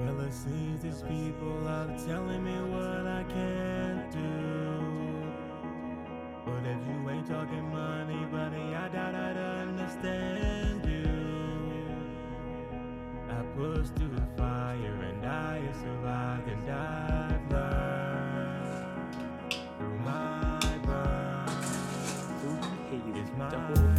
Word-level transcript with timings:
Well, 0.00 0.20
it 0.20 0.32
seems 0.32 0.80
these 0.82 1.02
people 1.02 1.68
are 1.68 1.86
telling 2.06 2.42
me 2.42 2.56
what 2.72 3.06
I 3.06 3.22
can't 3.28 4.10
do. 4.10 5.28
But 6.46 6.64
if 6.64 6.78
you 6.88 7.10
ain't 7.10 7.26
talking 7.26 7.70
money, 7.70 8.24
buddy, 8.32 8.74
I 8.74 8.88
doubt 8.88 9.14
I'd 9.14 9.36
understand 9.36 10.86
you. 10.86 11.04
I 13.28 13.42
pushed 13.54 13.94
through 13.96 14.14
the 14.16 14.26
fire 14.38 14.98
and 15.10 15.26
I 15.26 15.60
survived 15.82 16.48
and 16.48 16.70
I've 16.70 17.52
learned 17.52 19.16
through 19.76 19.98
my 19.98 20.78
burn. 20.84 21.46
It's 23.16 23.30
my 23.36 23.50
turn 23.50 23.89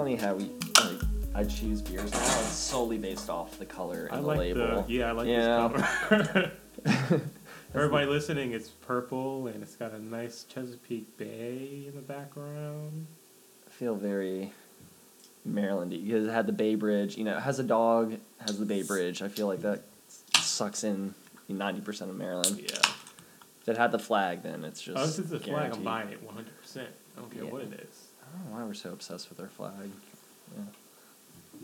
funny 0.00 0.16
how 0.16 0.34
we 0.34 0.44
like 0.44 1.00
I 1.34 1.44
choose 1.44 1.80
beers 1.82 2.10
now. 2.12 2.18
It's 2.18 2.48
solely 2.48 2.98
based 2.98 3.28
off 3.30 3.58
the 3.58 3.66
color 3.66 4.06
and 4.06 4.16
I 4.16 4.20
the 4.20 4.26
like 4.26 4.38
label. 4.38 4.82
the 4.82 4.92
yeah, 4.92 5.08
I 5.08 5.12
like 5.12 5.28
Yeah. 5.28 5.68
this 5.68 6.50
cover. 6.86 7.20
Everybody 7.74 8.06
listening, 8.06 8.52
it's 8.52 8.68
purple 8.70 9.46
and 9.46 9.62
it's 9.62 9.76
got 9.76 9.92
a 9.92 10.02
nice 10.02 10.44
Chesapeake 10.44 11.16
Bay 11.16 11.84
in 11.86 11.92
the 11.94 12.00
background. 12.00 13.06
I 13.66 13.70
feel 13.70 13.94
very 13.94 14.52
Marylandy 15.48 16.04
because 16.04 16.26
it 16.26 16.30
had 16.32 16.46
the 16.46 16.52
Bay 16.52 16.74
Bridge. 16.74 17.16
You 17.16 17.24
know, 17.24 17.36
it 17.36 17.42
has 17.42 17.58
a 17.60 17.62
dog, 17.64 18.14
has 18.44 18.58
the 18.58 18.66
Bay 18.66 18.82
Bridge. 18.82 19.22
I 19.22 19.28
feel 19.28 19.46
like 19.46 19.60
that 19.62 19.82
sucks 20.34 20.82
in 20.82 21.14
ninety 21.48 21.80
percent 21.80 22.10
of 22.10 22.16
Maryland. 22.16 22.58
Yeah. 22.60 22.76
If 23.62 23.68
it 23.68 23.76
had 23.76 23.92
the 23.92 23.98
flag, 24.00 24.42
then 24.42 24.64
it's 24.64 24.80
just. 24.82 24.98
oh, 24.98 25.06
this 25.06 25.18
is 25.20 25.28
the 25.30 25.38
flag. 25.38 25.50
I'm 25.54 25.60
guaranteed. 25.82 25.84
buying 25.84 26.08
it 26.08 26.22
100. 26.22 26.60
percent 26.60 26.88
I 27.16 27.20
don't 27.20 27.30
care 27.30 27.44
Yeah. 27.44 27.50
what 27.50 27.62
it 27.62 27.72
is, 27.88 27.89
I 28.32 28.36
don't 28.38 28.50
know 28.50 28.56
why 28.58 28.64
we're 28.64 28.74
so 28.74 28.90
obsessed 28.92 29.28
with 29.28 29.40
our 29.40 29.48
flag. 29.48 29.90
Yeah. 30.56 30.62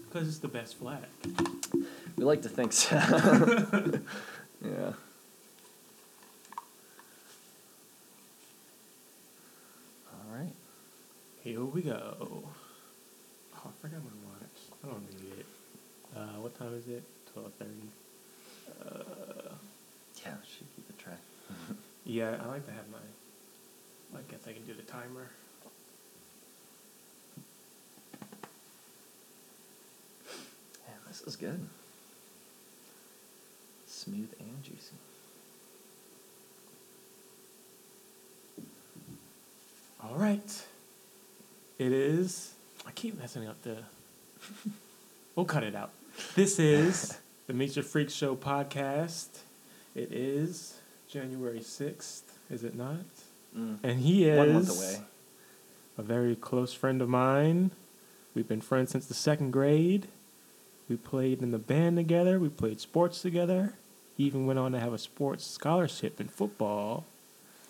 because 0.08 0.28
it's 0.28 0.38
the 0.38 0.48
best 0.48 0.76
flag. 0.76 1.02
We 2.16 2.24
like 2.24 2.42
to 2.42 2.48
think 2.48 2.72
so. 2.72 2.96
yeah. 4.64 4.92
All 10.08 10.32
right. 10.36 10.52
Here 11.42 11.62
we 11.64 11.82
go. 11.82 12.16
Oh, 12.20 12.44
I 13.54 13.68
forgot 13.80 14.00
my 14.02 14.10
watch. 14.30 14.60
I 14.84 14.88
don't 14.88 15.10
need 15.22 15.32
it. 15.40 15.46
Uh, 16.16 16.40
what 16.40 16.58
time 16.58 16.74
is 16.74 16.86
it? 16.88 17.02
12:30. 17.36 17.66
Uh, 18.84 19.54
Yeah, 20.24 20.32
should 20.46 20.66
keep 20.74 20.88
a 20.88 21.02
track. 21.02 21.20
yeah, 22.04 22.36
I 22.42 22.46
like 22.48 22.66
to 22.66 22.72
have 22.72 22.88
my. 22.90 22.98
I 24.18 24.22
guess 24.30 24.40
I 24.48 24.52
can 24.52 24.64
do 24.64 24.74
the 24.74 24.82
timer. 24.82 25.30
Man, 30.86 30.96
this 31.18 31.28
is 31.28 31.36
good. 31.36 31.60
Smooth 33.86 34.32
and 34.38 34.62
juicy. 34.62 34.94
All 40.02 40.16
right. 40.16 40.64
It 41.78 41.92
is. 41.92 42.54
I 42.86 42.90
keep 42.92 43.18
messing 43.18 43.46
up 43.46 43.60
the. 43.62 43.78
we'll 45.36 45.46
cut 45.46 45.62
it 45.64 45.74
out. 45.74 45.90
This 46.34 46.58
is 46.58 47.18
the 47.46 47.52
Meet 47.54 47.76
Your 47.76 47.82
Freak 47.84 48.10
Show 48.10 48.36
podcast. 48.36 49.28
It 49.94 50.12
is 50.12 50.78
January 51.08 51.60
6th, 51.60 52.22
is 52.50 52.64
it 52.64 52.74
not? 52.74 52.96
Mm. 53.56 53.78
And 53.82 54.00
he 54.00 54.28
is 54.28 54.38
One 54.38 54.52
month 54.52 54.70
away. 54.76 55.00
a 55.96 56.02
very 56.02 56.36
close 56.36 56.74
friend 56.74 57.00
of 57.00 57.08
mine. 57.08 57.70
We've 58.34 58.46
been 58.48 58.60
friends 58.60 58.90
since 58.90 59.06
the 59.06 59.14
second 59.14 59.52
grade. 59.52 60.08
We 60.88 60.96
played 60.96 61.42
in 61.42 61.50
the 61.50 61.58
band 61.58 61.96
together. 61.96 62.38
We 62.38 62.48
played 62.48 62.80
sports 62.80 63.20
together. 63.22 63.74
He 64.16 64.24
even 64.24 64.46
went 64.46 64.58
on 64.58 64.72
to 64.72 64.80
have 64.80 64.92
a 64.92 64.98
sports 64.98 65.44
scholarship 65.46 66.20
in 66.20 66.28
football. 66.28 67.04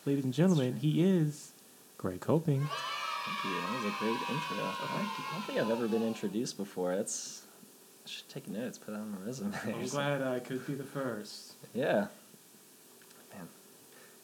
Ladies 0.04 0.24
and 0.24 0.34
gentlemen, 0.34 0.76
he 0.76 1.02
is 1.02 1.52
Greg 1.98 2.20
Koepping. 2.20 2.68
Thank 2.68 3.44
you. 3.44 3.60
That 3.60 3.84
was 3.84 3.92
a 3.92 3.96
great 3.98 4.10
intro. 4.12 4.56
I 4.56 4.58
don't- 4.58 4.80
I 4.92 5.32
don't 5.32 5.42
think 5.44 5.58
I've 5.58 5.70
ever 5.70 5.88
been 5.88 6.02
introduced 6.04 6.56
before. 6.56 6.94
That's. 6.94 7.42
I 8.04 8.08
should 8.08 8.28
take 8.28 8.46
notes, 8.48 8.78
put 8.78 8.92
that 8.94 9.00
on 9.00 9.10
my 9.10 9.26
resume. 9.26 9.52
I'm 9.66 9.86
glad 9.88 10.22
I 10.22 10.38
could 10.38 10.64
be 10.64 10.74
the 10.74 10.84
first. 10.84 11.54
Yeah. 11.74 12.06
Man, 13.34 13.48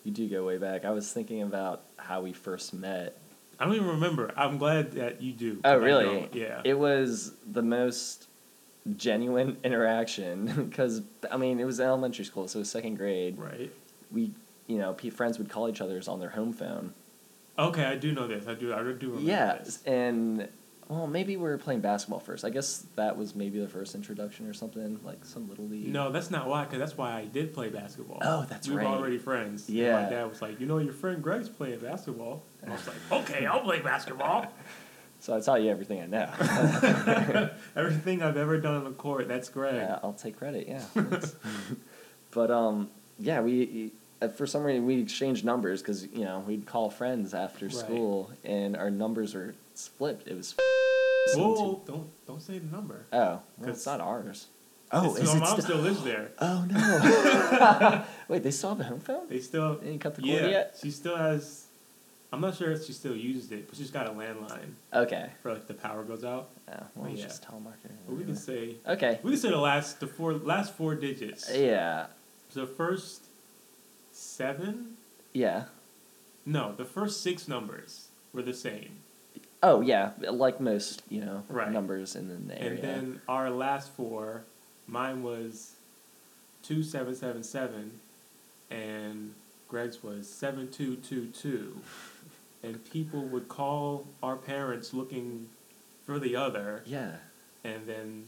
you 0.05 0.13
do 0.13 0.29
go 0.29 0.45
way 0.47 0.57
back. 0.59 0.85
I 0.85 0.91
was 0.93 1.13
thinking 1.13 1.43
about 1.43 1.83
how 1.97 2.21
we 2.21 2.33
first 2.33 2.73
met. 2.75 3.17
I 3.59 3.65
don't 3.65 3.75
even 3.75 3.89
remember. 3.89 4.33
I'm 4.37 4.59
glad 4.59 4.93
that 4.93 5.21
you 5.21 5.33
do. 5.33 5.55
'cause 5.55 5.63
Oh, 5.65 5.79
really? 5.79 6.05
don't. 6.05 6.35
Yeah. 6.35 6.61
It 6.65 6.79
was 6.79 7.33
the 7.51 7.63
most 7.63 8.29
genuine 8.97 9.57
interaction 9.65 10.47
because 10.69 11.03
I 11.31 11.37
mean 11.37 11.61
it 11.61 11.65
was 11.65 11.81
elementary 11.81 12.25
school, 12.25 12.49
so 12.49 12.59
it 12.59 12.63
was 12.63 12.71
second 12.71 12.97
grade. 12.97 13.39
right. 13.39 13.71
We, 14.11 14.33
you 14.67 14.79
know, 14.79 14.95
friends 14.95 15.39
would 15.39 15.49
call 15.49 15.69
each 15.69 15.81
other's 15.81 16.07
on 16.09 16.21
their 16.21 16.31
home 16.31 16.53
phone. 16.53 16.93
Okay, 17.59 17.85
I 17.85 17.97
do 17.97 18.13
know 18.13 18.27
this. 18.27 18.47
I 18.47 18.55
do. 18.55 18.73
I 18.75 18.79
do 18.79 18.83
remember 19.09 19.21
Yeah, 19.21 19.57
this. 19.59 19.83
and 19.85 20.49
well, 20.89 21.07
maybe 21.07 21.37
we 21.39 21.45
were 21.45 21.57
playing 21.59 21.81
basketball 21.81 22.19
first. 22.21 22.45
I 22.45 22.51
guess 22.51 22.85
that 22.97 23.17
was 23.17 23.35
maybe 23.35 23.59
the 23.61 23.69
first 23.69 23.95
introduction 23.95 24.47
or 24.47 24.53
something, 24.53 25.01
like 25.05 25.25
some 25.25 25.49
little 25.49 25.67
league. 25.67 25.89
No, 25.89 26.11
that's 26.13 26.31
not 26.31 26.49
why. 26.49 26.65
Because 26.65 26.81
that's 26.81 26.99
why 26.99 27.13
I 27.19 27.25
did 27.25 27.55
play 27.55 27.71
basketball. 27.71 28.19
Oh, 28.23 28.45
that's 28.49 28.69
we 28.69 28.75
right. 28.75 28.85
We 28.87 28.93
were 28.93 28.99
already 28.99 29.19
friends. 29.19 29.69
And 29.69 29.79
Yeah. 29.79 30.03
my 30.03 30.11
dad 30.11 30.25
was 30.29 30.43
like, 30.43 30.61
you 30.61 30.67
know, 30.67 30.79
your 30.79 30.93
friend 30.93 31.23
Greg's 31.23 31.49
playing 31.49 31.79
basketball. 31.79 32.43
And 32.63 32.71
I 32.73 32.75
was 32.77 32.87
like, 32.87 32.97
okay, 33.13 33.47
I'll 33.47 33.61
play 33.61 33.81
basketball. 33.81 34.47
So 35.23 35.37
I 35.37 35.41
taught 35.41 35.63
you 35.63 35.71
everything 35.71 36.01
I 36.01 36.07
know. 36.07 37.51
Everything 37.77 38.23
I've 38.25 38.37
ever 38.37 38.59
done 38.59 38.75
on 38.75 38.83
the 38.83 38.91
court, 38.91 39.29
that's 39.29 39.49
great. 39.49 39.77
Yeah, 39.77 40.01
I'll 40.03 40.15
take 40.15 40.37
credit. 40.37 40.67
Yeah. 40.67 40.83
but 42.33 42.51
um, 42.51 42.91
yeah, 43.21 43.41
we 43.41 43.93
uh, 44.21 44.27
for 44.27 44.49
some 44.49 44.65
reason 44.65 44.85
we 44.85 45.01
exchanged 45.01 45.45
numbers 45.45 45.81
because 45.81 46.05
you 46.07 46.25
know 46.25 46.41
we'd 46.41 46.67
call 46.67 46.91
friends 46.91 47.35
after 47.35 47.67
Right. 47.67 47.75
school 47.75 48.33
and 48.43 48.77
our 48.77 48.91
numbers 48.91 49.35
were 49.35 49.55
flipped. 49.77 50.27
It 50.27 50.37
was. 50.37 50.57
Whoa, 51.37 51.49
whoa, 51.55 51.83
don't 51.87 52.27
don't 52.27 52.43
say 52.43 52.59
the 52.59 52.75
number. 52.75 53.07
Oh, 53.13 53.43
well, 53.59 53.71
it's 53.71 53.87
not 53.87 54.01
ours. 54.01 54.49
Oh, 54.91 55.15
is 55.15 55.29
my 55.31 55.37
it 55.37 55.39
mom 55.39 55.47
sti- 55.61 55.61
still 55.61 55.79
lives 55.79 56.03
there. 56.03 56.33
Oh 56.41 56.65
no! 56.69 58.05
Wait, 58.27 58.43
they 58.43 58.51
still 58.51 58.71
have 58.71 58.81
a 58.81 58.85
home 58.85 58.99
phone? 58.99 59.29
They 59.29 59.39
still. 59.39 59.77
They 59.77 59.87
didn't 59.87 60.01
cut 60.01 60.17
the 60.17 60.23
cord 60.23 60.35
Yeah, 60.35 60.49
yet. 60.49 60.77
she 60.83 60.91
still 60.91 61.17
has. 61.17 61.67
I'm 62.33 62.41
not 62.41 62.57
sure 62.57 62.71
if 62.73 62.87
she 62.87 62.93
still 62.95 63.15
uses 63.15 63.53
it, 63.53 63.69
but 63.69 63.77
she's 63.77 63.91
got 63.91 64.07
a 64.07 64.11
landline 64.11 64.71
Okay. 64.95 65.31
for 65.43 65.53
like 65.53 65.67
the 65.67 65.75
power 65.75 66.03
goes 66.03 66.25
out. 66.25 66.49
Oh, 66.71 66.77
well, 66.95 67.11
Yeah. 67.11 67.25
just 67.25 67.45
telemarketer. 67.45 67.93
But 68.07 68.17
we 68.17 68.25
can 68.25 68.37
say 68.37 68.77
Okay. 68.87 69.21
we 69.23 69.33
can 69.33 69.41
say 69.41 69.51
the 69.51 69.59
last 69.59 70.01
the 70.01 70.07
four 70.07 70.33
last 70.33 70.73
four 70.75 70.95
digits. 70.95 71.51
Uh, 71.51 71.55
yeah. 71.59 72.07
The 72.55 72.67
first 72.67 73.25
seven? 74.13 74.97
Yeah. 75.33 75.65
No, 76.45 76.73
the 76.75 76.85
first 76.85 77.23
six 77.23 77.47
numbers 77.49 78.09
were 78.33 78.43
the 78.43 78.55
same. 78.55 78.97
Oh 79.63 79.81
yeah, 79.81 80.13
like 80.19 80.61
most 80.61 81.03
you 81.09 81.21
know 81.25 81.45
Right. 81.49 81.71
numbers 81.71 82.17
in 82.17 82.29
the, 82.29 82.35
in 82.35 82.49
the 82.49 82.61
area. 82.61 82.71
And 82.73 82.83
then 82.83 83.21
our 83.29 83.49
last 83.51 83.93
four, 83.93 84.43
mine 84.89 85.23
was 85.23 85.73
two 86.63 86.83
seven 86.83 87.15
seven 87.15 87.43
seven, 87.45 88.01
and 88.71 89.35
Greg's 89.69 90.03
was 90.03 90.29
seven 90.29 90.69
two 90.71 90.97
two 90.97 91.27
two, 91.27 91.81
and 92.63 92.85
people 92.91 93.25
would 93.29 93.49
call 93.49 94.07
our 94.23 94.37
parents 94.37 94.93
looking 94.95 95.49
for 96.07 96.19
the 96.19 96.37
other, 96.37 96.83
yeah. 96.87 97.13
and 97.65 97.87
then 97.87 98.25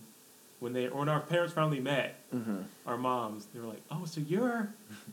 when 0.61 0.73
they 0.73 0.87
when 0.89 1.09
our 1.09 1.21
parents 1.21 1.53
finally 1.53 1.81
met, 1.81 2.21
Mm-hmm. 2.35 2.63
our 2.87 2.97
moms, 2.97 3.47
they 3.53 3.61
were 3.61 3.67
like, 3.67 3.83
"Oh, 3.91 4.05
so 4.05 4.21
you're 4.21 4.71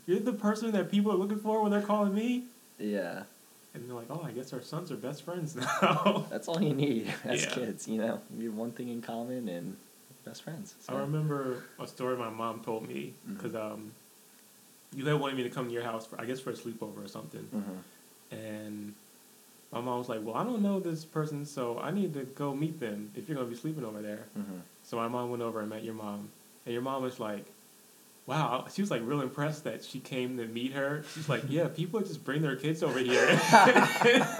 you're 0.07 0.19
the 0.19 0.33
person 0.33 0.71
that 0.71 0.89
people 0.91 1.11
are 1.11 1.15
looking 1.17 1.39
for 1.39 1.61
when 1.61 1.71
they're 1.71 1.81
calling 1.81 2.13
me?" 2.15 2.45
Yeah. 2.79 3.23
And 3.73 3.87
they're 3.87 3.95
like, 3.95 4.07
"Oh, 4.09 4.21
I 4.25 4.31
guess 4.31 4.53
our 4.53 4.61
sons 4.61 4.91
are 4.91 4.95
best 4.97 5.23
friends 5.23 5.55
now." 5.81 6.25
That's 6.29 6.47
all 6.47 6.61
you 6.61 6.73
need 6.73 7.13
as 7.25 7.43
Yeah. 7.45 7.49
kids, 7.51 7.87
you 7.87 7.97
know. 7.99 8.21
You 8.37 8.49
have 8.49 8.57
one 8.57 8.71
thing 8.71 8.89
in 8.89 9.01
common 9.01 9.47
and 9.49 9.77
best 10.25 10.43
friends. 10.43 10.73
I 10.89 10.93
remember 10.99 11.63
a 11.79 11.87
story 11.87 12.15
my 12.17 12.29
mom 12.29 12.61
told 12.63 12.87
me 12.87 13.13
because 13.27 13.55
um, 13.55 13.91
you 14.95 15.05
had 15.05 15.19
wanted 15.19 15.37
me 15.37 15.43
to 15.43 15.49
come 15.49 15.67
to 15.67 15.73
your 15.73 15.83
house 15.83 16.05
for 16.05 16.19
I 16.19 16.25
guess 16.25 16.39
for 16.39 16.49
a 16.51 16.53
sleepover 16.53 17.03
or 17.03 17.07
something, 17.07 17.41
hmm 17.51 18.35
and 18.35 18.93
my 19.71 19.79
mom 19.81 19.99
was 19.99 20.09
like, 20.09 20.19
"Well, 20.23 20.35
I 20.35 20.43
don't 20.43 20.61
know 20.61 20.79
this 20.79 21.05
person, 21.05 21.45
so 21.45 21.79
I 21.79 21.91
need 21.91 22.13
to 22.15 22.23
go 22.23 22.53
meet 22.53 22.79
them 22.79 23.11
if 23.15 23.27
you're 23.27 23.37
gonna 23.37 23.49
be 23.49 23.55
sleeping 23.55 23.85
over 23.85 24.01
there." 24.01 24.25
hmm 24.35 24.59
So 24.83 24.97
my 24.97 25.07
mom 25.07 25.29
went 25.29 25.41
over 25.43 25.59
and 25.61 25.69
met 25.69 25.83
your 25.83 25.93
mom, 25.93 26.29
and 26.65 26.73
your 26.73 26.81
mom 26.81 27.03
was 27.03 27.19
like, 27.19 27.45
"Wow," 28.25 28.65
she 28.73 28.81
was 28.81 28.91
like 28.91 29.01
real 29.05 29.21
impressed 29.21 29.63
that 29.63 29.83
she 29.85 29.99
came 29.99 30.37
to 30.37 30.45
meet 30.45 30.73
her. 30.73 31.03
She's 31.13 31.29
like, 31.29 31.43
"Yeah, 31.47 31.67
people 31.67 31.99
just 32.01 32.25
bring 32.25 32.41
their 32.41 32.55
kids 32.57 32.83
over 32.83 32.99
here, 32.99 33.27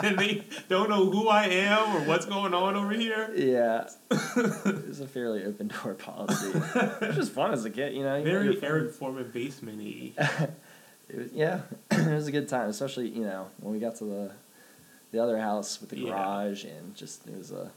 and 0.03 0.17
they 0.19 0.43
don't 0.67 0.89
know 0.89 1.09
who 1.09 1.29
I 1.29 1.45
am 1.45 1.95
or 1.95 2.01
what's 2.01 2.25
going 2.25 2.53
on 2.53 2.75
over 2.75 2.91
here." 2.91 3.31
Yeah. 3.35 3.87
it's 4.11 4.99
a 4.99 5.07
fairly 5.07 5.45
open 5.45 5.69
door 5.69 5.93
policy. 5.93 6.51
it 6.51 7.01
was 7.01 7.15
just 7.15 7.31
fun 7.31 7.53
as 7.53 7.63
a 7.63 7.69
kid, 7.69 7.93
you 7.93 8.03
know. 8.03 8.17
you 8.17 8.23
Very. 8.23 8.61
Eric 8.61 8.93
Foreman 8.93 9.31
basement-y. 9.31 10.13
It 11.13 11.17
was, 11.17 11.33
yeah, 11.33 11.61
it 11.91 12.13
was 12.13 12.27
a 12.27 12.31
good 12.31 12.47
time, 12.47 12.69
especially 12.69 13.09
you 13.09 13.23
know 13.23 13.47
when 13.59 13.73
we 13.73 13.79
got 13.79 13.97
to 13.97 14.05
the 14.05 14.31
the 15.11 15.19
other 15.19 15.39
house 15.39 15.79
with 15.81 15.89
the 15.89 15.99
Yeah. 15.99 16.09
garage 16.11 16.63
and 16.65 16.95
just 16.95 17.27
it 17.27 17.37
was 17.37 17.51
a 17.51 17.71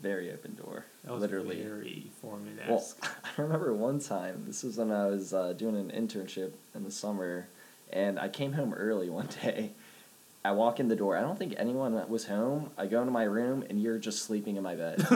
very 0.00 0.32
open 0.32 0.54
door. 0.54 0.84
That 1.04 1.12
was 1.12 1.20
literally. 1.22 1.62
very 1.62 2.10
Foreman 2.20 2.58
Well. 2.68 2.84
I 3.02 3.40
remember 3.42 3.72
one 3.74 3.98
time. 4.00 4.44
This 4.46 4.62
was 4.62 4.78
when 4.78 4.90
I 4.90 5.06
was 5.06 5.32
uh, 5.34 5.52
doing 5.52 5.76
an 5.76 5.90
internship 5.90 6.52
in 6.74 6.84
the 6.84 6.90
summer, 6.90 7.46
and 7.92 8.18
I 8.18 8.28
came 8.28 8.54
home 8.54 8.72
early 8.74 9.10
one 9.10 9.28
day. 9.42 9.72
I 10.44 10.50
walk 10.52 10.80
in 10.80 10.88
the 10.88 10.96
door. 10.96 11.16
I 11.16 11.20
don't 11.20 11.38
think 11.38 11.54
anyone 11.56 12.08
was 12.08 12.26
home. 12.26 12.70
I 12.76 12.86
go 12.86 13.00
into 13.00 13.12
my 13.12 13.22
room, 13.22 13.62
and 13.70 13.80
you're 13.80 13.98
just 13.98 14.24
sleeping 14.24 14.56
in 14.56 14.64
my 14.64 14.74
bed. 14.74 14.98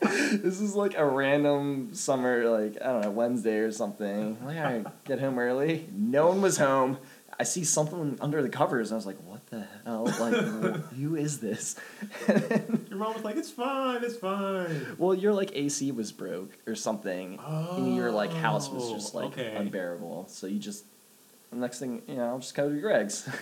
this 0.00 0.60
is 0.60 0.74
like 0.74 0.94
a 0.96 1.04
random 1.06 1.94
summer, 1.94 2.44
like 2.50 2.76
I 2.82 2.86
don't 2.86 3.00
know, 3.02 3.10
Wednesday 3.10 3.58
or 3.58 3.72
something. 3.72 4.36
Like 4.44 4.58
I 4.58 4.84
get 5.06 5.20
home 5.20 5.38
early. 5.38 5.88
No 5.94 6.28
one 6.28 6.42
was 6.42 6.58
home. 6.58 6.98
I 7.40 7.44
see 7.44 7.64
something 7.64 8.18
under 8.20 8.42
the 8.42 8.50
covers, 8.50 8.90
and 8.90 8.96
I 8.96 8.98
was 8.98 9.06
like, 9.06 9.16
"What 9.26 9.46
the 9.46 9.64
hell? 9.86 10.04
Like, 10.04 10.34
who 10.94 11.16
is 11.16 11.40
this?" 11.40 11.74
Your 12.28 12.98
mom 12.98 13.14
was 13.14 13.24
like, 13.24 13.36
"It's 13.36 13.50
fine, 13.50 14.04
it's 14.04 14.16
fine." 14.16 14.94
Well, 14.98 15.14
your 15.14 15.32
like 15.32 15.50
AC 15.56 15.90
was 15.92 16.12
broke 16.12 16.50
or 16.66 16.74
something, 16.74 17.38
and 17.42 17.96
your 17.96 18.10
like 18.10 18.30
house 18.30 18.68
was 18.68 18.90
Oh, 18.90 18.94
just 18.94 19.14
like 19.14 19.32
okay. 19.38 19.54
unbearable. 19.56 20.26
So 20.28 20.46
you 20.48 20.58
just 20.58 20.84
the 21.50 21.56
next 21.56 21.78
thing 21.78 22.02
you 22.06 22.16
know, 22.16 22.26
I'll 22.26 22.38
just 22.40 22.54
go 22.54 22.68
to 22.68 22.78
Greg's. 22.80 23.26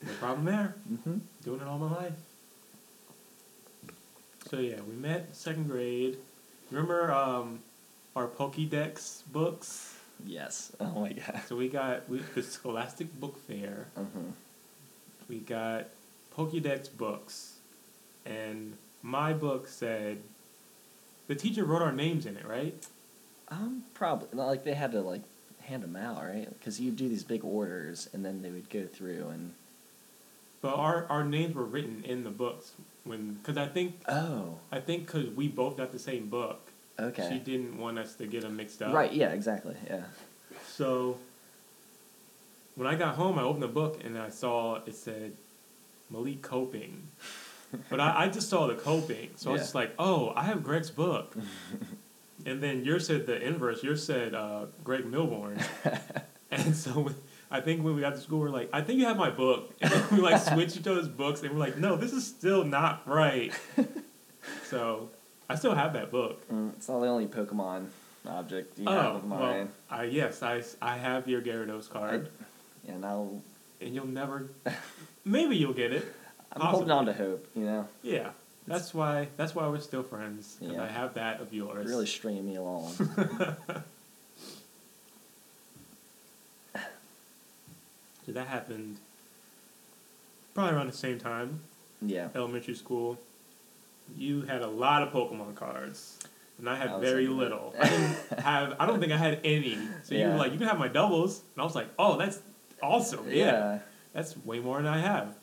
No 0.00 0.12
problem 0.20 0.44
there. 0.44 0.74
Mm-hmm. 0.92 1.18
Doing 1.44 1.60
it 1.60 1.66
all 1.66 1.76
my 1.78 1.92
life. 1.92 2.12
So 4.48 4.58
yeah, 4.58 4.76
we 4.88 4.94
met 4.94 5.34
second 5.34 5.66
grade. 5.68 6.18
Remember 6.70 7.10
um, 7.10 7.58
our 8.14 8.28
Pokédex 8.28 9.22
books? 9.32 9.97
Yes. 10.26 10.72
Oh 10.80 11.00
my 11.00 11.12
god. 11.12 11.42
So 11.46 11.56
we 11.56 11.68
got 11.68 12.08
we, 12.08 12.18
the 12.34 12.42
Scholastic 12.42 13.18
Book 13.20 13.38
Fair. 13.46 13.86
hmm 13.96 14.30
We 15.28 15.38
got 15.38 15.86
Pokédex 16.36 16.88
books, 16.96 17.54
and 18.26 18.76
my 19.02 19.32
book 19.32 19.68
said 19.68 20.18
the 21.26 21.34
teacher 21.34 21.64
wrote 21.64 21.82
our 21.82 21.92
names 21.92 22.26
in 22.26 22.36
it, 22.36 22.46
right? 22.46 22.86
Um, 23.48 23.84
probably 23.94 24.28
not 24.32 24.46
like 24.46 24.64
they 24.64 24.74
had 24.74 24.92
to 24.92 25.00
like 25.00 25.22
hand 25.62 25.82
them 25.82 25.96
out, 25.96 26.22
right? 26.22 26.48
Because 26.58 26.80
you 26.80 26.90
do 26.90 27.08
these 27.08 27.24
big 27.24 27.44
orders, 27.44 28.08
and 28.12 28.24
then 28.24 28.42
they 28.42 28.50
would 28.50 28.70
go 28.70 28.86
through 28.86 29.28
and. 29.28 29.52
But 30.60 30.74
our, 30.74 31.06
our 31.08 31.22
names 31.22 31.54
were 31.54 31.64
written 31.64 32.02
in 32.04 32.24
the 32.24 32.30
books 32.30 32.72
when 33.04 33.34
because 33.34 33.56
I 33.56 33.66
think 33.68 33.94
Oh. 34.08 34.58
I 34.72 34.80
think 34.80 35.06
because 35.06 35.28
we 35.28 35.46
both 35.46 35.76
got 35.76 35.92
the 35.92 36.00
same 36.00 36.28
book, 36.28 36.67
Okay. 37.00 37.28
she 37.30 37.38
didn't 37.38 37.78
want 37.78 37.98
us 37.98 38.14
to 38.16 38.26
get 38.26 38.42
them 38.42 38.56
mixed 38.56 38.82
up. 38.82 38.92
Right. 38.92 39.12
Yeah. 39.12 39.30
Exactly. 39.30 39.76
Yeah. 39.86 40.04
So 40.66 41.18
when 42.78 42.86
I 42.86 42.94
got 42.94 43.16
home, 43.16 43.38
I 43.38 43.42
opened 43.42 43.62
the 43.62 43.68
book 43.68 44.00
and 44.04 44.16
I 44.16 44.30
saw 44.30 44.76
it 44.84 44.94
said 44.94 45.32
Malik 46.10 46.42
Koepping. 46.42 47.00
but 47.90 48.00
I, 48.00 48.24
I 48.24 48.28
just 48.28 48.48
saw 48.48 48.66
the 48.66 48.74
Koepping. 48.74 49.30
So 49.36 49.50
I 49.50 49.52
was 49.54 49.62
just 49.62 49.74
like, 49.74 49.92
oh, 49.98 50.32
I 50.36 50.44
have 50.44 50.62
Greg's 50.62 50.90
book. 50.90 51.36
and 52.46 52.62
then 52.62 52.84
yours 52.84 53.06
said 53.06 53.26
the 53.26 53.40
inverse. 53.44 53.82
Yours 53.82 54.04
said 54.04 54.34
uh, 54.34 54.66
Greg 54.84 55.04
Milborn. 55.04 55.60
and 56.50 56.74
so 56.74 57.10
I 57.50 57.60
think 57.60 57.82
when 57.82 57.94
we 57.94 58.00
got 58.00 58.14
to 58.14 58.20
school, 58.20 58.40
we 58.40 58.46
are 58.46 58.50
like, 58.50 58.70
I 58.72 58.80
think 58.80 59.00
you 59.00 59.06
have 59.06 59.16
my 59.16 59.30
book. 59.30 59.74
And 59.80 60.10
we 60.12 60.20
like 60.20 60.40
switched 60.40 60.76
each 60.76 60.86
other's 60.86 61.08
books 61.08 61.42
and 61.42 61.52
we're 61.52 61.58
like, 61.58 61.78
no, 61.78 61.96
this 61.96 62.12
is 62.12 62.26
still 62.26 62.64
not 62.64 63.02
right. 63.06 63.52
so 64.64 65.10
I 65.48 65.54
still 65.54 65.74
have 65.74 65.92
that 65.94 66.10
book. 66.10 66.46
Mm, 66.50 66.74
it's 66.74 66.88
not 66.88 67.00
the 67.00 67.06
only 67.06 67.26
Pokemon 67.26 67.86
object 68.26 68.78
you 68.78 68.84
oh, 68.86 68.92
have 68.92 69.14
of 69.16 69.24
mine. 69.24 69.40
well. 69.40 69.68
I, 69.90 70.04
yes, 70.04 70.42
I, 70.42 70.62
I 70.82 70.96
have 70.98 71.26
your 71.28 71.40
Gyarados 71.40 71.88
card. 71.88 72.28
and 72.86 73.04
I'll. 73.04 73.40
and 73.80 73.94
you'll 73.94 74.06
never. 74.06 74.48
Maybe 75.24 75.56
you'll 75.56 75.72
get 75.72 75.92
it. 75.92 76.04
I'm 76.52 76.60
holding 76.62 76.90
on 76.90 77.06
to 77.06 77.12
hope. 77.12 77.46
You 77.54 77.64
know, 77.64 77.88
Yeah, 78.02 78.30
that's 78.66 78.92
why. 78.94 79.28
That's 79.36 79.54
why 79.54 79.66
we're 79.68 79.80
still 79.80 80.02
friends. 80.02 80.56
'cause 80.60 80.70
Yeah. 80.72 80.82
I 80.82 80.86
have 80.86 81.14
that 81.14 81.40
of 81.40 81.52
yours. 81.52 81.86
really 81.86 82.06
stringing 82.06 82.46
me 82.46 82.56
along. 82.56 82.92
So 88.26 88.32
that 88.32 88.46
happened. 88.48 88.98
Probably 90.54 90.74
around 90.74 90.88
the 90.88 90.92
same 90.92 91.18
time, 91.18 91.60
yeah. 92.02 92.28
elementary 92.34 92.74
school. 92.74 93.18
You 94.16 94.42
had 94.42 94.62
a 94.62 94.66
lot 94.66 95.02
of 95.02 95.12
Pokemon 95.12 95.54
cards, 95.54 96.18
and 96.58 96.68
I 96.68 96.76
had 96.76 96.88
I 96.88 97.00
very 97.00 97.28
little. 97.28 97.74
I 97.80 97.88
didn't 97.88 98.40
have. 98.40 98.74
I 98.78 98.86
don't 98.86 99.00
think 99.00 99.12
I 99.12 99.16
had 99.16 99.40
any. 99.44 99.78
So 100.04 100.14
you 100.14 100.26
were 100.26 100.34
like, 100.36 100.52
you 100.52 100.58
can 100.58 100.66
have 100.66 100.78
my 100.78 100.88
doubles, 100.88 101.42
and 101.54 101.62
I 101.62 101.64
was 101.64 101.74
like, 101.74 101.88
oh, 101.98 102.16
that's 102.16 102.40
awesome. 102.82 103.26
yeah. 103.28 103.34
Yeah. 103.44 103.78
That's 104.14 104.36
way 104.44 104.58
more 104.58 104.78
than 104.78 104.86
I 104.86 104.98
have. 104.98 105.34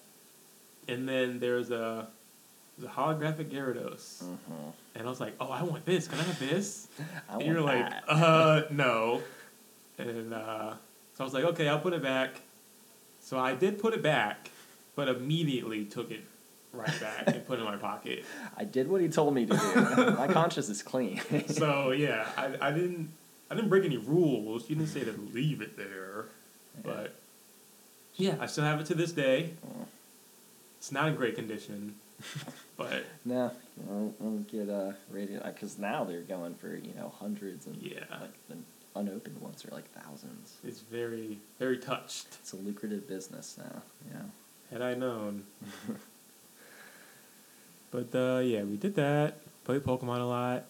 And 0.87 1.07
then 1.07 1.39
there's 1.39 1.71
a, 1.71 2.07
there's 2.77 2.91
a 2.91 2.93
holographic 2.93 3.49
Gyarados. 3.49 4.21
hmm 4.23 4.53
And 4.95 5.05
I 5.05 5.09
was 5.09 5.19
like, 5.21 5.35
oh, 5.39 5.49
I 5.49 5.63
want 5.63 5.85
this. 5.85 6.07
Can 6.07 6.19
I 6.19 6.23
have 6.23 6.39
this? 6.39 6.87
I 7.29 7.35
and 7.35 7.45
you're 7.45 7.61
like, 7.61 7.89
that. 7.89 8.03
uh, 8.09 8.63
no. 8.71 9.21
And 9.97 10.33
uh, 10.33 10.73
so 11.13 11.23
I 11.23 11.23
was 11.23 11.33
like, 11.33 11.45
okay, 11.45 11.67
I'll 11.69 11.79
put 11.79 11.93
it 11.93 12.03
back. 12.03 12.41
So 13.21 13.39
I 13.39 13.55
did 13.55 13.79
put 13.79 13.93
it 13.93 14.01
back, 14.03 14.49
but 14.95 15.07
immediately 15.07 15.85
took 15.85 16.11
it 16.11 16.21
right 16.75 16.99
back 17.01 17.23
and 17.27 17.45
put 17.47 17.57
it 17.59 17.61
in 17.61 17.65
my 17.65 17.77
pocket. 17.77 18.23
I 18.57 18.63
did 18.63 18.87
what 18.89 19.01
he 19.01 19.07
told 19.07 19.33
me 19.33 19.45
to 19.45 19.53
do. 19.57 20.11
My 20.17 20.27
conscience 20.27 20.69
is 20.69 20.81
clean. 20.83 21.21
So 21.47 21.91
yeah, 21.91 22.27
I, 22.37 22.67
I 22.67 22.71
didn't 22.71 23.09
I 23.49 23.55
didn't 23.55 23.69
break 23.69 23.85
any 23.85 23.97
rules. 23.97 24.69
You 24.69 24.75
didn't 24.75 24.89
say 24.89 25.03
to 25.03 25.11
leave 25.33 25.61
it 25.61 25.77
there, 25.77 26.25
but 26.83 27.15
yeah, 28.15 28.35
I 28.39 28.45
still 28.47 28.63
have 28.63 28.79
it 28.79 28.85
to 28.87 28.95
this 28.95 29.11
day. 29.11 29.51
It's 30.77 30.91
not 30.91 31.07
in 31.07 31.15
great 31.15 31.35
condition, 31.35 31.95
but 32.77 33.05
no, 33.23 33.51
won't, 33.87 34.21
won't 34.21 34.47
get 34.51 34.69
uh, 34.69 34.93
rated 35.09 35.41
because 35.43 35.77
now 35.77 36.03
they're 36.03 36.21
going 36.21 36.55
for 36.55 36.75
you 36.75 36.93
know 36.95 37.11
hundreds 37.19 37.65
and 37.67 37.75
Yeah. 37.81 38.03
like 38.21 38.33
the 38.49 38.57
unopened 38.95 39.39
ones 39.41 39.65
are 39.65 39.71
like 39.75 39.91
thousands. 39.91 40.55
it's 40.63 40.79
very 40.81 41.37
very 41.59 41.77
touched. 41.77 42.27
It's 42.41 42.53
a 42.53 42.57
lucrative 42.57 43.07
business 43.07 43.57
now. 43.57 43.81
Yeah. 44.11 44.21
Had 44.71 44.81
I 44.81 44.93
known. 44.95 45.43
But 47.95 48.17
uh, 48.17 48.39
yeah, 48.39 48.63
we 48.63 48.77
did 48.77 48.95
that. 48.95 49.39
Played 49.63 49.83
Pokemon 49.83 50.19
a 50.19 50.25
lot. 50.25 50.65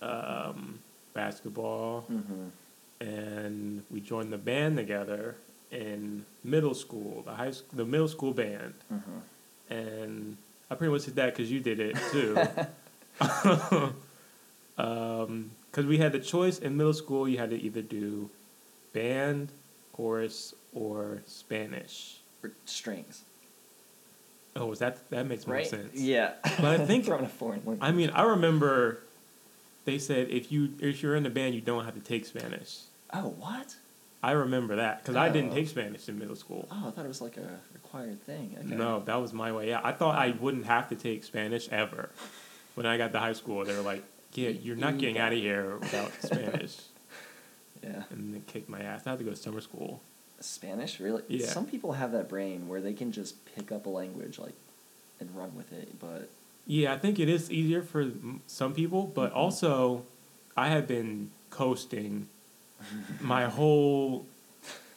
Um, 0.00 0.78
basketball, 1.14 2.04
Mm-hmm. 2.10 3.04
and 3.06 3.82
we 3.90 4.00
joined 4.00 4.32
the 4.32 4.38
band 4.38 4.76
together 4.76 5.36
in 5.70 6.24
middle 6.42 6.74
school. 6.74 7.22
The 7.24 7.32
high 7.34 7.50
school, 7.52 7.68
the 7.76 7.84
middle 7.84 8.08
school 8.08 8.32
band, 8.32 8.74
Mm-hmm. 8.92 9.72
and 9.74 10.36
I 10.70 10.74
pretty 10.74 10.92
much 10.92 11.04
did 11.04 11.16
that 11.16 11.34
because 11.34 11.50
you 11.52 11.60
did 11.60 11.78
it 11.80 11.96
too. 12.10 12.36
Because 14.76 15.86
we 15.86 15.96
had 15.98 16.12
the 16.12 16.18
choice 16.18 16.58
in 16.58 16.76
middle 16.76 16.92
school, 16.92 17.26
you 17.28 17.38
had 17.38 17.48
to 17.50 17.56
either 17.60 17.80
do 17.82 18.28
band, 18.92 19.50
chorus, 19.94 20.54
or 20.74 21.22
Spanish. 21.26 22.18
Strings. 22.66 23.22
Oh, 24.54 24.70
is 24.72 24.78
that 24.80 25.08
that 25.10 25.26
makes 25.26 25.46
more 25.46 25.56
Right. 25.56 25.66
sense? 25.66 25.94
Yeah. 25.98 26.32
But 26.60 26.80
I 26.80 26.84
think 26.86 27.04
throwing 27.06 27.24
a 27.24 27.28
foreign 27.28 27.58
language. 27.64 27.78
I 27.80 27.92
mean 27.92 28.10
I 28.10 28.22
remember 28.24 29.00
they 29.84 29.98
said 29.98 30.28
if 30.30 30.52
you 30.52 30.74
if 30.80 31.02
you're 31.02 31.16
in 31.16 31.22
the 31.22 31.30
band 31.30 31.54
you 31.54 31.60
don't 31.60 31.84
have 31.84 31.94
to 31.94 32.00
take 32.00 32.26
Spanish. 32.26 32.80
Oh 33.12 33.28
what? 33.38 33.76
I 34.22 34.32
remember 34.32 34.76
that 34.76 35.02
because 35.02 35.16
I 35.16 35.28
didn't 35.30 35.50
Oh. 35.50 35.54
take 35.54 35.68
Spanish 35.68 36.08
in 36.08 36.18
middle 36.18 36.36
school. 36.36 36.68
Oh, 36.70 36.88
I 36.88 36.90
thought 36.92 37.04
it 37.04 37.08
was 37.08 37.20
like 37.20 37.36
a 37.38 37.58
required 37.72 38.22
thing. 38.24 38.56
Okay. 38.58 38.74
No, 38.74 39.00
that 39.06 39.16
was 39.16 39.32
my 39.32 39.50
way 39.52 39.72
out. 39.72 39.84
I 39.84 39.92
thought 39.92 40.16
I 40.16 40.30
wouldn't 40.38 40.66
have 40.66 40.88
to 40.90 40.94
take 40.94 41.24
Spanish 41.24 41.68
ever. 41.70 42.10
When 42.74 42.86
I 42.86 42.96
got 42.98 43.12
to 43.12 43.18
high 43.18 43.32
school, 43.32 43.64
they 43.64 43.74
were 43.74 43.82
like, 43.82 44.04
"Yeah, 44.34 44.50
you're 44.50 44.76
not 44.76 44.96
getting 44.98 45.18
out 45.18 45.32
of 45.32 45.38
here 45.40 45.76
without 45.76 46.12
Spanish," 46.22 46.76
Yeah. 47.82 48.04
and 48.10 48.32
they 48.34 48.40
kicked 48.46 48.68
my 48.68 48.80
ass. 48.80 49.02
I 49.06 49.10
had 49.10 49.18
to 49.18 49.24
go 49.24 49.30
to 49.30 49.36
summer 49.36 49.60
school. 49.60 50.00
Spanish, 50.42 51.00
really? 51.00 51.22
Yeah. 51.28 51.46
Some 51.46 51.66
people 51.66 51.92
have 51.92 52.12
that 52.12 52.28
brain 52.28 52.68
where 52.68 52.80
they 52.80 52.92
can 52.92 53.12
just 53.12 53.44
pick 53.54 53.70
up 53.72 53.86
a 53.86 53.90
language 53.90 54.38
like 54.38 54.54
and 55.20 55.34
run 55.36 55.54
with 55.56 55.72
it, 55.72 55.98
but 56.00 56.28
Yeah, 56.66 56.92
I 56.94 56.98
think 56.98 57.18
it 57.18 57.28
is 57.28 57.50
easier 57.50 57.82
for 57.82 58.10
some 58.46 58.72
people, 58.74 59.06
but 59.06 59.32
Mhm. 59.32 59.36
also, 59.36 60.04
I 60.56 60.68
have 60.68 60.86
been 60.86 61.30
coasting 61.50 62.28
my 63.20 63.46
whole 63.46 64.26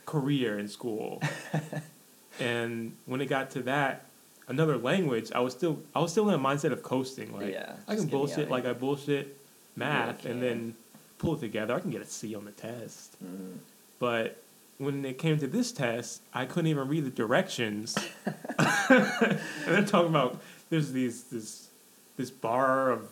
career 0.05 0.57
in 0.59 0.67
school, 0.67 1.21
and 2.39 2.95
when 3.05 3.21
it 3.21 3.27
got 3.27 3.49
to 3.51 3.61
that 3.63 4.05
another 4.47 4.77
language, 4.77 5.31
I 5.33 5.39
was 5.39 5.53
still 5.53 5.79
I 5.95 5.99
was 5.99 6.11
still 6.11 6.27
in 6.29 6.35
a 6.35 6.39
mindset 6.39 6.71
of 6.71 6.83
coasting. 6.83 7.33
Like 7.33 7.51
Yeah, 7.53 7.73
I 7.87 7.95
can 7.95 8.07
bullshit 8.07 8.49
like. 8.49 8.65
I 8.65 8.73
bullshit 8.73 9.37
math, 9.75 10.25
and 10.25 10.41
then 10.41 10.75
pull 11.17 11.35
it 11.35 11.39
together. 11.39 11.73
I 11.73 11.79
can 11.79 11.91
get 11.91 12.01
a 12.01 12.05
C 12.05 12.35
on 12.35 12.45
the 12.45 12.51
test, 12.51 13.15
mm, 13.23 13.57
but 13.99 14.37
when 14.77 15.05
it 15.05 15.17
came 15.17 15.37
to 15.39 15.47
this 15.47 15.71
test, 15.71 16.21
I 16.33 16.45
couldn't 16.45 16.67
even 16.67 16.87
read 16.87 17.05
the 17.05 17.09
directions. 17.09 17.95
and 18.59 19.39
they're 19.65 19.85
talking 19.85 20.09
about 20.09 20.41
there's 20.69 20.91
these 20.91 21.23
this 21.25 21.69
this 22.17 22.29
bar 22.31 22.91
of 22.91 23.09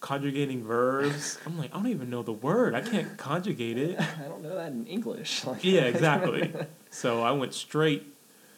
conjugating 0.00 0.62
verbs. 0.64 1.38
I'm 1.46 1.58
like, 1.58 1.74
I 1.74 1.78
don't 1.78 1.88
even 1.88 2.10
know 2.10 2.22
the 2.22 2.32
word. 2.32 2.74
I 2.74 2.80
can't 2.80 3.16
conjugate 3.16 3.78
it. 3.78 4.00
I 4.00 4.28
don't 4.28 4.42
know 4.42 4.54
that 4.54 4.72
in 4.72 4.86
English. 4.86 5.44
Like, 5.44 5.64
Yeah, 5.64 5.82
exactly. 5.82 6.52
so 6.90 7.22
I 7.22 7.32
went 7.32 7.54
straight 7.54 8.04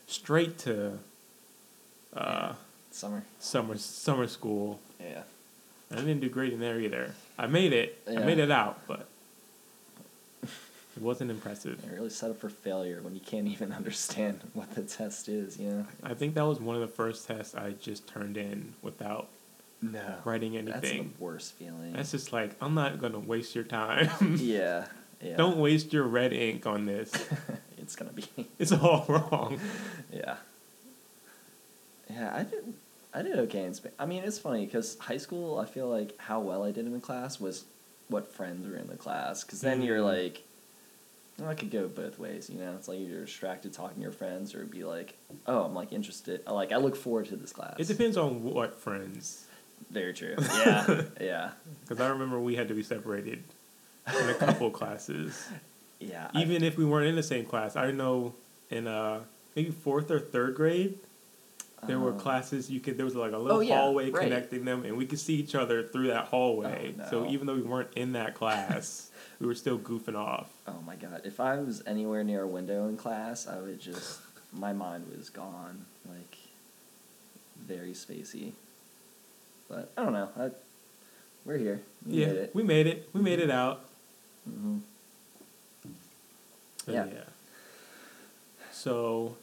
straight 0.07 0.59
to 0.59 0.99
uh, 2.15 2.55
Summer. 2.91 3.23
summer 3.39 3.77
summer 3.79 4.27
school. 4.27 4.81
Yeah. 5.01 5.23
I 5.91 5.97
didn't 5.97 6.21
do 6.21 6.29
great 6.29 6.53
in 6.53 6.61
there 6.61 6.79
either. 6.81 7.15
I 7.39 7.47
made 7.47 7.73
it. 7.73 7.99
I 8.07 8.17
made 8.19 8.39
it 8.39 8.51
out, 8.51 8.81
but 8.87 9.08
wasn't 11.01 11.31
impressive. 11.31 11.83
You're 11.85 11.95
really 11.97 12.11
set 12.11 12.31
up 12.31 12.39
for 12.39 12.49
failure 12.49 13.01
when 13.03 13.15
you 13.15 13.21
can't 13.21 13.47
even 13.55 13.73
understand 13.73 14.41
what 14.55 14.75
the 14.75 14.83
test 14.83 15.29
is, 15.29 15.59
you 15.59 15.69
know? 15.71 15.87
I 16.03 16.15
think 16.15 16.35
that 16.35 16.45
was 16.47 16.61
one 16.61 16.75
of 16.75 16.81
the 16.83 16.89
first 16.89 17.27
tests 17.27 17.55
I 17.55 17.73
just 17.73 18.07
turned 18.07 18.37
in 18.37 18.75
without 18.83 19.29
No. 19.83 20.15
writing 20.25 20.53
That's 20.65 20.85
anything. 20.85 21.15
the 21.19 21.25
worst 21.25 21.55
feeling. 21.55 21.93
That's 21.93 22.11
just 22.11 22.33
like 22.33 22.53
I'm 22.61 22.75
not 22.75 23.01
gonna 23.01 23.19
waste 23.21 23.55
your 23.55 23.65
time. 23.65 24.11
yeah. 24.39 24.87
Yeah. 25.23 25.37
Don't 25.37 25.57
waste 25.59 25.93
your 25.93 26.05
red 26.05 26.33
ink 26.33 26.65
on 26.67 26.87
this. 26.87 27.11
it's 27.79 27.97
gonna 27.97 28.13
be. 28.13 28.25
It's 28.59 28.71
all 28.73 29.05
wrong. 29.09 29.59
Yeah. 30.13 30.37
Yeah, 32.11 32.33
I 32.35 32.43
did. 32.45 32.75
I 33.13 33.23
did 33.23 33.39
okay 33.41 33.65
in 33.65 33.75
Spain. 33.75 33.93
I 33.99 34.07
mean, 34.07 34.23
it's 34.23 34.39
funny 34.39 34.65
because 34.67 34.97
high 34.99 35.17
school, 35.17 35.59
I 35.59 35.65
feel 35.65 35.89
like 35.89 36.15
how 36.19 36.41
well 36.41 36.63
I 36.63 36.71
did 36.73 36.87
in 36.87 36.93
the 36.93 37.01
class 37.01 37.41
was 37.41 37.65
what 38.09 38.33
friends 38.33 38.67
were 38.69 38.77
in 38.77 38.87
the 38.87 38.97
class. 38.97 39.43
Because 39.45 39.61
then 39.61 39.83
you're 39.83 39.99
Mm. 39.99 40.05
like, 40.05 40.43
well, 41.39 41.49
I 41.51 41.55
could 41.55 41.71
go 41.71 41.89
both 41.89 42.19
ways. 42.19 42.51
You 42.51 42.59
know, 42.61 42.75
it's 42.77 42.89
like 42.89 42.99
you're 43.01 43.25
distracted 43.25 43.73
talking 43.73 43.97
to 43.97 44.03
your 44.03 44.13
friends, 44.13 44.55
or 44.55 44.65
be 44.65 44.85
like, 44.85 45.15
oh, 45.47 45.63
I'm 45.63 45.75
like 45.75 45.93
interested. 45.93 46.43
Like 46.47 46.73
I 46.73 46.77
look 46.77 46.97
forward 46.97 47.27
to 47.27 47.37
this 47.37 47.53
class. 47.53 47.77
It 47.79 47.89
depends 47.89 48.17
on 48.17 48.43
what 48.43 48.79
friends. 48.79 49.45
Very 49.91 50.13
true. 50.13 50.35
Yeah. 50.67 51.03
yeah. 51.21 51.51
Because 51.83 52.01
I 52.01 52.09
remember 52.09 52.41
we 52.41 52.57
had 52.57 52.69
to 52.69 52.75
be 52.75 52.83
separated 52.83 53.43
in 54.21 54.29
a 54.29 54.35
couple 54.35 54.71
classes. 54.71 55.47
Yeah. 56.01 56.31
I- 56.33 56.43
Even 56.43 56.63
if 56.63 56.77
we 56.79 56.85
weren't 56.85 57.09
in 57.09 57.17
the 57.17 57.25
same 57.25 57.45
class, 57.45 57.75
I 57.75 57.91
know 57.91 58.35
in 58.71 58.87
uh 58.87 59.19
maybe 59.57 59.71
fourth 59.73 60.13
or 60.13 60.21
third 60.21 60.55
grade, 60.55 60.97
there 61.89 61.99
were 61.99 62.11
Oh. 62.13 62.15
classes 62.15 62.71
you 62.71 62.79
could 62.79 62.97
there 62.97 63.05
was 63.05 63.17
like 63.17 63.33
a 63.33 63.37
little 63.39 63.57
Oh, 63.59 63.61
yeah, 63.61 63.79
hallway 63.79 64.11
right. 64.13 64.23
connecting 64.23 64.65
them, 64.65 64.85
and 64.85 64.97
we 64.97 65.07
could 65.07 65.19
see 65.19 65.35
each 65.35 65.57
other 65.57 65.83
through 65.83 66.07
that 66.09 66.27
hallway. 66.27 66.95
Oh, 67.01 67.11
So 67.11 67.27
even 67.29 67.49
though 67.49 67.57
we 67.57 67.63
weren't 67.63 67.93
in 67.97 68.13
that 68.13 68.35
class, 68.35 69.08
we 69.41 69.47
were 69.47 69.55
still 69.55 69.79
goofing 69.79 70.17
off. 70.17 70.51
Oh 70.67 70.81
my 70.87 70.97
god! 70.97 71.23
If 71.25 71.41
I 71.41 71.57
was 71.57 71.83
anywhere 71.87 72.25
near 72.25 72.43
a 72.43 72.49
window 72.49 72.89
in 72.89 72.97
class, 72.97 73.47
I 73.47 73.59
would 73.59 73.81
just 73.81 74.21
my 74.53 74.73
mind 74.73 75.07
was 75.17 75.31
gone, 75.31 75.85
like 76.09 76.37
very 77.67 77.93
spacey. 77.93 78.53
But 79.69 79.91
I 79.97 80.05
don't 80.05 80.13
know. 80.13 80.31
I, 80.39 80.51
we're 81.45 81.59
here. 81.59 81.81
We 82.07 82.21
yeah, 82.21 82.27
made 82.27 82.37
it. 82.37 82.55
we 82.55 82.63
made 82.63 82.87
it. 82.87 83.09
We 83.13 83.21
made 83.21 83.39
it 83.39 83.51
out. 83.51 83.85
hmm 84.49 84.79
So, 86.87 86.93
Yeah. 86.93 87.05
So, 88.73 89.37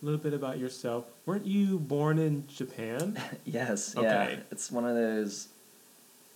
a 0.00 0.04
little 0.04 0.20
bit 0.20 0.32
about 0.32 0.58
yourself. 0.58 1.04
Weren't 1.26 1.46
you 1.46 1.78
born 1.78 2.18
in 2.18 2.46
Japan? 2.48 3.20
yes. 3.44 3.94
Yeah. 3.96 4.36
It's 4.50 4.72
one 4.72 4.84
of 4.86 4.94
those. 4.94 5.48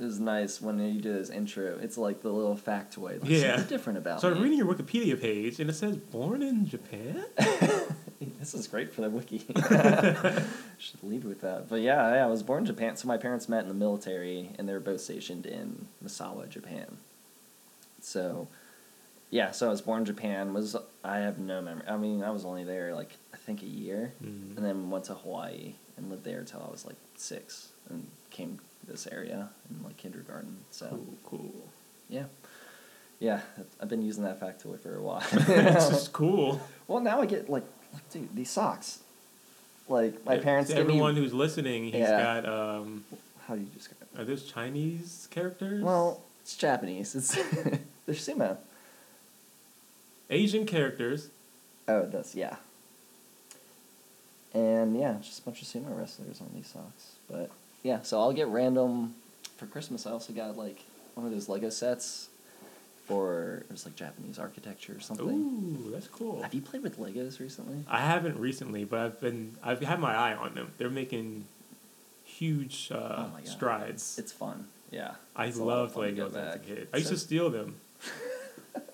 Was 0.02 0.18
nice 0.18 0.60
when 0.60 0.78
you 0.80 1.00
do 1.00 1.12
this 1.12 1.30
intro. 1.30 1.78
It's 1.80 1.96
like 1.96 2.22
the 2.22 2.30
little 2.30 2.56
factoid. 2.56 3.20
Like 3.22 3.30
Yeah. 3.30 3.56
Something 3.56 3.68
different 3.76 3.98
about 3.98 4.20
So 4.20 4.30
I'm 4.30 4.42
reading 4.42 4.58
your 4.58 4.66
Wikipedia 4.74 5.20
page, 5.20 5.60
and 5.60 5.70
it 5.70 5.74
says 5.74 5.96
born 5.96 6.42
in 6.42 6.66
Japan. 6.66 7.24
this 8.40 8.52
is 8.54 8.66
great 8.66 8.92
for 8.92 9.02
the 9.02 9.10
wiki. 9.10 9.38
Should 10.78 11.02
lead 11.04 11.24
with 11.24 11.40
that. 11.42 11.68
But 11.68 11.82
yeah, 11.82 12.14
yeah, 12.16 12.24
I 12.24 12.26
was 12.26 12.42
born 12.42 12.60
in 12.62 12.66
Japan. 12.66 12.96
So 12.96 13.06
my 13.06 13.16
parents 13.16 13.48
met 13.48 13.62
in 13.62 13.68
the 13.68 13.74
military, 13.74 14.50
and 14.58 14.68
they 14.68 14.72
were 14.72 14.80
both 14.80 15.00
stationed 15.00 15.46
in 15.46 15.86
Misawa, 16.04 16.48
Japan. 16.48 16.96
So, 18.00 18.48
yeah, 19.30 19.52
so 19.52 19.68
I 19.68 19.70
was 19.70 19.80
born 19.82 20.00
in 20.00 20.04
Japan. 20.06 20.52
Was 20.52 20.74
I 21.04 21.18
have 21.18 21.38
no 21.38 21.62
memory. 21.62 21.84
I 21.88 21.96
mean, 21.96 22.22
I 22.24 22.30
was 22.30 22.44
only 22.44 22.64
there 22.64 22.94
like 22.94 23.10
I 23.32 23.36
think 23.36 23.62
a 23.62 23.66
year, 23.66 24.12
Mm. 24.22 24.56
and 24.56 24.64
then 24.66 24.90
went 24.90 25.04
to 25.04 25.14
Hawaii 25.14 25.74
and 25.96 26.10
lived 26.10 26.24
there 26.24 26.40
until 26.40 26.64
I 26.66 26.70
was 26.72 26.84
like 26.84 26.96
six, 27.16 27.68
and 27.88 28.08
came 28.30 28.58
this 28.86 29.06
area 29.06 29.48
in 29.70 29.82
like 29.84 29.96
kindergarten. 29.96 30.58
So 30.70 30.86
Cool, 30.88 31.14
cool. 31.24 31.68
yeah, 32.08 32.24
yeah, 33.20 33.40
I've 33.80 33.88
been 33.88 34.02
using 34.02 34.24
that 34.24 34.40
factoid 34.40 34.80
for 34.80 34.96
a 34.96 35.02
while. 35.02 35.22
it's 35.32 35.88
just 35.88 36.12
cool. 36.12 36.60
Well, 36.88 37.00
now 37.00 37.20
I 37.20 37.26
get 37.26 37.48
like, 37.48 37.64
like, 37.92 38.08
dude, 38.10 38.34
these 38.34 38.50
socks. 38.50 39.00
Like 39.88 40.24
my 40.24 40.34
Yeah, 40.36 40.42
parents 40.42 40.70
give 40.72 40.78
me. 40.86 40.92
everyone 40.94 41.16
who's 41.16 41.34
listening, 41.34 41.84
he's 41.84 41.94
Yeah. 41.94 42.40
got 42.42 42.48
um, 42.48 43.04
How 43.46 43.54
do 43.56 43.60
you 43.60 43.66
describe 43.68 43.98
it? 44.14 44.20
are 44.20 44.24
those 44.24 44.44
Chinese 44.44 45.28
characters? 45.30 45.82
Well, 45.82 46.20
it's 46.40 46.56
Japanese. 46.56 47.14
It's 47.14 47.34
they're 48.06 48.14
sumo. 48.14 48.56
Asian 50.30 50.64
characters. 50.66 51.28
Oh, 51.88 52.06
that's 52.06 52.34
yeah. 52.34 52.56
And 54.54 54.98
yeah, 54.98 55.16
just 55.22 55.40
a 55.40 55.42
bunch 55.42 55.62
of 55.62 55.68
sumo 55.68 55.96
wrestlers 55.98 56.40
on 56.40 56.50
these 56.54 56.66
socks. 56.66 57.12
But 57.30 57.50
yeah, 57.82 58.02
so 58.02 58.20
I'll 58.20 58.32
get 58.32 58.48
random 58.48 59.14
for 59.56 59.66
Christmas. 59.66 60.06
I 60.06 60.10
also 60.10 60.32
got 60.32 60.56
like 60.56 60.80
one 61.14 61.26
of 61.26 61.32
those 61.32 61.48
Lego 61.48 61.70
sets 61.70 62.28
for 63.06 63.64
it 63.68 63.70
was 63.70 63.84
like 63.84 63.96
Japanese 63.96 64.38
architecture 64.38 64.94
or 64.96 65.00
something. 65.00 65.28
Ooh, 65.28 65.90
that's 65.90 66.06
cool. 66.08 66.42
Have 66.42 66.54
you 66.54 66.60
played 66.60 66.82
with 66.82 66.98
Legos 66.98 67.40
recently? 67.40 67.84
I 67.88 67.98
haven't 68.00 68.38
recently, 68.38 68.84
but 68.84 69.00
I've 69.00 69.20
been 69.20 69.56
I've 69.62 69.80
had 69.82 69.98
my 70.00 70.14
eye 70.14 70.34
on 70.34 70.54
them. 70.54 70.70
They're 70.78 70.90
making 70.90 71.44
huge 72.24 72.90
uh, 72.92 73.26
Oh 73.26 73.30
strides. 73.44 74.18
It's 74.18 74.32
fun. 74.32 74.66
Yeah. 74.90 75.12
I 75.34 75.46
It's 75.46 75.58
a 75.58 75.64
lot 75.64 75.72
of 75.74 75.78
loved 75.80 75.94
fun 75.94 76.04
to 76.04 76.12
go 76.12 76.28
Legos 76.28 76.48
as 76.48 76.54
a 76.54 76.58
kid. 76.60 76.88
I 76.92 76.96
used 76.98 77.08
So- 77.08 77.14
to 77.14 77.20
steal 77.20 77.50
them. 77.50 77.76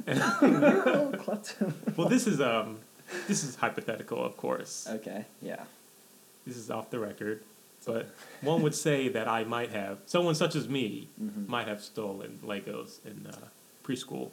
You're 0.07 0.17
a 0.17 0.41
little 0.41 1.13
klepto. 1.13 1.73
Well, 1.97 2.09
this 2.09 2.27
is 2.27 2.41
um, 2.41 2.79
this 3.27 3.45
is 3.45 3.57
hypothetical, 3.57 4.25
of 4.25 4.37
course. 4.39 4.87
Okay. 4.91 5.27
Yeah. 5.43 5.65
This 6.47 6.57
is 6.57 6.71
off 6.71 6.89
the 6.91 6.99
record, 6.99 7.43
but 7.89 8.05
one 8.43 8.61
would 8.65 8.75
say 8.75 9.09
that 9.17 9.27
I 9.27 9.41
might 9.45 9.71
have 9.71 9.99
someone 10.07 10.35
such 10.35 10.55
as 10.61 10.69
me 10.69 11.09
Mhm. 11.21 11.49
might 11.49 11.67
have 11.73 11.81
stolen 11.83 12.39
Legos 12.45 12.91
in 13.11 13.27
uh, 13.27 13.33
preschool 13.85 14.31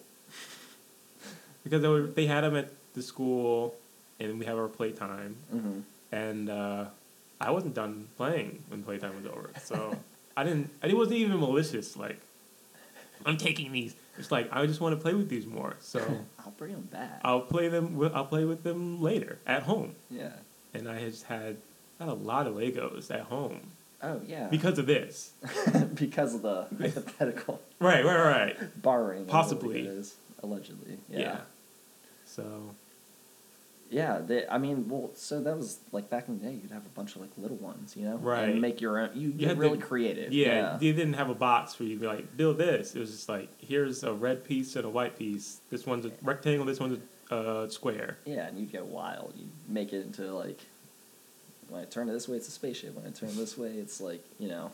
because 1.64 1.82
they, 1.82 1.88
were, 1.88 2.02
they 2.18 2.26
had 2.28 2.42
them 2.44 2.56
at 2.56 2.68
the 2.94 3.02
school, 3.02 3.74
and 4.20 4.38
we 4.40 4.46
have 4.46 4.58
our 4.58 4.68
playtime, 4.68 5.36
Mm-hmm. 5.54 5.80
and 6.12 6.50
uh, 6.50 6.86
I 7.42 7.52
wasn't 7.52 7.74
done 7.74 8.08
playing 8.18 8.64
when 8.70 8.84
playtime 8.84 9.16
was 9.22 9.26
over, 9.32 9.50
so 9.64 9.98
I 10.38 10.44
didn't. 10.44 10.70
I 10.84 10.94
wasn't 10.94 11.18
even 11.18 11.40
malicious. 11.40 11.96
Like, 11.98 12.20
I'm 13.26 13.38
taking 13.38 13.72
these. 13.72 13.96
It's 14.18 14.32
like 14.32 14.48
I 14.52 14.66
just 14.66 14.80
want 14.82 14.96
to 14.98 15.02
play 15.02 15.14
with 15.14 15.30
these 15.30 15.46
more, 15.46 15.76
so 15.80 16.00
I'll 16.40 16.54
bring 16.58 16.74
them 16.74 16.88
back. 16.92 17.20
I'll 17.24 17.42
play 17.56 17.68
them. 17.70 17.96
With, 17.98 18.14
I'll 18.14 18.26
play 18.36 18.46
with 18.46 18.64
them 18.64 19.02
later 19.02 19.40
at 19.48 19.64
home, 19.64 19.96
yeah. 20.10 20.34
and 20.74 20.88
I 20.88 21.00
just 21.10 21.24
had 21.26 21.58
I 22.00 22.04
had 22.06 22.12
a 22.12 22.16
lot 22.16 22.48
of 22.48 22.56
Legos 22.56 23.10
at 23.12 23.22
home 23.22 23.60
Oh 24.04 24.22
yeah. 24.28 24.48
because 24.48 24.78
of 24.78 24.86
this. 24.86 25.32
because 25.96 26.36
of 26.36 26.42
the 26.42 26.68
hypothetical 26.80 27.62
Right, 27.80 28.04
right, 28.06 28.24
right. 28.58 28.82
borrowing. 28.82 29.26
Possibly. 29.26 29.84
Legos, 29.84 30.14
allegedly. 30.44 30.98
Yeah. 31.10 31.20
Yeah. 31.20 31.38
So 32.26 32.44
Yeah. 33.90 34.20
they, 34.20 34.46
I 34.48 34.58
mean, 34.58 34.90
well, 34.90 35.12
so 35.16 35.42
that 35.42 35.56
was 35.56 35.80
like 35.92 36.10
back 36.10 36.28
in 36.28 36.40
the 36.40 36.46
day. 36.46 36.54
You'd 36.62 36.72
have 36.72 36.86
a 36.86 36.90
bunch 36.90 37.16
of 37.16 37.22
like 37.22 37.32
little 37.38 37.58
ones, 37.58 37.96
you 37.96 38.06
know, 38.06 38.18
Right. 38.18 38.50
And 38.50 38.62
make 38.62 38.82
your 38.82 39.00
own. 39.00 39.10
You 39.16 39.30
had 39.32 39.40
get 39.40 39.50
to- 39.56 39.56
really 39.60 39.78
creative. 39.78 40.34
yeah, 40.34 40.46
Yeah. 40.74 40.78
they 40.80 40.92
didn't 40.92 41.14
have 41.14 41.30
a 41.30 41.36
box 41.36 41.80
where 41.80 41.88
you'd 41.88 42.02
be 42.02 42.08
like, 42.08 42.36
build 42.36 42.58
this. 42.58 42.96
It 42.96 43.00
was 43.00 43.12
just 43.12 43.30
like, 43.30 43.50
here's 43.60 44.04
a 44.04 44.14
red 44.14 44.44
piece 44.44 44.76
and 44.76 44.86
a 44.86 44.90
white 44.90 45.18
piece. 45.18 45.62
This 45.70 45.86
one's 45.86 46.06
a 46.06 46.12
rectangle. 46.22 46.66
This 46.66 46.80
one's 46.80 47.00
a 47.32 47.36
uh, 47.36 47.70
square. 47.70 48.18
Yeah, 48.26 48.48
and 48.48 48.60
you'd 48.60 48.72
go 48.72 48.84
wild. 48.84 49.34
You'd 49.38 49.50
make 49.68 49.94
it 49.94 50.06
into 50.06 50.32
like. 50.34 50.60
When 51.70 51.82
I 51.82 51.86
turn 51.86 52.10
it 52.10 52.14
this 52.14 52.28
way, 52.28 52.38
it's 52.38 52.48
a 52.48 52.52
spaceship. 52.52 52.96
When 52.96 53.06
I 53.06 53.10
turn 53.10 53.30
it 53.30 53.36
this 53.36 53.58
way, 53.58 53.70
it's 53.72 54.00
like 54.02 54.24
you 54.40 54.48
know, 54.48 54.72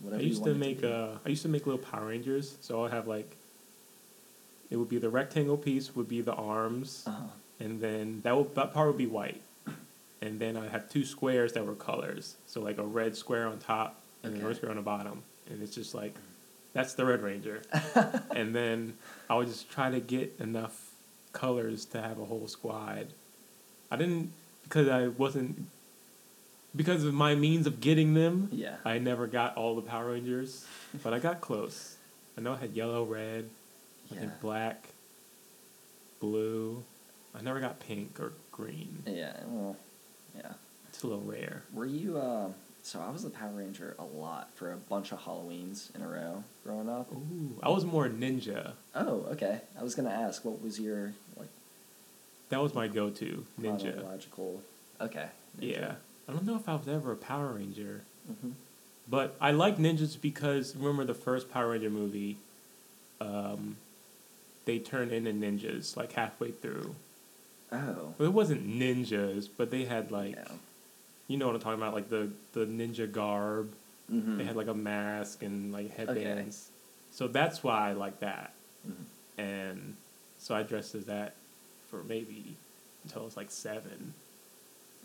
whatever. 0.00 0.22
I 0.22 0.24
used 0.24 0.44
to 0.44 0.54
make 0.54 0.80
be. 0.82 0.90
uh, 0.92 1.18
I 1.24 1.28
used 1.28 1.42
to 1.42 1.48
make 1.48 1.66
little 1.66 1.82
Power 1.82 2.06
Rangers. 2.06 2.56
So 2.60 2.84
I'd 2.84 2.92
have 2.92 3.06
like, 3.06 3.36
it 4.70 4.76
would 4.76 4.88
be 4.88 4.98
the 4.98 5.10
rectangle 5.10 5.56
piece 5.56 5.94
would 5.94 6.08
be 6.08 6.20
the 6.20 6.34
arms, 6.34 7.04
Uh-huh. 7.06 7.22
and 7.60 7.80
then 7.80 8.20
that 8.24 8.36
would 8.36 8.54
that 8.54 8.72
part 8.72 8.88
would 8.88 8.98
be 8.98 9.06
white, 9.06 9.40
and 10.20 10.40
then 10.40 10.56
I'd 10.56 10.70
have 10.70 10.88
two 10.90 11.04
squares 11.04 11.52
that 11.52 11.66
were 11.66 11.74
colors. 11.74 12.36
So 12.46 12.60
like 12.60 12.78
a 12.78 12.84
red 12.86 13.16
square 13.16 13.46
on 13.46 13.58
top 13.58 14.00
and 14.24 14.34
then 14.34 14.42
a 14.42 14.46
red 14.46 14.56
square 14.56 14.70
on 14.70 14.76
the 14.76 14.82
bottom, 14.82 15.22
and 15.50 15.62
it's 15.62 15.74
just 15.74 15.94
like, 15.94 16.14
that's 16.72 16.94
the 16.94 17.04
Red 17.04 17.20
Ranger. 17.22 17.60
and 18.34 18.54
then 18.54 18.94
I 19.28 19.34
would 19.34 19.48
just 19.48 19.70
try 19.70 19.90
to 19.90 20.00
get 20.00 20.34
enough 20.40 20.92
colors 21.32 21.84
to 21.86 22.00
have 22.00 22.18
a 22.18 22.24
whole 22.24 22.46
squad. 22.48 23.08
I 23.90 23.96
didn't 23.96 24.32
because 24.62 24.88
I 24.88 25.08
wasn't 25.08 25.66
because 26.74 27.04
of 27.04 27.14
my 27.14 27.34
means 27.34 27.66
of 27.66 27.80
getting 27.80 28.14
them. 28.14 28.48
Yeah. 28.52 28.76
I 28.84 28.98
never 28.98 29.26
got 29.26 29.56
all 29.56 29.76
the 29.76 29.82
Power 29.82 30.12
Rangers, 30.12 30.66
but 31.02 31.12
I 31.12 31.18
got 31.18 31.40
close. 31.40 31.96
I 32.36 32.40
know 32.40 32.52
I 32.54 32.56
had 32.56 32.72
yellow, 32.74 33.04
red, 33.04 33.48
I 34.10 34.14
think 34.14 34.32
black, 34.40 34.88
blue. 36.20 36.82
I 37.34 37.40
never 37.42 37.60
got 37.60 37.80
pink 37.80 38.18
or 38.20 38.32
green. 38.50 39.02
Yeah. 39.06 39.36
Well. 39.46 39.76
Yeah. 40.36 40.52
It's 40.88 41.02
a 41.02 41.06
little 41.06 41.24
rare. 41.24 41.62
Were 41.72 41.86
you? 41.86 42.18
Uh, 42.18 42.48
so 42.82 43.00
I 43.00 43.10
was 43.10 43.22
the 43.22 43.30
Power 43.30 43.50
Ranger 43.52 43.94
a 43.98 44.04
lot 44.04 44.50
for 44.54 44.72
a 44.72 44.76
bunch 44.76 45.12
of 45.12 45.20
Halloweens 45.20 45.94
in 45.94 46.02
a 46.02 46.08
row 46.08 46.42
growing 46.64 46.88
up. 46.88 47.10
Ooh, 47.12 47.58
I 47.62 47.68
was 47.70 47.84
more 47.84 48.08
ninja. 48.08 48.72
Oh, 48.94 49.26
okay. 49.32 49.60
I 49.78 49.82
was 49.82 49.94
gonna 49.94 50.10
ask, 50.10 50.44
what 50.44 50.60
was 50.60 50.78
your 50.80 51.12
like 51.36 51.48
That 52.50 52.60
was 52.62 52.74
my 52.74 52.88
go-to 52.88 53.44
ninja. 53.60 53.94
chronological? 53.94 54.62
Okay. 55.00 55.26
ninja. 55.58 55.70
Yeah, 55.72 55.94
I 56.28 56.32
don't 56.32 56.44
know 56.46 56.56
if 56.56 56.68
I 56.68 56.74
was 56.74 56.88
ever 56.88 57.12
a 57.12 57.16
Power 57.16 57.52
Ranger, 57.54 58.02
Mhm. 58.30 58.52
but 59.08 59.36
I 59.40 59.50
like 59.50 59.76
ninjas 59.78 60.20
because 60.20 60.74
remember 60.76 61.04
the 61.04 61.14
first 61.14 61.50
Power 61.50 61.70
Ranger 61.70 61.90
movie. 61.90 62.36
Um, 63.20 63.76
they 64.64 64.78
turned 64.78 65.12
into 65.12 65.32
ninjas 65.32 65.96
like 65.96 66.12
halfway 66.12 66.50
through. 66.52 66.94
Oh. 67.72 68.14
Well, 68.18 68.28
it 68.28 68.32
wasn't 68.32 68.66
ninjas, 68.68 69.48
but 69.56 69.70
they 69.70 69.84
had 69.84 70.10
like 70.10 70.34
yeah. 70.36 70.48
you 71.28 71.36
know 71.36 71.46
what 71.46 71.54
I'm 71.56 71.60
talking 71.62 71.80
about, 71.80 71.94
like 71.94 72.08
the 72.10 72.30
the 72.52 72.66
ninja 72.66 73.10
garb. 73.10 73.72
Mhm. 74.10 74.38
They 74.38 74.44
had 74.44 74.56
like 74.56 74.66
a 74.68 74.74
mask 74.74 75.42
and 75.42 75.72
like 75.72 75.90
headbands. 75.96 76.68
So 77.10 77.28
that's 77.28 77.62
why 77.62 77.90
I 77.90 77.92
like 77.92 78.20
that. 78.20 78.52
Mhm. 78.86 79.04
And 79.38 79.96
so 80.38 80.54
I 80.54 80.62
dressed 80.62 80.94
as 80.94 81.06
that 81.06 81.34
for 81.88 82.02
maybe 82.04 82.56
until 83.04 83.22
I 83.22 83.24
was 83.24 83.36
like 83.36 83.50
seven. 83.50 84.14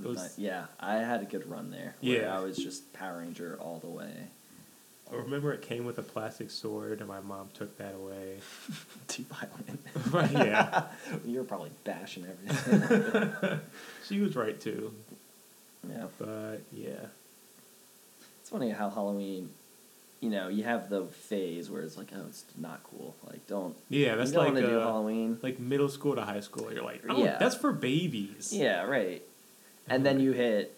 Was, 0.04 0.18
But, 0.22 0.32
yeah, 0.42 0.66
I 0.80 0.96
had 0.98 1.22
a 1.22 1.25
good 1.25 1.50
run 1.50 1.72
there. 1.72 1.96
where 2.01 2.22
Yeah. 2.22 2.38
I 2.38 2.42
was 2.42 2.58
just 2.58 2.94
Power 2.94 3.20
Ranger 3.20 3.58
all 3.60 3.80
the 3.80 3.88
way. 3.88 4.12
I 5.12 5.16
remember 5.16 5.54
it 5.54 5.62
came 5.62 5.86
with 5.86 5.98
a 5.98 6.01
plastic 6.04 6.51
sword, 6.51 7.00
and 7.00 7.08
my 7.08 7.22
mom 7.22 7.48
took 7.54 7.77
that 7.77 7.96
away. 7.96 8.39
Too 9.08 9.24
violent. 9.24 10.34
Yeah, 10.46 10.84
you 11.25 11.39
were 11.39 11.46
probably 11.46 11.72
bashing 11.86 12.25
everything. 12.25 13.60
she 14.06 14.20
was 14.20 14.36
right 14.36 14.60
too. 14.60 14.94
yeah. 15.88 16.08
But 16.20 16.62
yeah, 16.74 17.06
It's 18.42 18.50
funny 18.50 18.70
how 18.72 18.89
Halloween, 18.89 19.50
you 20.20 20.30
know, 20.30 20.50
you 20.50 20.63
have 20.66 20.89
the 20.89 21.06
phase 21.06 21.70
where 21.72 21.82
it's 21.84 21.98
like, 21.98 22.10
oh, 22.13 22.25
it's 22.27 22.44
not 22.58 22.82
cool. 22.84 23.16
Like, 23.25 23.48
don't. 23.48 23.75
yeah, 23.89 24.16
that's 24.16 24.32
you 24.32 24.36
don't 24.36 24.46
like 24.46 24.54
want 24.56 24.66
to 24.66 24.72
do 24.72 24.80
uh, 24.80 24.84
Halloween. 24.86 25.39
like 25.42 25.58
middle 25.60 25.89
school 25.89 26.16
to 26.16 26.22
high 26.24 26.42
school. 26.42 26.72
You're 26.74 26.84
like, 26.84 27.04
oh, 27.08 27.24
Yeah. 27.24 27.38
that's 27.39 27.56
for 27.56 27.72
babies. 27.72 28.51
Yeah, 28.54 28.84
right. 28.84 29.22
And 29.89 30.06
then 30.06 30.20
you 30.20 30.32
hit 30.34 30.77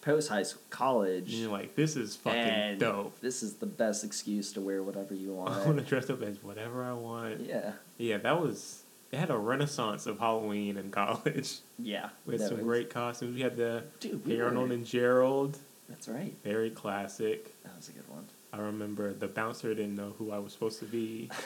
post 0.00 0.28
high 0.28 0.42
school, 0.44 0.62
college. 0.70 1.24
And 1.32 1.42
you're 1.42 1.50
like, 1.52 1.74
this 1.74 1.96
is 1.96 2.16
fucking 2.16 2.38
and 2.38 2.80
dope. 2.80 3.20
This 3.20 3.42
is 3.42 3.54
the 3.54 3.66
best 3.66 4.04
excuse 4.04 4.52
to 4.54 4.60
wear 4.60 4.82
whatever 4.82 5.14
you 5.14 5.32
want. 5.34 5.54
I 5.54 5.64
want 5.66 5.78
to 5.78 5.84
dress 5.84 6.08
up 6.10 6.22
as 6.22 6.42
whatever 6.42 6.84
I 6.84 6.92
want. 6.92 7.40
yeah. 7.40 7.72
Yeah, 7.98 8.18
that 8.18 8.40
was. 8.40 8.82
It 9.10 9.18
had 9.18 9.30
a 9.30 9.36
renaissance 9.38 10.06
of 10.06 10.18
Halloween 10.18 10.76
in 10.76 10.90
college. 11.02 11.58
Yeah. 11.78 12.10
We 12.26 12.34
had 12.34 12.40
some 12.42 12.52
it's- 12.54 12.64
great 12.64 12.90
costumes. 12.90 13.34
We 13.34 13.40
had 13.42 13.56
the 13.56 13.84
Dude, 14.00 14.24
we 14.26 14.40
Arnold 14.40 14.68
were- 14.68 14.74
and 14.74 14.84
Gerald, 14.86 15.58
That's 15.88 16.08
right. 16.08 16.34
very 16.44 16.70
classic. 16.70 17.54
That 17.64 17.76
was 17.76 17.88
a 17.88 17.92
good 17.92 18.08
one. 18.08 18.24
I 18.52 18.58
remember 18.58 19.12
the 19.12 19.28
bouncer 19.28 19.74
didn't 19.74 19.94
know 19.94 20.14
who 20.18 20.30
I 20.32 20.38
was 20.38 20.52
supposed 20.52 20.78
to 20.80 20.84
be. 20.86 21.30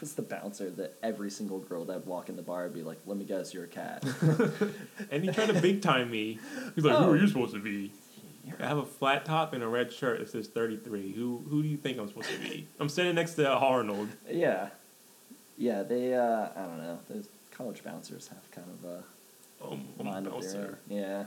Was 0.00 0.14
the 0.14 0.22
bouncer 0.22 0.70
that 0.70 0.96
every 1.02 1.30
single 1.30 1.58
girl 1.58 1.84
that 1.86 2.06
walk 2.06 2.28
in 2.28 2.36
the 2.36 2.42
bar 2.42 2.62
would 2.64 2.74
be 2.74 2.82
like, 2.82 2.98
let 3.06 3.16
me 3.16 3.24
guess, 3.24 3.52
you're 3.52 3.64
a 3.64 3.66
cat. 3.66 4.04
and 5.10 5.24
he 5.24 5.30
tried 5.32 5.46
to 5.48 5.60
big 5.60 5.82
time 5.82 6.10
me. 6.10 6.38
He's 6.76 6.84
like, 6.84 6.96
"Who 6.98 7.04
Oh. 7.04 7.10
are 7.10 7.16
you 7.16 7.26
supposed 7.26 7.54
to 7.54 7.60
be?" 7.60 7.90
I 8.60 8.66
have 8.66 8.78
a 8.78 8.84
flat 8.86 9.24
top 9.24 9.52
and 9.52 9.62
a 9.62 9.66
red 9.68 9.92
shirt 9.92 10.20
that 10.20 10.30
says 10.30 10.46
33. 10.46 11.12
Who 11.12 11.42
who 11.50 11.62
do 11.62 11.68
you 11.68 11.76
think 11.76 11.98
I'm 11.98 12.06
supposed 12.08 12.30
to 12.30 12.38
be? 12.38 12.66
I'm 12.78 12.88
standing 12.88 13.14
next 13.16 13.34
to 13.34 13.48
Arnold. 13.48 14.08
yeah. 14.30 14.68
Yeah, 15.60 15.82
they, 15.82 16.14
uh, 16.14 16.48
I 16.54 16.62
don't 16.62 16.78
know. 16.78 16.98
Those 17.10 17.28
college 17.50 17.82
bouncers 17.82 18.28
have 18.28 18.48
kind 18.52 18.68
of 18.82 18.88
a 18.90 19.02
Oh, 19.60 19.72
I'm 19.72 19.88
a 19.98 20.04
mind 20.04 20.26
of 20.28 20.40
their 20.52 20.60
own. 20.62 20.76
Yeah. 20.88 21.24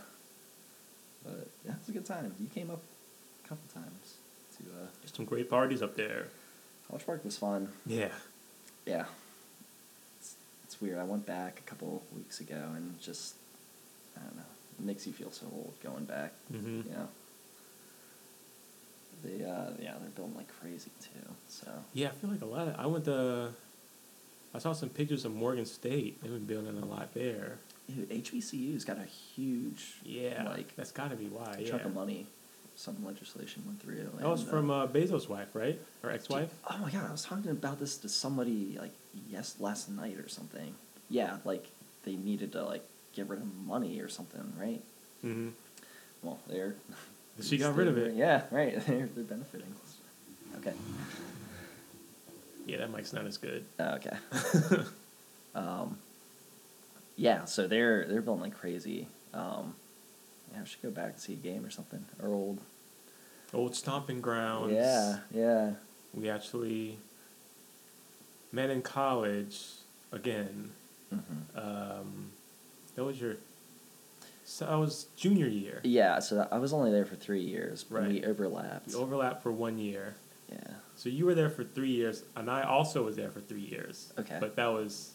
But 1.25 1.49
yeah, 1.65 1.73
it 1.73 1.79
was 1.79 1.89
a 1.89 1.91
good 1.91 2.05
time. 2.05 2.33
You 2.39 2.47
came 2.47 2.69
up 2.71 2.81
a 3.43 3.47
couple 3.49 3.65
times 3.73 4.15
to 4.57 4.63
uh, 4.63 4.87
There's 5.01 5.13
some 5.13 5.25
great 5.25 5.49
parties 5.49 5.81
up 5.81 5.95
there. 5.97 6.27
College 6.87 7.05
Park 7.05 7.25
was 7.25 7.37
fun. 7.37 7.69
Yeah. 7.85 8.09
Yeah. 8.85 9.05
It's, 10.19 10.35
it's 10.63 10.81
weird. 10.81 10.99
I 10.99 11.03
went 11.03 11.25
back 11.25 11.59
a 11.65 11.69
couple 11.69 12.01
weeks 12.15 12.39
ago 12.39 12.61
and 12.75 12.99
just 13.01 13.35
I 14.17 14.21
don't 14.21 14.35
know. 14.35 14.43
It 14.79 14.85
makes 14.85 15.05
you 15.05 15.13
feel 15.13 15.31
so 15.31 15.45
old 15.51 15.73
going 15.83 16.05
back. 16.05 16.33
hmm 16.49 16.81
You 16.85 16.91
know. 16.91 17.07
They 19.23 19.45
uh 19.45 19.71
yeah, 19.81 19.93
they're 19.99 20.09
building 20.15 20.35
like 20.35 20.47
crazy 20.59 20.91
too. 21.01 21.29
So 21.47 21.67
Yeah, 21.93 22.07
I 22.07 22.11
feel 22.11 22.29
like 22.29 22.41
a 22.41 22.45
lot 22.45 22.67
of. 22.67 22.75
I 22.77 22.87
went 22.87 23.05
to. 23.05 23.49
I 24.53 24.59
saw 24.59 24.73
some 24.73 24.89
pictures 24.89 25.23
of 25.23 25.33
Morgan 25.33 25.65
State. 25.65 26.21
They've 26.21 26.31
been 26.31 26.45
building 26.45 26.77
a 26.81 26.85
lot 26.85 27.13
there. 27.13 27.57
Dude, 27.87 28.09
HBCU's 28.09 28.83
got 28.83 28.97
a 28.97 29.05
huge 29.05 29.95
Yeah, 30.03 30.43
like 30.49 30.75
that's 30.75 30.91
got 30.91 31.09
to 31.11 31.15
be 31.15 31.25
why. 31.25 31.55
Yeah, 31.59 31.69
chunk 31.71 31.85
of 31.85 31.93
money. 31.93 32.25
Some 32.81 33.05
legislation 33.05 33.61
went 33.67 33.79
through. 33.79 34.09
that 34.17 34.27
was 34.27 34.41
and, 34.41 34.49
uh, 34.49 34.51
from 34.51 34.71
uh, 34.71 34.87
Bezos' 34.87 35.29
wife, 35.29 35.49
right, 35.53 35.79
or 36.01 36.09
ex-wife? 36.09 36.49
Oh 36.67 36.79
my 36.79 36.89
god, 36.89 37.07
I 37.07 37.11
was 37.11 37.21
talking 37.21 37.51
about 37.51 37.79
this 37.79 37.95
to 37.97 38.09
somebody 38.09 38.75
like 38.81 38.89
yes 39.29 39.57
last 39.59 39.87
night 39.87 40.17
or 40.17 40.27
something. 40.27 40.73
Yeah, 41.07 41.37
like 41.45 41.69
they 42.05 42.15
needed 42.15 42.53
to 42.53 42.63
like 42.63 42.83
get 43.13 43.29
rid 43.29 43.39
of 43.39 43.45
money 43.67 43.99
or 43.99 44.09
something, 44.09 44.51
right? 44.59 44.81
Mm-hmm. 45.23 45.49
Well, 46.23 46.39
they're 46.47 46.73
She 47.41 47.59
got 47.59 47.75
rid 47.75 47.87
of 47.87 47.99
it. 47.99 48.15
Yeah, 48.15 48.45
right. 48.49 48.83
They're 48.87 49.07
they're 49.13 49.23
benefiting. 49.23 49.73
Okay. 50.57 50.73
Yeah, 52.65 52.77
that 52.77 52.91
mic's 52.91 53.13
not 53.13 53.27
as 53.27 53.37
good. 53.37 53.63
Uh, 53.79 53.99
okay. 53.99 54.17
um, 55.55 55.99
yeah, 57.15 57.45
so 57.45 57.67
they're 57.67 58.05
they're 58.07 58.21
building 58.23 58.45
like 58.45 58.57
crazy. 58.57 59.07
Um, 59.35 59.75
yeah, 60.53 60.61
I 60.61 60.65
should 60.65 60.81
go 60.81 60.91
back 60.91 61.11
and 61.11 61.19
see 61.19 61.33
a 61.33 61.37
game 61.37 61.65
or 61.65 61.69
something. 61.69 62.05
Or 62.21 62.29
old. 62.29 62.59
Old 63.53 63.75
stomping 63.75 64.21
grounds. 64.21 64.73
Yeah, 64.73 65.17
yeah. 65.33 65.71
We 66.13 66.29
actually 66.29 66.97
met 68.51 68.69
in 68.69 68.81
college 68.81 69.59
again. 70.11 70.71
hmm 71.09 71.19
Um, 71.57 72.31
that 72.95 73.03
was 73.03 73.19
your. 73.19 73.35
So 74.45 74.65
I 74.67 74.75
was 74.75 75.05
junior 75.15 75.47
year. 75.47 75.79
Yeah, 75.83 76.19
so 76.19 76.47
I 76.51 76.57
was 76.57 76.73
only 76.73 76.91
there 76.91 77.05
for 77.05 77.15
three 77.15 77.41
years, 77.41 77.83
but 77.83 78.07
we 78.07 78.23
overlapped. 78.25 78.87
We 78.89 78.95
overlapped 78.95 79.43
for 79.43 79.51
one 79.51 79.77
year. 79.77 80.15
yeah. 80.51 80.73
So 80.95 81.09
you 81.09 81.25
were 81.25 81.33
there 81.33 81.49
for 81.49 81.63
three 81.63 81.89
years, 81.91 82.23
and 82.35 82.49
I 82.51 82.63
also 82.63 83.03
was 83.03 83.15
there 83.15 83.29
for 83.31 83.39
three 83.39 83.61
years. 83.61 84.11
Okay. 84.19 84.37
But 84.39 84.55
that 84.57 84.67
was 84.67 85.11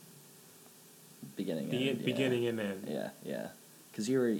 Beginning. 1.36 1.68
the 1.68 1.90
end, 1.90 2.00
yeah. 2.00 2.04
beginning 2.06 2.46
and 2.46 2.58
end. 2.60 2.84
Yeah, 2.88 3.10
yeah. 3.24 3.48
Because 3.90 4.08
you 4.08 4.18
were 4.18 4.34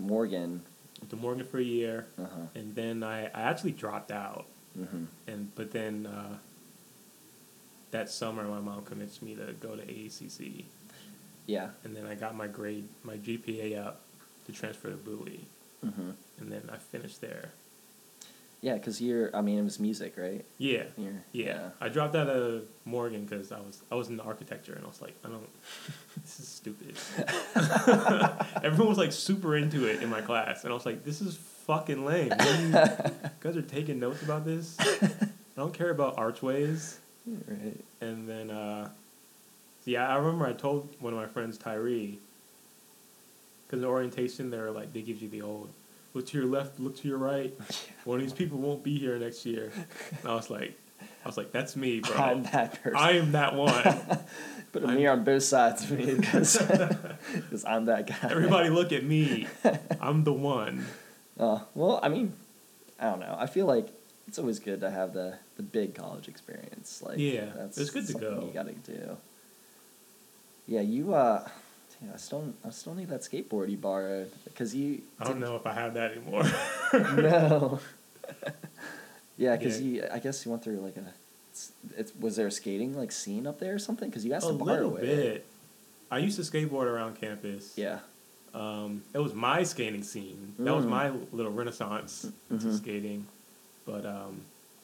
Morgan. 0.00 0.62
To 1.08 1.16
Morgan 1.16 1.46
for 1.46 1.58
a 1.58 1.62
year, 1.62 2.06
Uh 2.18 2.22
huh. 2.24 2.40
and 2.54 2.74
then 2.74 3.02
I, 3.02 3.26
I 3.26 3.42
actually 3.50 3.72
dropped 3.72 4.10
out. 4.10 4.46
hmm 4.76 5.04
And 5.26 5.54
but 5.54 5.70
then 5.72 6.06
uh, 6.06 6.36
that 7.90 8.10
summer, 8.10 8.44
my 8.44 8.60
mom 8.60 8.84
convinced 8.84 9.22
me 9.22 9.34
to 9.34 9.52
go 9.54 9.74
to 9.76 9.82
AACC, 9.82 10.64
Yeah. 11.46 11.70
and 11.84 11.96
then 11.96 12.06
I 12.06 12.14
got 12.14 12.34
my 12.36 12.46
grade, 12.46 12.88
my 13.02 13.16
GPA 13.16 13.78
up 13.84 14.02
to 14.46 14.52
transfer 14.52 14.90
to 14.90 14.96
Bowie, 14.96 15.46
hmm 15.82 16.10
and 16.38 16.52
then 16.52 16.68
I 16.72 16.76
finished 16.76 17.20
there. 17.20 17.52
Yeah, 18.62 18.74
because 18.74 19.00
you're. 19.00 19.34
I 19.34 19.40
mean, 19.40 19.58
it 19.58 19.62
was 19.62 19.80
music, 19.80 20.14
right? 20.18 20.44
Yeah, 20.58 20.84
You're, 20.98 21.14
yeah. 21.32 21.70
I 21.80 21.88
dropped 21.88 22.14
out 22.14 22.28
of 22.28 22.64
Morgan 22.84 23.24
because 23.24 23.52
I 23.52 23.58
was 23.58 23.82
I 23.90 23.94
was 23.94 24.08
in 24.08 24.18
the 24.18 24.22
architecture, 24.22 24.74
and 24.74 24.84
I 24.84 24.88
was 24.88 25.00
like, 25.00 25.14
I 25.24 25.28
don't. 25.28 25.48
This 26.22 26.40
is 26.40 26.48
stupid. 26.48 26.96
Everyone 28.64 28.88
was 28.88 28.98
like 28.98 29.12
super 29.12 29.56
into 29.56 29.86
it 29.86 30.02
in 30.02 30.10
my 30.10 30.20
class, 30.20 30.64
and 30.64 30.72
I 30.72 30.74
was 30.74 30.84
like, 30.84 31.04
this 31.04 31.22
is 31.22 31.36
fucking 31.36 32.04
lame. 32.04 32.32
You, 32.38 32.56
you 32.66 32.72
guys 33.40 33.56
are 33.56 33.62
taking 33.62 34.00
notes 34.00 34.22
about 34.22 34.44
this. 34.44 34.76
I 34.80 35.08
don't 35.56 35.72
care 35.72 35.90
about 35.90 36.18
archways. 36.18 36.98
Right. 37.26 37.76
And 38.00 38.28
then, 38.28 38.50
uh, 38.50 38.88
yeah, 39.84 40.08
I 40.08 40.16
remember 40.16 40.46
I 40.46 40.52
told 40.52 40.94
one 40.98 41.12
of 41.12 41.18
my 41.18 41.26
friends, 41.26 41.56
Tyree, 41.58 42.18
because 43.66 43.82
in 43.82 43.88
orientation, 43.88 44.50
they're 44.50 44.72
like, 44.72 44.92
they 44.92 45.02
give 45.02 45.22
you 45.22 45.28
the 45.28 45.42
old, 45.42 45.70
look 46.14 46.26
to 46.28 46.38
your 46.38 46.46
left, 46.46 46.78
look 46.80 46.96
to 46.98 47.08
your 47.08 47.18
right. 47.18 47.52
One 48.04 48.18
of 48.18 48.22
these 48.24 48.32
people 48.32 48.58
won't 48.58 48.82
be 48.82 48.98
here 48.98 49.18
next 49.18 49.44
year. 49.46 49.70
And 50.20 50.28
I 50.28 50.34
was 50.34 50.50
like, 50.50 50.78
I 51.24 51.28
was 51.28 51.36
like, 51.36 51.52
that's 51.52 51.76
me, 51.76 52.00
bro. 52.04 52.16
I'm 52.16 52.42
that 52.44 52.82
person. 52.82 52.96
I 52.96 53.12
am 53.18 53.32
that 53.32 53.54
one. 53.54 53.72
Put 54.72 54.84
a 54.84 54.86
I'm- 54.88 54.96
mirror 54.96 55.12
on 55.12 55.24
both 55.24 55.42
sides 55.42 55.82
of 55.90 55.98
me 55.98 56.14
because 56.14 57.64
I'm 57.66 57.86
that 57.86 58.06
guy. 58.06 58.28
Everybody 58.30 58.68
look 58.70 58.92
at 58.92 59.04
me. 59.04 59.48
I'm 60.00 60.24
the 60.24 60.32
one. 60.32 60.86
Uh, 61.38 61.60
well, 61.74 61.98
I 62.02 62.08
mean, 62.08 62.34
I 63.00 63.10
don't 63.10 63.20
know. 63.20 63.34
I 63.38 63.46
feel 63.46 63.66
like 63.66 63.88
it's 64.28 64.38
always 64.38 64.58
good 64.60 64.80
to 64.80 64.90
have 64.90 65.12
the, 65.12 65.38
the 65.56 65.62
big 65.64 65.94
college 65.96 66.28
experience. 66.28 67.02
Like, 67.04 67.18
Yeah, 67.18 67.46
that's 67.56 67.78
it's 67.78 67.90
good 67.90 68.06
to 68.08 68.12
go. 68.14 68.44
You 68.46 68.52
got 68.54 68.66
to 68.66 68.92
do. 68.92 69.16
Yeah, 70.66 70.82
you. 70.82 71.14
uh 71.14 71.48
I 72.12 72.16
still, 72.16 72.54
I 72.64 72.70
still 72.70 72.94
need 72.94 73.08
that 73.10 73.20
skateboard 73.20 73.70
you 73.70 73.76
borrowed 73.76 74.30
because 74.44 74.74
you. 74.74 75.02
I 75.20 75.24
don't 75.24 75.38
know 75.40 75.56
if 75.56 75.66
I 75.66 75.72
have 75.74 75.94
that 75.94 76.12
anymore. 76.12 76.44
no. 77.20 77.80
yeah, 79.36 79.56
because 79.56 79.80
Yeah. 79.80 80.02
you. 80.04 80.08
I 80.12 80.18
guess 80.18 80.44
you 80.44 80.50
went 80.50 80.64
through 80.64 80.80
like 80.80 80.96
a. 80.96 81.04
It's, 81.50 81.72
it's 81.96 82.12
was 82.18 82.36
there 82.36 82.46
a 82.46 82.50
skating 82.50 82.96
like 82.96 83.12
scene 83.12 83.46
up 83.46 83.58
there 83.58 83.74
or 83.74 83.78
something? 83.78 84.08
Because 84.08 84.24
you 84.24 84.32
asked 84.32 84.46
a 84.46 84.52
to 84.52 84.54
borrow 84.54 84.88
little 84.88 84.96
it. 84.96 85.02
bit. 85.02 85.46
I 86.10 86.18
used 86.18 86.36
to 86.36 86.42
skateboard 86.42 86.84
around 86.86 87.20
campus. 87.20 87.74
Yeah. 87.76 87.98
Um, 88.54 89.02
it 89.14 89.18
was 89.18 89.32
my 89.34 89.62
skating 89.62 90.02
scene. 90.02 90.54
That 90.58 90.74
was 90.74 90.84
Mm. 90.84 90.88
my 90.88 91.10
little 91.32 91.52
renaissance 91.52 92.22
to 92.48 92.54
Mhm. 92.54 92.76
skating. 92.78 93.26
But 93.86 94.04
um, 94.06 94.40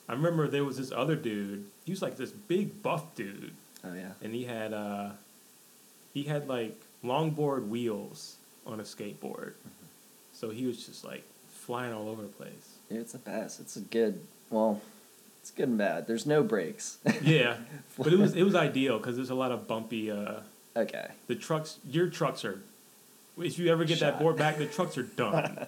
I 0.08 0.12
remember 0.12 0.46
there 0.48 0.64
was 0.64 0.76
this 0.76 0.92
other 0.92 1.16
dude. 1.16 1.64
He 1.84 1.90
was 1.92 2.00
like 2.02 2.16
this 2.16 2.30
big 2.30 2.82
buff 2.82 3.14
dude, 3.16 3.52
Oh 3.84 3.92
yeah. 3.94 4.12
and 4.22 4.34
he 4.34 4.44
had 4.44 4.72
uh, 4.72 5.10
he 6.14 6.24
had 6.24 6.48
like 6.48 6.80
longboard 7.04 7.68
wheels 7.68 8.36
on 8.66 8.80
a 8.80 8.84
skateboard. 8.84 9.52
Mm-hmm. 9.52 9.86
So 10.32 10.50
he 10.50 10.66
was 10.66 10.84
just 10.84 11.04
like 11.04 11.24
flying 11.48 11.92
all 11.92 12.08
over 12.08 12.22
the 12.22 12.28
place. 12.28 12.78
It's 12.90 13.12
the 13.12 13.18
best. 13.18 13.60
It's 13.60 13.76
a 13.76 13.80
good. 13.80 14.20
Well, 14.50 14.80
it's 15.40 15.50
good 15.50 15.68
and 15.68 15.78
bad. 15.78 16.06
There's 16.06 16.26
no 16.26 16.42
brakes. 16.42 16.98
Yeah, 17.22 17.56
but 17.98 18.12
it 18.12 18.18
was 18.18 18.34
it 18.34 18.42
was 18.42 18.54
ideal 18.54 18.98
because 18.98 19.16
there's 19.16 19.30
a 19.30 19.34
lot 19.34 19.52
of 19.52 19.66
bumpy. 19.66 20.10
Uh, 20.10 20.40
okay. 20.76 21.08
the 21.26 21.34
trucks, 21.34 21.78
your 21.88 22.08
trucks 22.08 22.44
are. 22.44 22.60
If 23.38 23.58
you 23.58 23.70
ever 23.70 23.84
get 23.84 24.00
that 24.00 24.18
board 24.18 24.36
back, 24.36 24.56
the 24.56 24.66
trucks 24.66 24.96
are 24.96 25.02
done. 25.02 25.66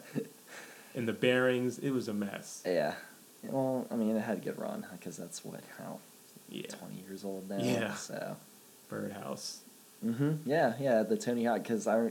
and 0.94 1.06
the 1.06 1.12
bearings, 1.12 1.78
it 1.78 1.90
was 1.90 2.08
a 2.08 2.14
mess. 2.14 2.62
Yeah. 2.64 2.94
Well, 3.42 3.86
I 3.90 3.94
mean, 3.94 4.16
it 4.16 4.20
had 4.20 4.38
a 4.38 4.40
good 4.40 4.58
run 4.58 4.86
because 4.92 5.16
that's 5.16 5.44
what 5.44 5.60
how 5.78 5.98
Yeah, 6.48 6.66
twenty 6.68 6.96
years 7.06 7.24
old 7.24 7.48
now. 7.48 7.58
Yeah. 7.58 7.94
So. 7.94 8.36
birdhouse. 8.88 9.60
Hmm 10.02 10.32
Yeah, 10.44 10.74
yeah, 10.80 11.02
the 11.02 11.16
Tony 11.16 11.44
Hawk 11.44 11.62
because 11.62 11.86
I 11.86 12.10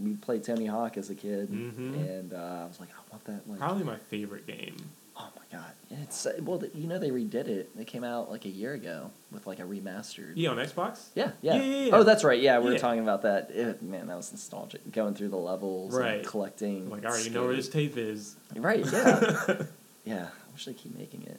we 0.00 0.14
played 0.14 0.42
Tony 0.42 0.66
Hawk 0.66 0.96
as 0.96 1.10
a 1.10 1.14
kid, 1.14 1.48
Mhm. 1.50 1.94
and 1.94 2.32
uh, 2.32 2.36
I 2.64 2.66
was 2.66 2.80
like, 2.80 2.88
I 2.90 3.00
want 3.12 3.24
that. 3.26 3.48
Like, 3.48 3.58
Probably 3.58 3.84
my 3.84 3.96
favorite 3.98 4.46
game. 4.46 4.76
oh 5.16 5.28
my 5.36 5.42
god, 5.58 5.72
it's 5.90 6.26
uh, 6.26 6.32
well, 6.42 6.60
you 6.74 6.86
know, 6.88 6.98
they 6.98 7.10
redid 7.10 7.46
it. 7.46 7.70
It 7.78 7.86
came 7.86 8.02
out 8.02 8.30
like 8.30 8.44
a 8.44 8.48
year 8.48 8.72
ago 8.72 9.10
with 9.30 9.46
like 9.46 9.58
a 9.60 9.62
remastered. 9.64 10.32
Yeah, 10.34 10.50
on 10.50 10.56
Xbox. 10.56 11.08
Yeah, 11.14 11.32
yeah. 11.40 11.56
Yeah, 11.56 11.62
yeah, 11.62 11.84
yeah. 11.86 11.94
Oh, 11.96 12.02
that's 12.02 12.24
right. 12.24 12.40
Yeah, 12.40 12.58
we 12.60 12.70
were 12.70 12.78
talking 12.78 13.02
about 13.02 13.22
that. 13.22 13.50
It, 13.50 13.82
man, 13.82 14.06
that 14.08 14.16
was 14.16 14.32
nostalgic. 14.32 14.90
Going 14.92 15.14
through 15.14 15.28
the 15.28 15.36
levels, 15.36 15.94
Right. 15.94 16.16
And 16.18 16.26
collecting. 16.26 16.90
Like 16.90 17.04
I 17.04 17.08
already 17.08 17.30
know 17.30 17.44
where 17.44 17.54
this 17.54 17.68
tape 17.68 17.96
is. 17.96 18.36
Right. 18.56 18.84
Yeah. 18.90 19.62
yeah. 20.04 20.26
I 20.32 20.52
wish 20.52 20.64
they 20.64 20.72
keep 20.74 20.96
making 20.96 21.22
it. 21.24 21.38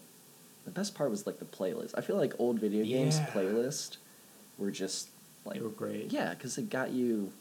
The 0.65 0.71
best 0.71 0.95
part 0.95 1.09
was 1.09 1.25
like 1.27 1.39
the 1.39 1.45
playlist. 1.45 1.93
I 1.97 2.01
feel 2.01 2.15
like 2.15 2.33
old 2.39 2.59
video 2.59 2.85
games 2.85 3.19
playlist 3.33 3.97
were 4.57 4.71
just 4.71 5.09
like 5.45 5.55
They 5.57 5.61
were 5.63 5.69
great. 5.69 6.11
yeah, 6.11 6.29
because 6.33 6.57
it 6.57 6.69
got 6.69 6.91
you. 6.91 7.31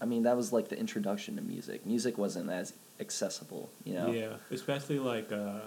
I 0.00 0.06
mean, 0.06 0.22
that 0.24 0.36
was 0.36 0.52
like 0.52 0.68
the 0.68 0.78
introduction 0.78 1.36
to 1.36 1.42
music. 1.42 1.84
Music 1.86 2.16
wasn't 2.18 2.50
as 2.50 2.72
accessible, 3.00 3.70
you 3.84 3.94
know. 3.94 4.10
Yeah, 4.10 4.34
especially 4.50 4.98
like 4.98 5.30
uh, 5.32 5.60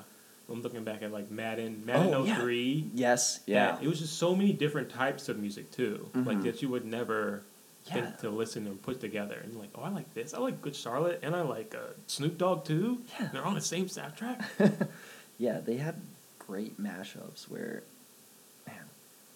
I'm 0.50 0.62
looking 0.62 0.84
back 0.84 1.02
at 1.04 1.12
like 1.12 1.30
Madden, 1.32 1.84
Madden 1.86 2.14
Oh, 2.14 2.26
yeah. 2.26 2.36
03. 2.38 2.90
Yes. 2.94 3.40
Yeah. 3.46 3.78
It 3.82 3.88
was 3.88 4.00
just 4.00 4.18
so 4.18 4.36
many 4.36 4.54
different 4.54 4.90
types 4.90 5.30
of 5.30 5.38
music 5.40 5.72
too, 5.72 6.10
like 6.16 6.38
Mhm. 6.40 6.44
that 6.44 6.62
you 6.62 6.70
would 6.70 6.86
never 6.86 7.44
Yeah. 7.88 7.94
think 7.94 8.18
to 8.20 8.30
listen 8.30 8.66
and 8.68 8.82
put 8.82 9.00
together. 9.02 9.40
And 9.44 9.56
like, 9.58 9.70
oh, 9.76 9.82
I 9.82 9.90
like 9.90 10.14
this. 10.14 10.34
I 10.34 10.40
like 10.40 10.62
Good 10.62 10.76
Charlotte, 10.76 11.20
and 11.22 11.36
I 11.36 11.42
like 11.42 11.76
uh, 11.76 11.94
Snoop 12.08 12.38
Dogg 12.38 12.66
too. 12.66 13.02
Yeah. 13.20 13.30
They're 13.34 13.46
on 13.46 13.56
the 13.56 13.62
same 13.62 13.86
soundtrack. 13.88 14.44
yeah, 15.38 15.60
they 15.60 15.78
had 15.78 15.96
great 16.40 16.80
mashups 16.82 17.50
where, 17.50 17.84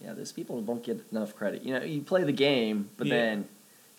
yeah, 0.02 0.14
those 0.14 0.32
people 0.32 0.62
don't 0.62 0.84
get 0.84 1.04
enough 1.12 1.36
credit. 1.36 1.64
You 1.64 1.74
know, 1.80 1.84
you 1.86 2.02
play 2.02 2.24
the 2.24 2.32
game, 2.32 2.90
but 2.98 3.08
Yeah. 3.08 3.16
then 3.16 3.34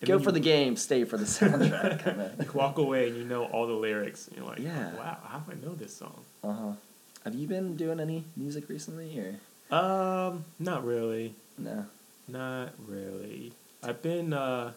And 0.00 0.08
go 0.08 0.16
then 0.18 0.24
for 0.24 0.30
you- 0.30 0.34
the 0.34 0.40
game, 0.40 0.76
stay 0.76 1.04
for 1.04 1.16
the 1.16 1.24
soundtrack. 1.36 2.00
kind 2.04 2.32
you 2.46 2.52
walk 2.52 2.78
away 2.78 3.08
and 3.08 3.16
you 3.16 3.24
know 3.24 3.44
all 3.46 3.66
the 3.66 3.72
lyrics. 3.72 4.28
And 4.28 4.36
you're 4.36 4.46
like, 4.46 4.58
Yeah. 4.60 4.94
wow, 4.96 5.18
how 5.24 5.38
do 5.40 5.52
I 5.52 5.54
know 5.66 5.74
this 5.74 5.94
song? 5.96 6.24
Uh 6.44 6.52
huh. 6.52 6.72
Have 7.24 7.34
you 7.34 7.46
been 7.48 7.76
doing 7.76 8.00
any 8.00 8.24
music 8.36 8.68
recently, 8.68 9.18
or 9.18 9.76
Um, 9.76 10.44
not 10.58 10.84
really. 10.84 11.34
no? 11.58 11.86
Not 12.28 12.70
really. 12.86 13.52
I've 13.82 14.02
been 14.02 14.32
uh, 14.32 14.72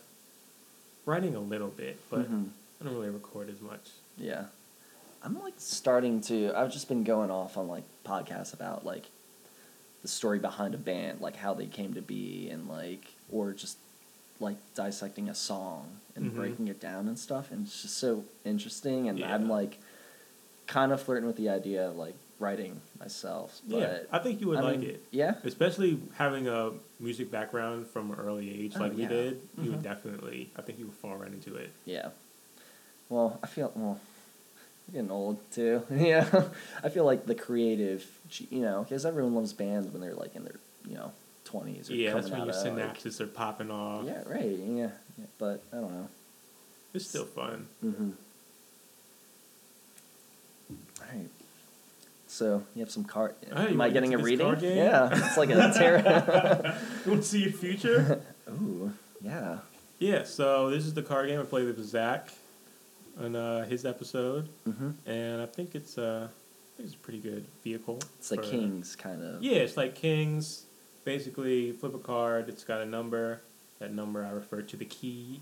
writing 1.05 1.36
a 1.36 1.39
little 1.39 1.69
bit, 1.69 1.97
but 2.10 2.29
Mhm. 2.31 2.49
I 2.79 2.86
don't 2.86 2.93
really 2.95 3.10
record 3.10 3.49
as 3.49 3.62
much. 3.62 3.89
Yeah. 4.17 4.45
I'm 5.23 5.39
like 5.39 5.53
starting 5.57 6.19
to 6.21 6.51
I've 6.55 6.71
just 6.71 6.88
been 6.88 7.03
going 7.03 7.29
off 7.29 7.55
on 7.57 7.67
like 7.67 7.84
podcasts 8.05 8.53
about 8.53 8.86
like 8.86 9.05
the 10.01 10.07
story 10.07 10.39
behind 10.39 10.73
a 10.73 10.77
band, 10.77 11.21
like 11.21 11.35
how 11.35 11.53
they 11.53 11.67
came 11.67 11.93
to 11.93 12.01
be 12.01 12.49
and 12.49 12.67
like 12.67 13.13
or 13.31 13.53
just 13.53 13.77
like 14.39 14.57
dissecting 14.75 15.29
a 15.29 15.35
song 15.35 15.87
and 16.15 16.31
Mhm. 16.31 16.35
breaking 16.35 16.67
it 16.67 16.79
down 16.79 17.07
and 17.07 17.17
stuff 17.19 17.51
and 17.51 17.67
it's 17.67 17.83
just 17.83 17.97
so 17.97 18.25
interesting 18.43 19.07
and 19.07 19.23
I'm 19.23 19.47
like 19.47 19.77
kind 20.65 20.91
of 20.91 21.01
flirting 21.01 21.27
with 21.27 21.35
the 21.37 21.49
idea 21.49 21.87
of 21.89 21.95
like 21.97 22.15
writing 22.39 22.81
myself. 22.99 23.61
But 23.69 23.77
yeah, 23.79 23.99
I 24.11 24.17
think 24.17 24.41
you 24.41 24.47
would 24.47 24.57
I 24.57 24.61
like 24.61 24.79
mean, 24.79 24.89
it. 24.89 25.03
Yeah. 25.11 25.35
Especially 25.43 25.99
having 26.15 26.47
a 26.47 26.71
music 26.99 27.29
background 27.29 27.85
from 27.85 28.09
an 28.11 28.17
early 28.19 28.49
age 28.49 28.73
Oh, 28.75 28.79
like 28.79 28.95
we 28.95 29.03
yeah. 29.03 29.09
did, 29.09 29.41
you 29.61 29.69
would 29.69 29.79
Mhm. 29.81 29.83
definitely, 29.83 30.49
I 30.55 30.63
think 30.63 30.79
you 30.79 30.87
would 30.87 30.95
fall 30.95 31.15
right 31.17 31.31
into 31.31 31.55
it. 31.55 31.69
Yeah. 31.85 32.09
Well, 33.09 33.39
I 33.43 33.47
feel 33.47 33.71
well. 33.75 33.99
Getting 34.93 35.12
old 35.12 35.39
too. 35.51 35.84
yeah. 35.91 36.25
I 36.84 36.89
feel 36.89 37.06
like 37.06 37.25
the 37.25 37.36
creative, 37.36 38.06
you 38.49 38.62
know, 38.62 38.84
because 38.84 39.06
everyone 39.06 39.36
loves 39.36 39.54
bands 39.54 39.88
when 39.88 40.01
they're 40.01 40.13
like 40.15 40.36
in 40.36 40.43
their, 40.43 40.60
you 40.88 40.95
know, 40.95 41.12
twenties 41.45 41.89
or 41.89 41.95
Yeah, 41.95 42.13
that's 42.13 42.30
coming 42.30 42.47
when 42.47 42.54
your 42.54 42.67
of, 42.67 42.77
like- 42.77 42.97
synapses 42.97 43.21
are 43.21 43.27
popping 43.27 43.71
off. 43.71 44.06
yeah, 44.06 44.23
right. 44.25 44.45
Yeah. 44.45 44.89
yeah. 45.17 45.25
But 45.38 45.63
I 45.71 45.77
don't 45.77 45.93
know. 45.93 46.08
It's 46.93 47.08
still 47.08 47.25
fun. 47.25 47.67
Mm-hmm. 47.86 48.10
All 51.01 51.08
right. 51.17 51.30
So 52.27 52.63
you 52.75 52.82
have 52.82 52.91
some 52.91 53.04
card. 53.06 53.36
Oh, 53.51 53.62
you 53.63 53.67
Am 53.69 53.82
I 53.82 53.89
getting 53.89 54.13
a 54.13 54.17
reading? 54.17 54.47
Yeah, 54.62 55.10
it's 55.12 55.38
like 55.38 55.49
a 55.49 55.73
tarot. 55.73 56.73
You 57.06 57.12
want 57.12 57.23
to 57.23 57.27
see 57.27 57.43
your 57.43 57.51
future? 57.51 58.21
Ooh, 58.49 58.91
yeah. 59.21 59.60
yeah, 59.99 60.23
so 60.23 60.69
this 60.69 60.86
is 60.86 60.93
the 60.93 61.01
card 61.04 61.27
game 61.30 61.39
I 61.39 61.43
played 61.43 61.65
with 61.67 61.82
Zach 61.84 62.30
on 63.19 63.36
uh, 63.36 63.65
his 63.65 63.86
episode, 63.86 64.50
Mm-hmm. 64.67 65.10
and 65.10 65.41
I 65.41 65.45
think 65.45 65.76
it's 65.76 65.97
uh, 65.97 66.28
I 66.30 66.71
think 66.78 66.88
it's 66.88 66.95
a 66.95 67.00
pretty 67.00 67.19
good 67.19 67.45
vehicle. 67.63 68.00
It's 68.19 68.32
like 68.32 68.43
for- 68.43 68.50
Kings 68.52 68.95
kind 68.95 69.24
of. 69.24 69.41
Yeah, 69.43 69.58
it's 69.58 69.78
like 69.78 69.95
Kings. 69.95 70.65
Basically, 71.04 71.71
flip 71.71 71.95
a 71.95 72.00
card. 72.00 72.47
It's 72.47 72.63
got 72.63 72.82
a 72.82 72.86
number. 72.86 73.41
That 73.80 73.91
number 73.93 74.24
I 74.24 74.30
refer 74.30 74.62
to 74.62 74.78
the 74.78 74.86
key, 74.86 75.41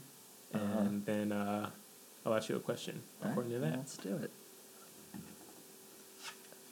and 0.54 0.62
Uh-huh. 0.62 0.88
then 1.06 1.32
uh, 1.34 1.70
I'll 2.26 2.34
ask 2.34 2.48
you 2.50 2.56
a 2.56 2.60
question 2.62 3.02
All 3.24 3.30
according 3.32 3.52
right, 3.54 3.60
to 3.66 3.66
that. 3.72 3.78
Let's 3.78 3.98
do 3.98 4.16
it. 4.16 4.32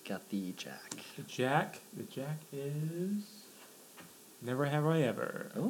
Got 0.08 0.30
the 0.30 0.54
jack. 0.56 0.94
The 1.18 1.24
Jack. 1.24 1.80
The 1.98 2.04
Jack 2.04 2.38
is. 2.54 3.44
Never 4.42 4.66
have 4.66 4.86
I 4.86 5.02
ever. 5.02 5.48
Tell 5.54 5.64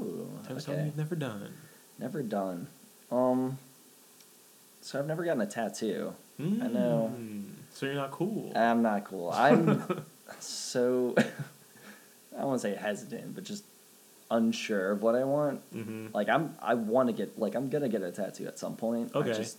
me 0.56 0.62
something 0.62 0.86
you've 0.86 0.98
never 0.98 1.16
done. 1.16 1.54
Never 1.98 2.22
done. 2.22 2.68
Um. 3.12 3.58
So 4.88 4.98
I've 4.98 5.06
never 5.06 5.26
gotten 5.26 5.42
a 5.42 5.46
tattoo. 5.46 6.14
I 6.40 6.44
know. 6.44 7.14
Mm, 7.14 7.50
So 7.72 7.88
you're 7.88 7.96
not 7.96 8.12
cool. 8.12 8.54
I'm 8.56 8.82
not 8.82 9.04
cool. 9.04 9.30
I'm 9.32 9.84
so. 10.40 11.14
I 12.40 12.44
to 12.44 12.60
say 12.60 12.74
hesitant, 12.74 13.36
but 13.36 13.44
just 13.44 13.66
unsure 14.32 14.92
of 14.92 15.02
what 15.04 15.16
I 15.16 15.26
want. 15.26 15.60
hmm 15.74 16.08
Like 16.14 16.30
I'm, 16.30 16.56
I 16.62 16.76
want 16.76 17.10
to 17.10 17.14
get 17.14 17.38
like 17.38 17.54
I'm 17.54 17.70
gonna 17.70 17.90
get 17.90 18.02
a 18.02 18.12
tattoo 18.14 18.48
at 18.48 18.58
some 18.58 18.78
point. 18.78 19.12
I 19.14 19.18
Okay. 19.18 19.34
just 19.34 19.58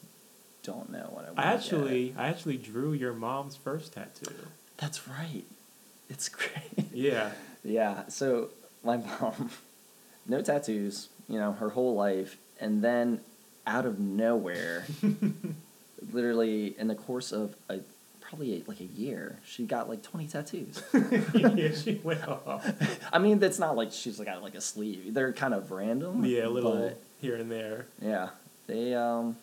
don't 0.62 0.90
know 0.90 1.10
what 1.12 1.26
I 1.26 1.28
want. 1.28 1.40
I 1.40 1.52
actually, 1.52 2.14
I 2.16 2.28
actually 2.28 2.56
drew 2.56 2.94
your 2.94 3.12
mom's 3.12 3.54
first 3.54 3.92
tattoo. 3.92 4.32
That's 4.78 5.06
right. 5.06 5.44
It's 6.08 6.28
great. 6.38 6.86
Yeah. 6.90 7.32
Yeah, 7.62 8.08
so 8.08 8.48
my 8.82 8.96
mom, 8.96 9.50
no 10.26 10.40
tattoos, 10.40 11.10
you 11.28 11.38
know, 11.38 11.52
her 11.52 11.68
whole 11.68 11.94
life, 11.94 12.38
and 12.58 12.80
then 12.82 13.20
out 13.68 13.86
of 13.86 14.00
nowhere, 14.00 14.86
literally 16.12 16.74
in 16.78 16.88
the 16.88 16.94
course 16.94 17.30
of 17.30 17.54
a 17.68 17.80
probably 18.20 18.64
like 18.66 18.80
a 18.80 18.84
year, 18.84 19.38
she 19.44 19.64
got 19.64 19.88
like 19.88 20.02
twenty 20.02 20.26
tattoos. 20.26 20.82
yeah, 21.34 21.70
she 21.74 22.00
went 22.02 22.26
off. 22.28 22.66
I 23.12 23.18
mean, 23.18 23.38
that's 23.38 23.58
not 23.58 23.76
like 23.76 23.92
she's 23.92 24.18
got 24.18 24.42
like 24.42 24.54
a 24.54 24.60
sleeve; 24.60 25.14
they're 25.14 25.32
kind 25.32 25.54
of 25.54 25.70
random. 25.70 26.24
Yeah, 26.24 26.46
a 26.46 26.48
little 26.48 26.92
here 27.20 27.36
and 27.36 27.50
there. 27.52 27.86
yeah, 28.00 28.30
they 28.66 28.94
um, 28.94 29.36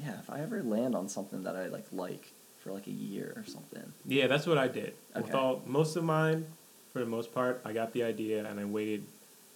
yeah. 0.00 0.18
If 0.18 0.28
I 0.28 0.40
ever 0.40 0.62
land 0.62 0.94
on 0.94 1.08
something 1.08 1.44
that 1.44 1.56
I 1.56 1.68
like 1.68 1.86
like 1.92 2.32
for 2.62 2.72
like 2.72 2.88
a 2.88 2.92
year 2.92 3.32
or 3.36 3.44
something, 3.44 3.92
Yeah, 4.04 4.26
that's 4.26 4.46
what 4.46 4.58
I 4.58 4.68
did. 4.68 4.94
With 5.14 5.34
all 5.34 5.62
most 5.66 5.96
of 5.96 6.04
mine, 6.04 6.46
for 6.92 6.98
the 6.98 7.06
most 7.06 7.32
part, 7.32 7.60
I 7.64 7.72
got 7.72 7.92
the 7.92 8.02
idea 8.02 8.44
and 8.44 8.58
I 8.58 8.64
waited 8.64 9.04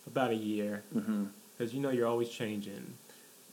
about 0.07 0.31
a 0.31 0.37
year 0.37 0.83
mm-hmm. 0.95 1.25
because 1.57 1.75
you 1.75 1.81
know 1.81 1.91
you're 1.91 2.07
always 2.07 2.29
changing. 2.29 2.95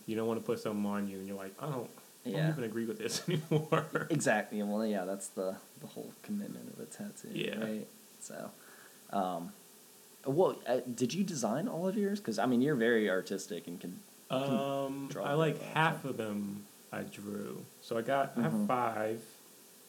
You 0.10 0.16
don't 0.16 0.28
want 0.28 0.40
to 0.40 0.46
put 0.46 0.60
something 0.60 0.84
on 0.88 1.08
you 1.08 1.20
and 1.20 1.28
you're 1.28 1.38
like, 1.38 1.54
I 1.62 1.68
don't, 1.70 1.88
I 2.26 2.30
Yeah. 2.30 2.38
don't 2.42 2.50
even 2.50 2.64
agree 2.64 2.86
with 2.88 2.98
this 2.98 3.22
anymore. 3.30 4.08
Exactly. 4.10 4.62
Well, 4.64 4.84
yeah, 4.84 5.06
that's 5.06 5.28
the 5.28 5.56
the 5.82 5.86
whole 5.88 6.12
commitment 6.24 6.74
of 6.74 6.80
a 6.80 6.86
tattoo. 6.86 7.30
Yeah. 7.32 7.60
Right. 7.64 7.88
So, 8.20 8.50
um, 9.12 9.54
well, 10.26 10.56
uh, 10.66 10.80
did 10.96 11.14
you 11.14 11.24
design 11.24 11.68
all 11.68 11.88
of 11.88 11.96
yours? 11.96 12.20
Because 12.20 12.40
I 12.40 12.48
mean, 12.48 12.60
you're 12.64 12.74
very 12.76 13.08
artistic 13.08 13.68
and 13.68 13.80
can. 13.80 14.00
Um, 14.32 15.10
draw 15.12 15.26
I 15.26 15.34
like 15.34 15.62
half 15.74 16.04
of 16.06 16.18
them 16.18 16.66
I 16.92 17.04
drew. 17.04 17.64
So 17.84 17.96
I 17.96 18.02
got 18.02 18.34
I 18.36 18.40
Mhm. 18.40 18.44
have 18.44 18.68
five. 18.68 19.22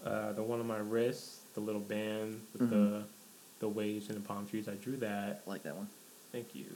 Uh, 0.04 0.33
the 0.35 0.42
one 0.42 0.61
on 0.61 0.66
my 0.66 0.78
wrist, 0.78 1.52
the 1.54 1.61
little 1.61 1.80
band 1.80 2.42
with 2.52 2.62
Mhm. 2.62 2.70
the 2.70 3.04
the 3.61 3.68
waves 3.68 4.09
and 4.09 4.16
the 4.18 4.26
palm 4.28 4.46
trees. 4.46 4.68
I 4.68 4.74
drew 4.74 4.98
that. 4.98 5.42
I 5.46 5.50
like 5.50 5.62
that 5.62 5.76
one. 5.76 5.88
Thank 6.30 6.54
you. 6.54 6.66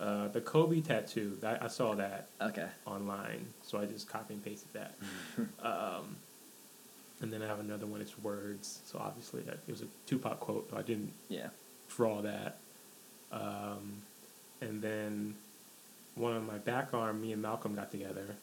Uh, 0.00 0.28
the 0.28 0.40
Kobe 0.40 0.80
tattoo. 0.80 1.36
I, 1.44 1.58
I 1.64 1.68
saw 1.68 1.94
that 1.96 2.28
Okay. 2.40 2.66
online, 2.86 3.46
so 3.62 3.78
I 3.78 3.86
just 3.86 4.08
copy 4.08 4.34
and 4.34 4.44
pasted 4.44 4.68
that. 4.74 4.94
um, 5.66 6.16
and 7.20 7.32
then 7.32 7.42
I 7.42 7.46
have 7.46 7.58
another 7.58 7.86
one. 7.86 8.00
It's 8.00 8.16
words. 8.18 8.80
So 8.86 8.98
obviously 9.00 9.42
that, 9.42 9.58
it 9.66 9.70
was 9.70 9.82
a 9.82 9.86
Tupac 10.06 10.38
quote. 10.38 10.70
So 10.70 10.76
I 10.76 10.82
didn't 10.82 11.12
Yeah. 11.28 11.48
draw 11.88 12.22
that. 12.22 12.58
Um, 13.32 14.02
and 14.60 14.80
then 14.80 15.34
one 16.14 16.34
on 16.34 16.46
my 16.46 16.58
back 16.58 16.94
arm, 16.94 17.20
me 17.20 17.32
and 17.32 17.42
Malcolm 17.42 17.74
got 17.74 17.90
together. 17.90 18.36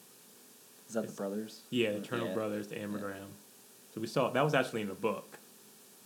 Is 0.89 0.93
that 0.93 1.07
the 1.07 1.13
brothers? 1.13 1.61
Yeah, 1.69 1.91
the 1.91 1.97
Eternal 1.99 2.27
Yeah. 2.27 2.33
Brothers, 2.33 2.67
the 2.67 2.75
Ambigram. 2.75 3.27
So 3.93 4.01
we 4.01 4.07
saw 4.07 4.29
that 4.29 4.43
was 4.43 4.53
actually 4.53 4.81
in 4.81 4.89
a 4.89 4.93
book, 4.93 5.37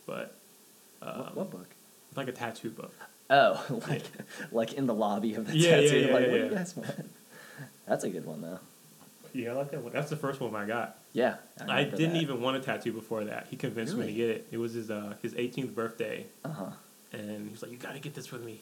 but 0.06 0.36
um, 1.02 1.18
what, 1.20 1.36
what 1.36 1.50
book? 1.52 1.68
like 2.16 2.28
a 2.28 2.32
tattoo 2.32 2.70
book. 2.70 2.94
Oh, 3.30 3.64
like 3.90 4.04
like 4.52 4.74
in 4.74 4.86
the 4.88 4.94
lobby 4.94 5.36
of 5.36 5.48
the 5.48 5.56
Yeah, 5.58 5.70
yeah, 5.80 5.82
tattoo. 5.82 6.00
yeah, 6.00 6.06
like, 6.14 6.14
what 6.14 6.32
do 6.32 6.38
yeah. 6.38 6.44
you 6.46 6.50
guys 6.56 6.76
want? 6.76 7.12
That's 7.88 8.04
a 8.04 8.10
good 8.10 8.26
one 8.26 8.42
though. 8.42 8.60
Yeah, 9.34 9.52
I 9.52 9.54
like 9.54 9.70
that 9.72 9.84
one. 9.84 9.94
That's 9.94 10.10
the 10.10 10.16
first 10.16 10.40
one 10.40 10.56
I 10.56 10.66
got. 10.66 10.98
Yeah. 11.14 11.36
I, 11.62 11.64
remember 11.82 11.98
didn't 11.98 12.14
that. 12.14 12.22
even 12.24 12.42
want 12.42 12.58
a 12.58 12.60
tattoo 12.62 12.92
before 12.92 13.24
that. 13.26 13.46
He 13.52 13.56
convinced 13.58 13.96
me 13.96 14.08
to 14.08 14.14
get 14.14 14.30
it. 14.30 14.48
It 14.52 14.58
was 14.58 14.74
his 14.74 14.90
uh, 14.90 15.14
his 15.22 15.34
18th 15.36 15.76
birthday, 15.76 16.26
Uh 16.44 16.50
huh. 16.50 16.66
and 17.14 17.46
he 17.46 17.52
was 17.52 17.62
like, 17.62 17.72
"You 17.72 17.78
got 17.78 17.94
to 17.94 18.00
get 18.00 18.16
this 18.16 18.32
with 18.32 18.44
me." 18.44 18.62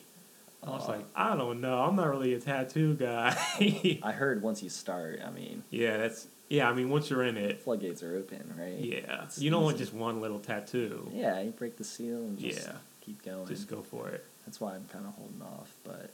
I 0.63 0.71
was 0.71 0.88
like, 0.89 1.06
"I 1.15 1.36
don't 1.38 1.62
know. 1.62 1.82
I'm 1.84 1.95
not 1.95 2.10
really 2.10 2.34
a 2.34 2.39
tattoo 2.41 2.95
guy." 2.95 3.34
I 4.03 4.12
heard 4.12 4.41
once 4.41 4.62
you 4.62 4.69
start, 4.69 5.21
I 5.25 5.30
mean, 5.32 5.63
yeah, 5.69 5.95
that's 5.97 6.27
yeah. 6.49 6.69
I 6.69 6.73
mean, 6.73 6.89
once 6.89 7.10
you're 7.10 7.23
in 7.23 7.38
it, 7.38 7.62
floodgates 7.62 8.03
are 8.03 8.17
open, 8.17 8.53
right? 8.60 8.77
yeah, 8.77 9.23
It's 9.23 9.39
you 9.39 9.49
don't 9.49 9.63
want 9.63 9.77
just 9.77 9.93
one 9.93 10.19
little 10.19 10.39
tattoo. 10.39 11.10
Yeah, 11.13 11.39
you 11.39 11.51
break 11.51 11.77
the 11.77 11.86
seal 11.86 12.17
and 12.17 12.38
just 12.38 12.65
Yeah. 12.67 12.73
keep 13.01 13.23
going. 13.23 13.47
Just 13.47 13.69
go 13.69 13.82
for 13.84 14.10
it. 14.10 14.25
That's 14.47 14.62
why 14.62 14.75
I'm 14.75 14.86
kind 14.93 15.05
of 15.05 15.13
holding 15.15 15.41
off. 15.41 15.69
But 15.83 16.10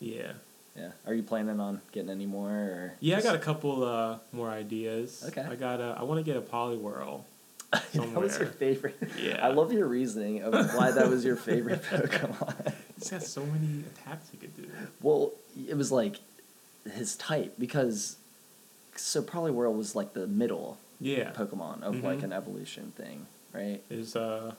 Yeah, 0.00 0.32
yeah, 0.76 0.90
are 1.06 1.14
you 1.14 1.22
planning 1.22 1.60
on 1.60 1.80
getting 1.92 2.10
any 2.10 2.26
more? 2.26 2.50
Or 2.50 2.92
yeah. 2.98 3.18
I 3.18 3.22
got 3.22 3.36
a 3.36 3.38
couple 3.38 3.84
uh, 3.84 4.18
more 4.32 4.50
ideas. 4.50 5.24
Okay. 5.28 5.42
I 5.48 5.54
got. 5.54 5.80
A, 5.80 5.96
I 5.98 6.02
want 6.02 6.18
to 6.18 6.24
get 6.24 6.36
a 6.36 6.40
Poliwhirl. 6.40 7.22
that 7.92 8.14
was 8.20 8.36
your 8.36 8.48
favorite. 8.48 8.96
Yeah. 9.16 9.44
I 9.46 9.50
love 9.52 9.72
your 9.72 9.86
reasoning 9.86 10.42
of 10.42 10.52
why 10.74 10.90
that 10.90 11.08
was 11.08 11.24
your 11.24 11.36
favorite 11.36 11.82
Pokemon. 11.90 12.72
It's 12.96 13.10
got 13.12 13.22
so 13.22 13.44
many 13.46 13.84
attacks 13.94 14.28
it 14.34 14.40
could 14.40 14.56
do. 14.56 14.68
well, 15.02 15.32
it 15.68 15.76
was 15.76 15.92
like 15.92 16.16
his 16.92 17.14
type 17.16 17.54
because 17.60 18.16
so 18.96 19.22
Poliwhirl 19.22 19.76
was 19.76 19.94
like 19.94 20.14
the 20.14 20.26
middle 20.26 20.78
Yeah. 20.98 21.30
Pokemon 21.30 21.82
of 21.82 22.02
like 22.02 22.18
Mhm. 22.20 22.24
an 22.24 22.32
evolution 22.32 22.92
thing, 22.96 23.26
right? 23.52 23.80
There's 23.88 24.16
uh, 24.16 24.54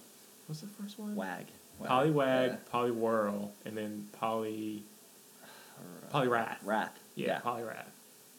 what's 0.47 0.61
the 0.61 0.67
first 0.67 0.97
one? 0.97 1.15
Wag. 1.15 1.47
Poliwag, 1.87 2.47
Yeah. 2.47 2.55
Poliwhirl, 2.73 3.49
and 3.65 3.77
then 3.77 4.07
Poly 4.19 4.83
Or, 6.13 6.21
Poliwrath. 6.21 6.57
Wrath. 6.63 6.97
Yeah, 7.15 7.39
Poliwrath. 7.41 7.85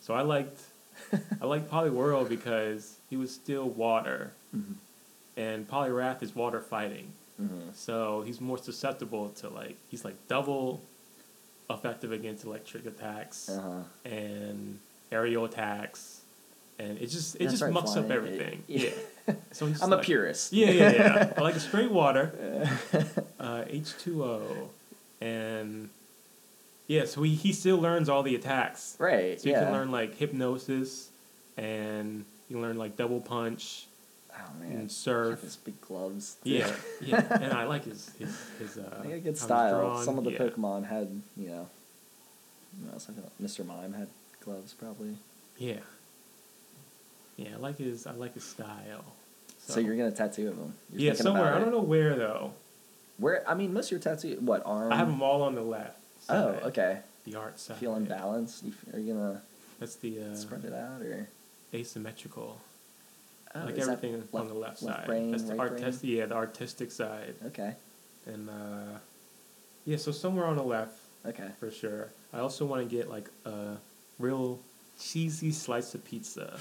So 0.00 0.14
I 0.14 0.22
liked 0.22 0.60
I 1.40 1.46
liked 1.46 1.70
Poliwhirl 1.70 2.28
because 2.28 2.96
he 3.08 3.16
was 3.16 3.32
still 3.34 3.68
water, 3.68 4.32
Mhm. 4.54 4.74
and 5.36 5.68
Poliwrath 5.68 6.22
is 6.22 6.34
water 6.34 6.60
fighting. 6.60 7.12
Mhm. 7.40 7.74
So 7.74 8.22
he's 8.22 8.40
more 8.40 8.58
susceptible 8.58 9.30
to 9.30 9.48
like 9.48 9.76
he's 9.90 10.04
like 10.04 10.16
double 10.28 10.82
effective 11.70 12.10
against 12.12 12.44
electric 12.44 12.84
attacks 12.84 13.48
Uh-huh. 13.48 13.82
and 14.04 14.78
aerial 15.12 15.44
attacks, 15.44 16.19
and 16.80 16.98
it 16.98 17.06
just 17.06 17.36
it 17.36 17.40
That's 17.40 17.52
just 17.52 17.62
right, 17.62 17.72
mucks 17.72 17.96
up 17.96 18.10
everything. 18.10 18.64
Yeah. 18.68 18.90
Yeah. 19.26 19.34
So 19.52 19.66
I'm, 19.66 19.76
I'm 19.82 19.92
a 19.92 19.98
purist. 19.98 20.52
Yeah, 20.52 20.70
yeah, 20.70 20.92
yeah. 20.92 21.32
I 21.36 21.40
like 21.40 21.54
the 21.54 21.60
straight 21.60 21.90
water. 21.90 22.32
uh, 23.38 23.64
H2O. 23.64 24.68
And 25.20 25.90
yeah, 26.88 27.04
so 27.04 27.22
he, 27.22 27.34
he 27.34 27.52
still 27.52 27.78
learns 27.78 28.08
all 28.08 28.22
the 28.22 28.34
attacks. 28.34 28.96
Right. 28.98 29.40
So 29.40 29.48
you 29.48 29.54
yeah. 29.54 29.64
can 29.64 29.72
learn 29.72 29.92
like 29.92 30.16
hypnosis 30.16 31.10
and 31.56 32.24
you 32.48 32.56
can 32.56 32.62
learn 32.62 32.78
like 32.78 32.96
double 32.96 33.20
punch 33.20 33.86
Oh 34.34 34.58
man. 34.58 34.72
and 34.72 34.90
surf. 34.90 35.42
His 35.42 35.56
big 35.56 35.80
gloves. 35.80 36.38
Yeah, 36.42 36.72
yeah. 37.00 37.22
And 37.30 37.52
I 37.52 37.64
like 37.64 37.84
his 37.84 38.10
his, 38.18 38.36
his 38.58 38.78
uh 38.78 39.00
got 39.02 39.12
how 39.12 39.18
good 39.18 39.38
style. 39.38 40.02
Some 40.02 40.18
of 40.18 40.24
the 40.24 40.32
yeah. 40.32 40.38
Pokemon 40.38 40.86
had, 40.88 41.08
you 41.36 41.48
know, 41.48 41.68
you 42.80 42.86
know, 42.86 42.92
like 42.94 43.38
Mr. 43.42 43.66
Mime 43.66 43.92
had 43.92 44.08
gloves 44.42 44.72
probably. 44.72 45.16
Yeah. 45.58 45.80
Yeah, 47.40 47.54
I 47.54 47.58
like 47.58 47.78
his 47.78 48.06
I 48.06 48.12
like 48.12 48.34
his 48.34 48.44
style. 48.44 49.04
So, 49.66 49.78
you're 49.78 49.96
gonna 49.96 50.10
tattoo 50.10 50.48
him. 50.48 50.74
You're 50.92 51.12
yeah, 51.12 51.14
somewhere. 51.14 51.54
I 51.54 51.58
don't 51.60 51.70
know 51.70 51.80
where 51.80 52.16
though. 52.16 52.52
Where 53.18 53.48
I 53.48 53.54
mean, 53.54 53.72
most 53.72 53.86
of 53.86 53.92
your 53.92 54.00
tattoo, 54.00 54.36
what 54.40 54.62
arm? 54.66 54.92
I 54.92 54.96
have 54.96 55.06
them 55.06 55.22
all 55.22 55.42
on 55.42 55.54
the 55.54 55.62
left. 55.62 55.96
Oh, 56.28 56.48
okay. 56.64 56.98
The 57.24 57.36
art 57.36 57.58
side. 57.58 57.76
Feeling 57.76 58.04
balanced. 58.04 58.64
you're 58.92 59.00
you 59.00 59.14
gonna 59.14 59.42
That's 59.78 59.96
the 59.96 60.22
uh, 60.22 60.34
spread 60.34 60.64
it 60.64 60.72
out 60.72 61.02
or? 61.02 61.28
asymmetrical. 61.72 62.60
Oh, 63.54 63.60
like 63.64 63.78
everything 63.78 64.22
on 64.32 64.48
the 64.48 64.54
left, 64.54 64.82
left 64.82 64.98
side. 64.98 65.06
brain, 65.06 65.30
That's 65.30 65.44
the 65.44 65.54
right 65.54 65.70
artistic. 65.72 66.08
Yeah, 66.08 66.26
the 66.26 66.34
artistic 66.34 66.90
side. 66.90 67.34
Okay. 67.46 67.74
And 68.26 68.48
uh, 68.48 68.98
yeah, 69.84 69.96
so 69.96 70.12
somewhere 70.12 70.46
on 70.46 70.56
the 70.56 70.62
left 70.62 70.94
Okay. 71.26 71.48
for 71.58 71.70
sure. 71.70 72.08
I 72.32 72.38
also 72.38 72.64
want 72.64 72.88
to 72.88 72.96
get 72.96 73.08
like 73.10 73.28
a 73.44 73.76
real 74.18 74.60
cheesy 75.00 75.50
slice 75.50 75.94
of 75.94 76.04
pizza, 76.04 76.58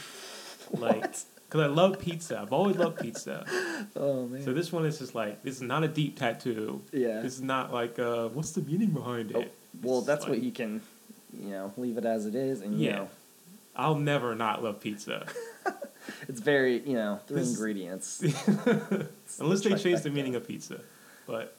like 0.74 1.02
because 1.02 1.62
I 1.62 1.66
love 1.68 2.00
pizza. 2.00 2.40
I've 2.40 2.54
always 2.54 2.78
loved 2.78 3.00
pizza. 3.00 3.46
Oh 3.96 4.28
man. 4.28 4.44
So 4.44 4.54
this 4.54 4.72
one 4.72 4.86
is 4.86 5.00
just 5.00 5.16
like 5.16 5.42
this 5.44 5.56
is 5.56 5.62
not 5.62 5.84
a 5.84 5.88
deep 5.88 6.20
tattoo. 6.20 6.82
Yeah. 6.92 7.22
This 7.22 7.36
is 7.36 7.42
not 7.42 7.74
like 7.74 7.98
uh, 7.98 8.28
what's 8.30 8.52
the 8.52 8.62
meaning 8.62 8.90
behind 8.90 9.32
it? 9.32 9.36
Oh, 9.38 9.80
well, 9.82 10.02
that's 10.02 10.24
like, 10.24 10.32
what 10.32 10.44
you 10.44 10.52
can, 10.52 10.82
you 11.42 11.50
know, 11.52 11.74
leave 11.78 11.98
it 11.98 12.06
as 12.06 12.26
it 12.26 12.36
is, 12.36 12.62
and 12.62 12.78
you 12.80 12.88
Yeah. 12.88 12.96
know, 12.96 13.10
I'll 13.76 13.96
never 13.96 14.36
not 14.36 14.64
love 14.64 14.80
pizza 14.82 15.26
it's 16.28 16.40
very, 16.42 16.80
you 16.80 16.94
know, 16.96 17.20
three 17.28 17.38
This- 17.40 17.52
ingredients. 17.52 18.22
unless 19.40 19.62
they 19.62 19.76
change 19.76 20.02
the 20.02 20.10
meaning 20.12 20.36
of 20.36 20.48
pizza. 20.48 20.82
But 21.28 21.56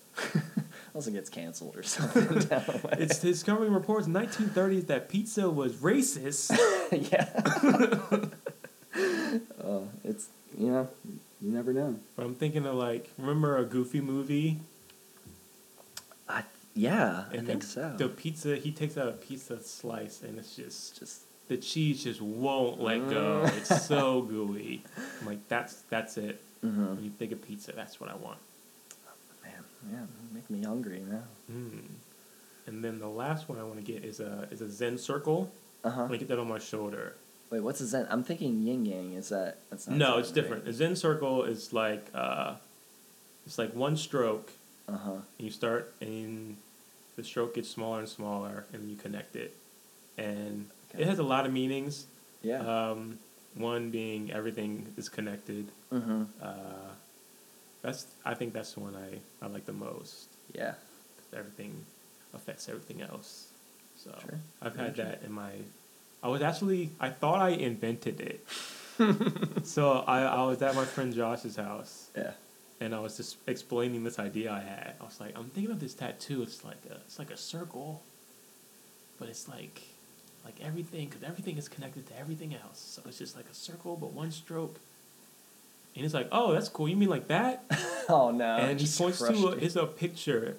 Also 0.95 1.11
gets 1.13 1.31
canceled 1.31 1.77
or 1.77 1.83
something 1.85 2.25
down 2.41 2.65
the 2.67 2.81
way. 2.85 2.97
it's 2.99 3.19
discovering 3.21 3.73
reports 3.73 4.07
in 4.09 4.13
1930s 4.13 4.87
that 4.89 5.09
pizza 5.09 5.49
was 5.49 5.73
racist. 5.75 6.51
yeah. 7.13 8.29
Oh, 10.61 10.65
you 10.65 10.71
know, 10.71 10.89
you 11.41 11.51
never 11.53 11.73
know. 11.73 11.97
But 12.17 12.27
I'm 12.27 12.35
thinking 12.35 12.67
of 12.67 12.75
like, 12.75 13.11
remember 13.19 13.57
a 13.57 13.65
Goofy 13.65 14.01
movie? 14.01 14.61
I 16.29 16.45
yeah, 16.75 17.25
I 17.33 17.39
think 17.39 17.63
so. 17.63 17.95
The 17.97 18.09
pizza, 18.09 18.57
he 18.57 18.71
takes 18.73 18.97
out 18.97 19.09
a 19.09 19.13
pizza 19.13 19.61
slice, 19.63 20.23
and 20.23 20.39
it's 20.39 20.55
just 20.57 20.99
Just 20.99 21.23
the 21.49 21.57
cheese 21.57 22.05
just 22.05 22.21
won't 22.23 22.81
let 22.81 23.09
go. 23.11 23.43
Mm. 23.45 23.57
It's 23.59 23.87
so 23.87 24.23
gooey. 24.23 24.83
I'm 25.21 25.27
like, 25.27 25.49
that's 25.49 25.83
that's 25.91 26.17
it. 26.17 26.41
mhm. 26.65 26.95
When 26.97 27.05
you 27.05 27.11
think 27.11 27.33
of 27.33 27.45
pizza, 27.45 27.73
that's 27.73 28.01
what 28.01 28.09
I 28.11 28.15
want. 28.15 28.39
man, 29.43 29.53
yeah, 29.91 30.07
make 30.33 30.49
me 30.49 30.63
hungry 30.63 31.03
now. 31.09 31.25
Mm. 31.51 31.83
And 32.67 32.85
then 32.85 33.01
the 33.01 33.09
last 33.09 33.49
one 33.49 33.59
I 33.59 33.65
want 33.65 33.85
to 33.85 33.93
get 33.93 34.05
is 34.05 34.21
a 34.21 34.47
is 34.53 34.61
a 34.61 34.69
Zen 34.71 34.97
circle. 34.99 35.51
Uh 35.85 35.89
I 35.89 35.97
want 36.01 36.13
to 36.13 36.19
get 36.19 36.29
that 36.29 36.39
on 36.39 36.47
my 36.49 36.59
shoulder. 36.61 37.15
Wait, 37.51 37.61
what's 37.61 37.81
a 37.81 37.87
Zen? 37.87 38.07
I'm 38.11 38.23
thinking 38.23 38.63
Yin 38.63 38.87
Yang. 38.87 39.13
Is 39.15 39.29
that 39.31 39.59
that's 39.71 39.89
not? 39.89 39.97
No, 39.99 40.19
it's 40.19 40.31
different. 40.31 40.69
A 40.69 40.73
Zen 40.73 40.95
circle 40.97 41.43
is 41.45 41.73
like 41.73 42.07
uh, 42.15 42.55
it's 43.47 43.59
like 43.59 43.75
one 43.75 43.97
stroke, 43.97 44.53
Uh 44.89 44.93
huh. 44.97 45.11
and 45.13 45.23
you 45.39 45.51
start 45.51 45.93
and 46.01 46.57
the 47.17 47.25
stroke 47.25 47.55
gets 47.57 47.69
smaller 47.69 47.99
and 47.99 48.09
smaller, 48.09 48.65
and 48.73 48.89
you 48.91 48.97
connect 48.97 49.35
it, 49.37 49.57
and 50.17 50.67
Okay. 50.95 51.03
it 51.03 51.09
has 51.09 51.19
a 51.19 51.25
lot 51.25 51.45
of 51.47 51.53
meanings. 51.53 52.07
Yeah. 52.43 52.61
Um, 52.91 53.19
one 53.55 53.91
being 53.91 54.31
everything 54.33 54.93
is 54.97 55.09
connected. 55.09 55.67
mm-hmm. 55.93 56.23
Uh, 56.41 56.53
that's 57.83 58.07
I 58.25 58.35
think 58.35 58.53
that's 58.53 58.75
the 58.75 58.81
one 58.81 58.95
I, 58.95 59.19
I 59.45 59.49
like 59.49 59.67
the 59.67 59.73
most. 59.73 60.29
Yeah. 60.55 60.75
everything 61.37 61.85
affects 62.35 62.69
everything 62.69 63.03
else. 63.03 63.49
So. 63.97 64.13
I've 64.63 64.77
had 64.77 64.95
that 64.97 65.23
in 65.25 65.33
my. 65.33 65.51
I 66.23 66.29
was 66.29 66.43
actually 66.43 66.91
I 67.01 67.11
thought 67.11 67.41
I 67.41 67.51
invented 67.51 68.21
it. 68.21 68.47
so 69.67 70.05
I, 70.07 70.23
I 70.23 70.43
was 70.45 70.61
at 70.63 70.75
my 70.75 70.85
friend 70.85 71.15
Josh's 71.15 71.57
house 71.57 72.09
Yeah. 72.17 72.33
and 72.81 72.95
I 72.95 73.01
was 73.01 73.17
just 73.17 73.37
explaining 73.47 74.05
this 74.05 74.19
idea 74.19 74.53
I 74.53 74.61
had. 74.61 74.95
I 75.01 75.05
was 75.05 75.19
like, 75.21 75.37
I'm 75.39 75.47
thinking 75.51 75.73
of 75.73 75.81
this 75.81 75.95
tattoo. 75.95 76.43
It's 76.43 76.65
like 76.65 76.77
a 76.91 76.95
it's 77.07 77.19
like 77.19 77.31
a 77.31 77.37
circle, 77.37 78.03
but 79.19 79.29
it's 79.29 79.49
like 79.49 79.81
like 80.45 80.55
everything 80.63 81.09
because 81.09 81.23
everything 81.23 81.57
is 81.57 81.69
connected 81.69 82.07
to 82.09 82.19
everything 82.19 82.55
else. 82.55 82.79
So 82.79 83.03
it's 83.07 83.19
just 83.19 83.37
like 83.37 83.47
a 83.51 83.55
circle, 83.55 83.97
but 83.97 84.13
one 84.13 84.31
stroke. 84.33 84.77
And 85.95 86.03
he's 86.05 86.15
like, 86.15 86.29
"Oh, 86.31 86.53
that's 86.53 86.69
cool. 86.69 86.89
You 86.89 86.97
mean 86.97 87.09
like 87.11 87.29
that?" 87.29 87.65
Oh 88.09 88.33
no. 88.33 88.57
and 88.57 88.81
he 88.81 88.89
points 88.89 89.19
to 89.19 89.27
a, 89.33 89.53
it. 89.53 89.63
it's 89.63 89.77
a 89.77 89.87
picture 89.87 90.57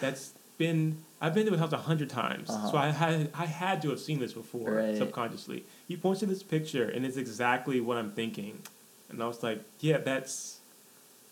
that's 0.00 0.32
been 0.56 1.04
I've 1.20 1.32
been 1.34 1.46
to 1.46 1.52
his 1.52 1.60
house 1.60 1.72
a 1.72 1.78
hundred 1.78 2.10
times, 2.10 2.50
Uh-huh. 2.50 2.70
so 2.70 2.76
I 2.76 2.90
had 2.90 3.30
I 3.34 3.46
had 3.46 3.80
to 3.82 3.90
have 3.90 4.00
seen 4.00 4.18
this 4.20 4.32
before 4.34 4.74
Right. 4.74 4.96
subconsciously. 4.96 5.64
He 5.88 5.96
points 5.96 6.20
to 6.20 6.26
this 6.26 6.42
picture, 6.42 6.88
and 6.88 7.06
it's 7.06 7.16
exactly 7.16 7.80
what 7.80 7.96
I'm 7.96 8.12
thinking, 8.12 8.62
and 9.08 9.22
I 9.22 9.26
was 9.26 9.42
like, 9.42 9.62
"Yeah, 9.80 9.98
that's 9.98 10.58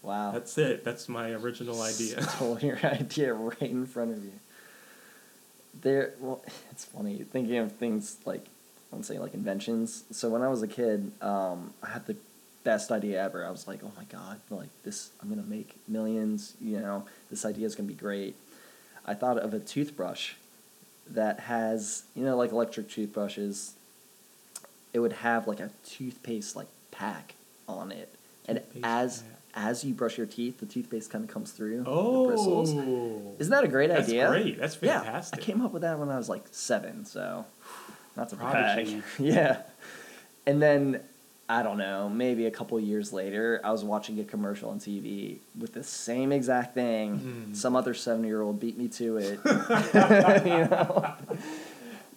Wow. 0.03 0.33
that's 0.33 0.57
it. 0.59 0.85
That's 0.85 1.09
my 1.09 1.31
original 1.33 1.81
idea." 1.83 2.23
Stole 2.37 2.59
your 2.61 2.79
idea 2.85 3.35
right 3.35 3.61
in 3.63 3.85
front 3.87 4.13
of 4.13 4.25
you. 4.25 4.33
There, 5.83 6.15
well, 6.21 6.41
it's 6.71 6.85
funny 6.85 7.19
thinking 7.31 7.57
of 7.59 7.73
things 7.73 8.17
like, 8.25 8.47
I'm 8.93 9.03
say, 9.03 9.19
like 9.19 9.35
inventions. 9.35 10.05
So 10.13 10.29
when 10.31 10.41
I 10.41 10.49
was 10.49 10.63
a 10.63 10.69
kid, 10.69 11.11
um, 11.21 11.75
I 11.83 11.89
had 11.91 12.07
the 12.07 12.17
best 12.63 12.91
idea 12.93 13.23
ever. 13.23 13.45
I 13.45 13.51
was 13.51 13.67
like, 13.67 13.81
oh 13.85 13.91
my 13.97 14.05
god, 14.05 14.41
like 14.51 14.69
this, 14.85 15.11
I'm 15.21 15.29
gonna 15.29 15.43
make 15.43 15.77
millions. 15.89 16.55
You 16.61 16.81
know, 16.81 17.05
this 17.29 17.45
idea 17.45 17.67
is 17.67 17.75
gonna 17.75 17.89
be 17.89 17.95
great. 17.95 18.37
I 19.07 19.15
thought 19.15 19.39
of 19.39 19.53
a 19.55 19.61
toothbrush 19.61 20.35
that 21.11 21.41
has, 21.41 22.05
you 22.15 22.25
know, 22.25 22.37
like 22.37 22.53
electric 22.53 22.89
toothbrushes. 22.89 23.75
It 24.93 25.01
would 25.01 25.13
have 25.13 25.47
like 25.47 25.61
a 25.61 25.71
toothpaste 25.85 26.57
like 26.57 26.69
pack 26.91 27.35
on 27.69 27.91
it 27.93 28.15
and 28.47 28.61
as 28.83 29.23
hat. 29.23 29.31
as 29.55 29.85
you 29.85 29.93
brush 29.95 30.17
your 30.19 30.27
teeth, 30.27 30.61
the 30.61 30.67
toothpaste 30.67 31.11
kind 31.11 31.25
of 31.25 31.31
comes 31.31 31.51
through 31.51 31.83
the 31.83 31.91
Oh, 31.91 32.27
bristles. 32.29 32.71
Isn't 33.41 33.51
that 33.51 33.65
a 33.65 33.69
great 33.69 33.89
That's 33.89 34.09
idea? 34.09 34.29
That's 34.29 34.43
great. 34.43 34.59
That's 34.59 34.75
fantastic. 34.77 35.39
Yeah, 35.39 35.43
I 35.43 35.47
came 35.47 35.61
up 35.65 35.73
with 35.73 35.83
that 35.83 35.99
when 35.99 36.09
I 36.11 36.17
was 36.17 36.29
like 36.29 36.45
seven, 36.53 37.05
so 37.05 37.45
not 38.17 38.33
a 38.33 38.37
Prodigy. 38.37 39.03
yeah. 39.19 39.63
And 40.47 40.63
then 40.63 41.01
I 41.55 41.63
don't 41.63 41.79
know, 41.79 42.09
maybe 42.09 42.47
a 42.47 42.51
couple 42.51 42.79
years 42.81 43.13
later, 43.13 43.61
I 43.63 43.71
was 43.71 43.85
watching 43.85 44.19
a 44.19 44.25
commercial 44.25 44.71
on 44.71 44.81
TV 44.81 45.39
with 45.57 45.73
the 45.73 45.85
same 45.85 46.33
exact 46.33 46.75
thing. 46.75 47.21
Mm. 47.53 47.57
Some 47.57 47.77
other 47.77 47.95
seven 47.95 48.25
year 48.25 48.43
old 48.43 48.59
beat 48.59 48.77
me 48.77 48.89
to 48.89 49.19
it. 49.19 49.39
you 50.45 50.65
know? 50.69 51.15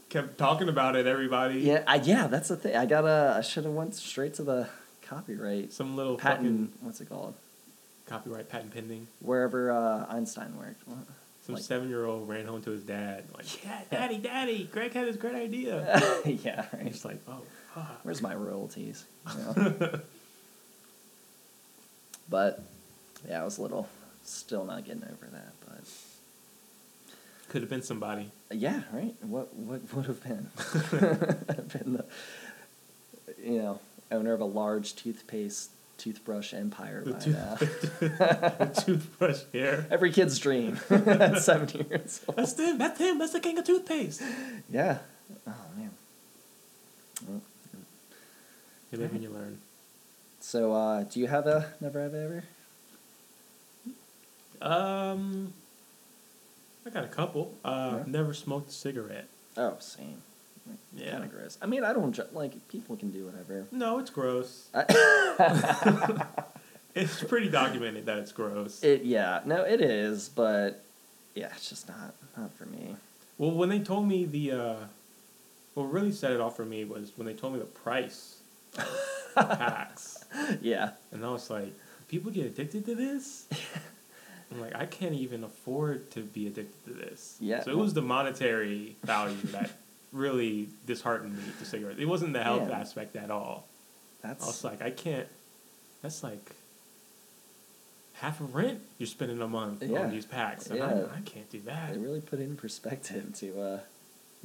Kept 0.10 0.38
talking 0.40 0.70
about 0.70 0.96
it, 0.96 1.06
everybody. 1.06 1.60
Yeah, 1.60 1.84
I, 1.86 1.98
yeah, 1.98 2.26
that's 2.26 2.48
the 2.50 2.56
thing. 2.58 2.76
I 2.76 2.88
gotta. 2.88 3.36
I 3.38 3.42
should 3.42 3.66
have 3.66 3.74
went 3.74 3.94
straight 3.94 4.34
to 4.36 4.44
the 4.44 4.70
copyright 5.04 5.72
Some 5.72 5.96
little 5.96 6.18
patent. 6.18 6.74
What's 6.82 7.00
it 7.02 7.10
called? 7.10 7.36
copyright 8.08 8.50
patent 8.50 8.74
pending. 8.74 9.08
Wherever 9.20 9.72
uh, 9.72 10.06
Einstein 10.10 10.58
worked. 10.58 10.88
What? 10.88 10.98
Some 11.46 11.56
Like- 11.56 11.64
seven 11.64 11.90
year 11.90 12.06
old 12.06 12.28
ran 12.28 12.46
home 12.46 12.62
to 12.64 12.72
his 12.72 12.84
dad, 12.84 13.26
like, 13.36 13.64
yeah, 13.64 13.82
Daddy, 13.92 14.18
Daddy, 14.18 14.70
Greg 14.72 14.94
had 14.94 15.08
this 15.08 15.16
great 15.16 15.36
idea. 15.36 16.02
yeah, 16.26 16.66
right. 16.74 16.88
He's 16.88 17.06
like, 17.06 17.22
oh. 17.28 17.42
Where's 18.04 18.22
my 18.22 18.36
royalties? 18.36 19.06
You 19.36 19.44
know? 19.64 20.00
but 22.30 22.62
yeah, 23.28 23.42
I 23.42 23.46
was 23.46 23.60
little. 23.60 23.88
Still 24.24 24.66
not 24.66 24.86
getting 24.86 25.04
over 25.04 25.28
that, 25.32 25.54
but 25.66 25.80
Could 27.50 27.62
have 27.62 27.70
been 27.70 27.82
somebody. 27.82 28.32
yeah, 28.52 28.82
right. 28.92 29.16
What 29.22 29.54
what 29.56 29.82
would 29.94 30.06
have 30.06 30.22
been? 30.24 30.50
been 31.72 31.94
the 31.94 32.06
you 33.44 33.60
know 33.60 33.80
owner 34.12 34.34
of 34.34 34.42
a 34.42 34.46
large 34.46 34.96
toothpaste 34.96 35.72
toothbrush 35.98 36.54
empire 36.54 37.02
The 37.04 37.12
by 37.14 37.20
tooth- 37.20 37.36
now. 37.36 37.56
The 38.66 38.84
toothbrush 38.86 39.42
hair. 39.54 39.88
Every 39.90 40.12
kid's 40.12 40.38
dream 40.40 40.80
at 40.90 41.42
seven 41.42 41.70
years 41.70 42.22
old. 42.28 42.38
That's 42.38 42.60
him. 42.60 42.78
That's 42.78 43.00
him. 43.00 43.18
That's 43.20 43.34
the 43.34 43.40
king 43.40 43.58
of 43.58 43.66
toothpaste. 43.66 44.22
Yeah. 44.70 45.00
Oh 45.48 45.54
man. 45.78 45.92
Well, 47.28 47.42
You 48.92 48.98
live 49.00 49.12
and 49.12 49.22
you 49.24 49.30
learn. 49.30 49.60
So, 50.40 50.72
uh, 50.74 51.04
do 51.04 51.20
you 51.20 51.28
have 51.28 51.46
a 51.48 51.74
never 51.82 52.02
have 52.02 52.14
ever? 52.14 52.44
Um, 54.62 55.54
I 56.86 56.90
got 56.90 57.04
a 57.04 57.08
couple. 57.10 57.54
Uh, 57.64 57.98
Yeah. 58.00 58.04
Never 58.08 58.34
smoked 58.34 58.70
a 58.70 58.74
cigarette. 58.74 59.28
Oh, 59.56 59.76
same. 59.80 60.22
Yeah. 60.96 61.12
Kind 61.14 61.24
of 61.26 61.32
gross. 61.32 61.58
I 61.62 61.66
mean, 61.66 61.84
I 61.84 61.94
don't 61.94 62.34
like 62.34 62.68
people 62.68 62.96
can 62.98 63.12
do 63.12 63.26
whatever. 63.26 63.68
No, 63.72 64.00
it's 64.00 64.10
gross. 64.10 64.68
I- 64.74 66.26
It's 66.96 67.24
pretty 67.24 67.50
documented 67.50 68.08
that 68.08 68.18
it's 68.18 68.32
gross. 68.32 68.84
it 68.84 69.04
yeah, 69.04 69.42
no, 69.46 69.62
it 69.64 69.82
is, 69.82 70.30
but 70.30 70.84
yeah, 71.36 71.50
it's 71.56 71.70
just 71.70 71.88
not 71.88 72.16
not 72.36 72.52
for 72.56 72.66
me. 72.66 72.96
Well, 73.38 73.52
when 73.52 73.70
they 73.70 73.78
told 73.78 74.08
me 74.08 74.26
the, 74.26 74.52
uh, 74.52 74.76
what 75.76 75.92
really 75.94 76.12
set 76.12 76.32
it 76.32 76.42
off 76.42 76.56
for 76.56 76.66
me 76.66 76.86
was 76.86 77.12
when 77.16 77.28
they 77.28 77.36
told 77.36 77.54
me 77.54 77.60
the 77.60 77.66
price 77.66 78.37
packs. 79.36 80.24
Yeah, 80.62 80.92
And 81.12 81.26
I 81.26 81.30
was 81.32 81.50
like, 81.50 81.74
people 82.08 82.32
get 82.32 82.46
addicted 82.46 82.86
to 82.86 82.96
this? 82.96 83.48
I'm 84.52 84.62
like, 84.62 84.76
I 84.76 84.86
can't 84.86 85.14
even 85.14 85.44
afford 85.44 86.10
to 86.12 86.22
be 86.22 86.48
addicted 86.48 86.86
to 86.86 86.94
this. 86.94 87.36
Yeah. 87.42 87.64
So 87.64 87.72
it 87.72 87.78
was 87.78 87.94
the 87.94 88.02
monetary 88.02 88.96
value 89.04 89.36
that 89.52 89.72
really 90.14 90.70
disheartened 90.86 91.36
me 91.36 91.44
to 91.60 91.66
cigarettes. 91.66 92.00
It 92.00 92.06
wasn't 92.08 92.34
the 92.34 92.44
health 92.44 92.70
Yeah. 92.70 92.80
aspect 92.80 93.16
at 93.18 93.30
all. 93.30 93.68
That's 94.22 94.44
I 94.44 94.48
was 94.48 94.64
like, 94.64 94.82
I 94.82 94.92
can't, 94.92 95.28
that's 96.02 96.24
like 96.24 96.52
half 98.14 98.40
of 98.42 98.56
rent 98.56 98.82
you're 98.98 99.06
spending 99.08 99.42
a 99.42 99.48
month 99.48 99.84
Yeah. 99.84 100.00
on 100.04 100.12
these 100.12 100.26
packs. 100.26 100.68
And 100.68 100.80
Yeah. 100.80 100.86
I, 100.86 101.18
I 101.18 101.22
can't 101.26 101.50
do 101.50 101.60
that. 101.66 101.94
they 101.94 102.00
really 102.00 102.22
put 102.22 102.40
it 102.40 102.44
in 102.44 102.56
perspective 102.56 103.34
to 103.36 103.62
uh, 103.62 103.80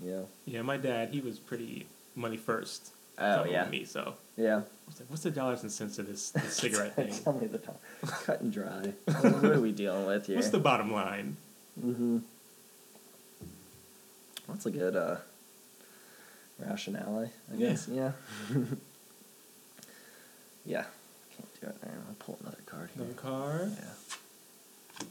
you 0.03 0.11
know. 0.11 0.29
Yeah, 0.47 0.63
my 0.63 0.77
dad, 0.79 1.11
he 1.11 1.21
was 1.21 1.39
pretty 1.39 1.87
money 2.17 2.37
first. 2.37 2.91
Oh 3.23 3.45
yeah, 3.45 3.69
Me, 3.69 3.85
so 3.85 4.15
yeah. 4.37 4.57
I 4.57 4.63
was 4.87 5.01
like, 5.01 5.09
what's 5.11 5.23
the 5.23 5.31
dollars 5.31 5.63
and 5.63 5.71
cents 5.71 5.99
of 5.99 6.07
this, 6.07 6.31
this 6.31 6.55
cigarette 6.57 6.97
thing? 6.97 7.13
Tell 7.13 7.33
me 7.33 7.47
the 7.47 7.59
time. 7.59 7.77
Cut 8.25 8.41
and 8.41 8.53
dry. 8.53 8.93
what 9.05 9.45
are 9.45 9.61
we 9.61 9.73
dealing 9.73 10.07
with 10.07 10.27
here? 10.27 10.37
What's 10.37 10.51
the 10.51 10.59
bottom 10.59 10.93
line? 10.93 11.37
Mm-hmm. 11.83 12.19
That's 14.49 14.67
a 14.67 14.71
good 14.71 14.97
uh, 14.97 15.17
rationale, 16.59 17.31
I 17.53 17.57
guess. 17.57 17.89
Yeah. 17.89 18.13
yeah. 20.67 20.85
Can't 21.37 21.61
do 21.61 21.67
it. 21.69 21.77
Right, 21.83 21.95
I'll 22.09 22.15
pull 22.19 22.39
another 22.43 22.59
card 22.67 22.91
here. 22.95 23.05
Another 23.05 23.19
card. 23.19 23.73
Yeah. 23.79 25.07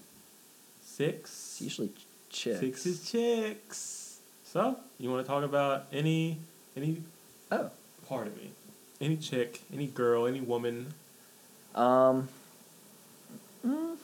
Six. 0.84 1.30
It's 1.32 1.62
usually 1.62 1.92
chicks. 2.30 2.60
Six 2.60 2.86
is 2.86 3.10
chicks. 3.10 4.20
So, 4.44 4.78
you 5.00 5.10
want 5.10 5.26
to 5.26 5.28
talk 5.32 5.44
about 5.44 5.88
any 5.94 6.38
any 6.76 7.02
Oh. 7.52 7.70
Part 8.12 8.28
of 8.28 8.36
me? 8.38 8.52
Any 9.00 9.16
chick, 9.18 9.62
any 9.74 9.88
girl, 9.88 10.28
any 10.28 10.42
woman? 10.42 10.94
Um. 11.74 12.28
mm, 13.66 13.96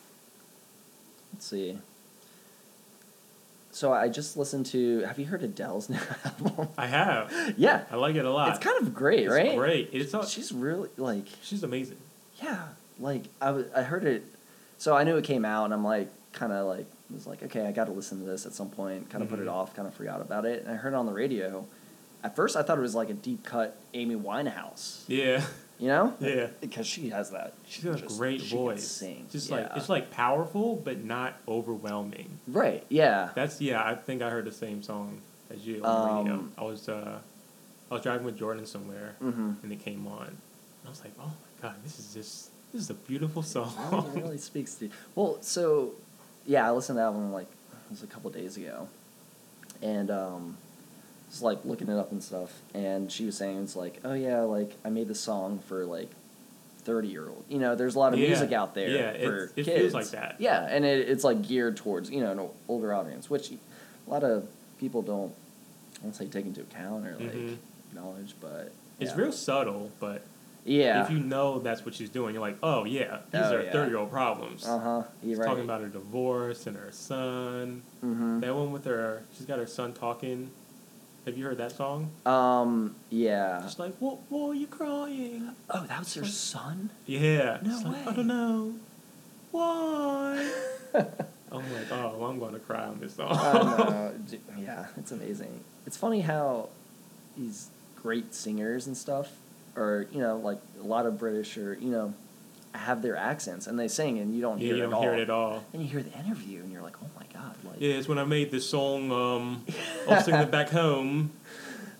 let's 1.34 1.46
see. 1.46 1.78
So 3.72 3.94
I 3.94 4.08
just 4.08 4.38
listened 4.38 4.66
to. 4.68 5.02
Have 5.02 5.20
you 5.20 5.26
heard 5.26 5.44
Adele's 5.44 5.90
new 5.90 6.00
album? 6.26 6.70
I 6.78 6.88
have. 6.88 7.54
yeah, 7.58 7.84
I 7.92 7.98
like 7.98 8.16
it 8.16 8.26
a 8.26 8.32
lot. 8.32 8.50
it's 8.50 8.60
kind 8.60 8.82
of 8.82 8.96
great, 8.96 9.26
It's 9.26 9.34
right? 9.34 9.56
great. 9.58 9.90
It's 9.92 10.14
all, 10.14 10.24
She's 10.26 10.52
really 10.52 10.90
like. 10.98 11.26
she's 11.44 11.64
amazing. 11.64 11.98
Yeah, 12.42 12.60
like 13.00 13.24
I, 13.42 13.48
w- 13.48 13.70
I 13.76 13.82
heard 13.84 14.06
it, 14.06 14.24
so 14.78 14.96
I 14.96 15.04
knew 15.04 15.18
it 15.18 15.26
came 15.26 15.44
out, 15.46 15.66
and 15.66 15.74
I'm 15.74 15.84
like, 15.84 16.08
kind 16.34 16.54
of 16.54 16.66
like 16.66 16.86
was 17.12 17.28
like, 17.28 17.44
okay, 17.44 17.66
I 17.68 17.72
got 17.72 17.86
to 17.86 17.92
listen 17.92 18.20
to 18.20 18.26
this 18.26 18.46
at 18.46 18.54
some 18.54 18.70
point. 18.70 19.10
Kind 19.10 19.24
of 19.24 19.30
put 19.30 19.40
it 19.40 19.48
Mhm. 19.48 19.52
off, 19.54 19.76
kind 19.76 19.88
of 19.88 19.94
forgot 19.94 20.22
about 20.22 20.46
it, 20.46 20.64
and 20.64 20.72
I 20.72 20.76
heard 20.76 20.94
it 20.94 20.96
on 20.96 21.06
the 21.06 21.14
radio. 21.14 21.66
At 22.24 22.36
first, 22.36 22.56
I 22.56 22.64
thought 22.64 22.78
it 22.78 22.82
was 22.82 22.96
like 22.96 23.10
a 23.10 23.14
deep 23.14 23.44
cut 23.44 23.78
Amy 23.94 24.16
Winehouse, 24.16 25.04
Yeah. 25.08 25.44
you 25.80 25.88
know? 25.88 26.14
Yeah. 26.20 26.48
Because 26.60 26.88
she 26.88 27.10
has 27.10 27.30
that. 27.32 27.54
She's 27.68 27.84
got 27.84 28.02
a 28.02 28.06
great 28.08 28.42
she 28.42 28.56
voice. 28.56 28.88
Sing. 28.88 29.28
Just 29.32 29.50
yeah. 29.50 29.56
like 29.58 29.72
it's 29.76 29.90
like 29.90 30.12
powerful 30.12 30.76
but 30.76 31.04
not 31.04 31.36
overwhelming. 31.48 32.40
right. 32.48 32.84
Yeah. 32.90 33.30
That's 33.36 33.62
yeah. 33.62 33.84
I 33.84 33.96
think 33.96 34.22
I 34.22 34.30
heard 34.30 34.46
the 34.46 34.52
same 34.52 34.82
song 34.84 35.22
as 35.54 35.66
you 35.66 35.84
on. 35.84 36.28
Um, 36.30 36.52
I 36.58 36.64
was 36.64 36.90
uh, 36.90 37.20
I 37.90 37.94
was 37.94 38.04
driving 38.04 38.26
with 38.26 38.38
Jordan 38.38 38.66
somewhere, 38.66 39.16
Mm-hmm. 39.24 39.52
and 39.64 39.72
it 39.72 39.80
came 39.84 40.06
on. 40.08 40.28
And 40.28 40.38
I 40.86 40.90
was 40.90 41.02
like, 41.02 41.14
oh 41.20 41.26
my 41.28 41.70
god, 41.70 41.76
this 41.84 42.00
is 42.00 42.14
just 42.14 42.50
this 42.74 42.82
is 42.82 42.90
a 42.90 42.94
beautiful 42.96 43.44
It 43.44 43.46
song. 43.46 44.12
really 44.16 44.38
speaks 44.40 44.74
to 44.76 44.86
you. 44.86 44.92
Well, 45.16 45.38
so 45.42 45.94
yeah, 46.46 46.68
I 46.68 46.72
listened 46.72 46.98
to 46.98 47.02
that 47.04 47.14
one 47.14 47.32
like 47.32 47.46
it 47.46 47.92
was 47.92 48.04
a 48.04 48.08
couple 48.08 48.30
days 48.32 48.58
ago, 48.58 48.88
and 49.82 50.10
um, 50.12 50.58
was 51.30 51.42
like 51.42 51.60
looking 51.66 51.90
it 51.90 51.98
up 51.98 52.12
and 52.12 52.24
stuff, 52.24 52.62
and 52.74 53.12
she 53.12 53.26
was 53.26 53.38
saying 53.38 53.62
it's 53.64 53.76
like, 53.76 54.00
oh 54.04 54.14
yeah, 54.14 54.42
like 54.42 54.76
I 54.86 54.90
made 54.90 55.08
this 55.08 55.20
song 55.20 55.60
for 55.60 55.86
like 55.86 56.10
thirty 56.84 57.10
year 57.10 57.28
old. 57.28 57.44
You 57.50 57.60
know, 57.60 57.76
there's 57.76 57.96
a 57.96 58.00
lot 58.00 58.14
of 58.14 58.20
Yeah. 58.20 58.28
music 58.28 58.52
out 58.54 58.74
there 58.74 58.90
Yeah, 58.90 59.12
for 59.26 59.44
it's- 59.46 59.52
it 59.58 59.64
kids. 59.66 59.80
feels 59.82 59.94
like 59.94 60.10
that. 60.12 60.36
Yeah, 60.40 60.66
and 60.70 60.86
it, 60.86 61.10
it's 61.10 61.24
like 61.24 61.42
geared 61.42 61.78
towards 61.78 62.10
you 62.10 62.22
know 62.22 62.32
an 62.32 62.50
older 62.68 62.94
audience, 62.94 63.30
which 63.30 63.52
a 63.52 63.58
lot 64.10 64.24
of 64.24 64.48
people 64.80 65.02
don't, 65.02 65.34
I 66.00 66.04
won't 66.04 66.16
say 66.16 66.28
take 66.28 66.46
into 66.46 66.62
account 66.62 67.06
or 67.06 67.12
like 67.20 67.34
Mhm. 67.34 67.58
acknowledge, 67.90 68.36
but 68.40 68.72
It's 69.00 69.16
real 69.16 69.32
subtle, 69.32 69.92
but 70.00 70.22
Yeah. 70.66 71.04
if 71.04 71.12
you 71.12 71.20
know 71.20 71.60
that's 71.60 71.86
what 71.86 71.94
she's 71.94 72.10
doing, 72.10 72.34
you're 72.34 72.42
like, 72.42 72.58
oh 72.64 72.84
yeah, 72.86 73.20
these 73.32 73.42
Oh, 73.44 73.56
are 73.58 73.64
yeah. 73.64 73.72
thirty 73.72 73.90
year 73.92 74.00
old 74.00 74.10
problems. 74.12 74.66
Uh 74.66 74.80
huh. 74.80 75.04
She's 75.22 75.32
You're 75.32 75.40
right. 75.40 75.48
talking 75.48 75.64
about 75.66 75.82
her 75.82 75.88
divorce 75.90 76.66
and 76.68 76.78
her 76.78 76.92
son. 76.92 77.82
Mm-hmm. 78.04 78.40
That 78.40 78.56
one 78.56 78.72
with 78.72 78.86
her, 78.86 79.24
she's 79.36 79.46
got 79.46 79.60
her 79.60 79.68
son 79.68 79.92
talking. 79.94 80.52
Have 81.28 81.38
you 81.38 81.44
heard 81.44 81.58
that 81.58 81.74
song? 81.74 82.10
Um. 82.26 82.96
Yeah. 83.10 83.62
She's 83.68 83.78
like, 83.78 83.98
what, 84.00 84.20
what 84.30 84.52
are 84.52 84.54
you 84.54 84.66
crying? 84.66 85.50
Oh, 85.70 85.86
that 85.86 86.00
was 86.00 86.14
her 86.14 86.24
son. 86.24 86.90
Yeah. 87.06 87.58
No 87.62 87.76
She's 87.76 87.84
like, 87.84 88.08
I 88.08 88.14
don't 88.14 88.28
know. 88.28 88.76
Why? 89.52 90.50
I'm 90.96 91.74
like, 91.74 91.92
oh, 91.92 92.24
I'm 92.24 92.40
going 92.40 92.54
to 92.54 92.62
cry 92.62 92.86
on 92.86 93.02
this 93.02 93.16
song. 93.16 94.14
Yeah, 94.58 94.86
it's 94.96 95.12
amazing. 95.12 95.66
It's 95.86 95.98
funny 95.98 96.22
how 96.22 96.70
these 97.38 97.72
great 98.02 98.34
singers 98.34 98.88
and 98.88 98.96
stuff, 98.96 99.34
or 99.76 100.08
you 100.14 100.22
know, 100.22 100.38
like 100.38 100.60
a 100.80 100.88
lot 100.88 101.06
of 101.06 101.20
British 101.20 101.58
or 101.58 101.74
you 101.74 101.90
know, 101.90 102.14
have 102.76 103.02
their 103.02 103.16
accents 103.16 103.68
and 103.68 103.78
they 103.80 103.88
sing 103.88 104.20
and 104.20 104.34
you 104.36 104.42
don't 104.42 104.60
yeah, 104.60 104.68
hear 104.68 104.76
you 104.78 104.84
it 104.84 104.90
don't 104.90 104.94
at 104.96 105.02
hear 105.02 105.12
all. 105.12 105.18
it 105.18 105.22
at 105.22 105.30
all. 105.30 105.64
And 105.74 105.82
you 105.82 105.88
hear 105.90 106.04
the 106.04 106.18
interview 106.20 106.62
and 106.62 106.72
you're 106.72 106.82
like, 106.82 106.96
oh 107.04 107.08
my 107.20 107.26
god, 107.34 107.56
like 107.64 107.76
Yeah, 107.80 107.94
it's 107.96 108.08
when 108.08 108.18
I 108.20 108.24
made 108.24 108.52
this 108.52 108.70
song. 108.70 109.12
Um, 109.12 109.64
I 110.10 110.16
was 110.16 110.26
singing 110.26 110.42
it 110.42 110.52
back 110.52 110.70
home 110.70 111.32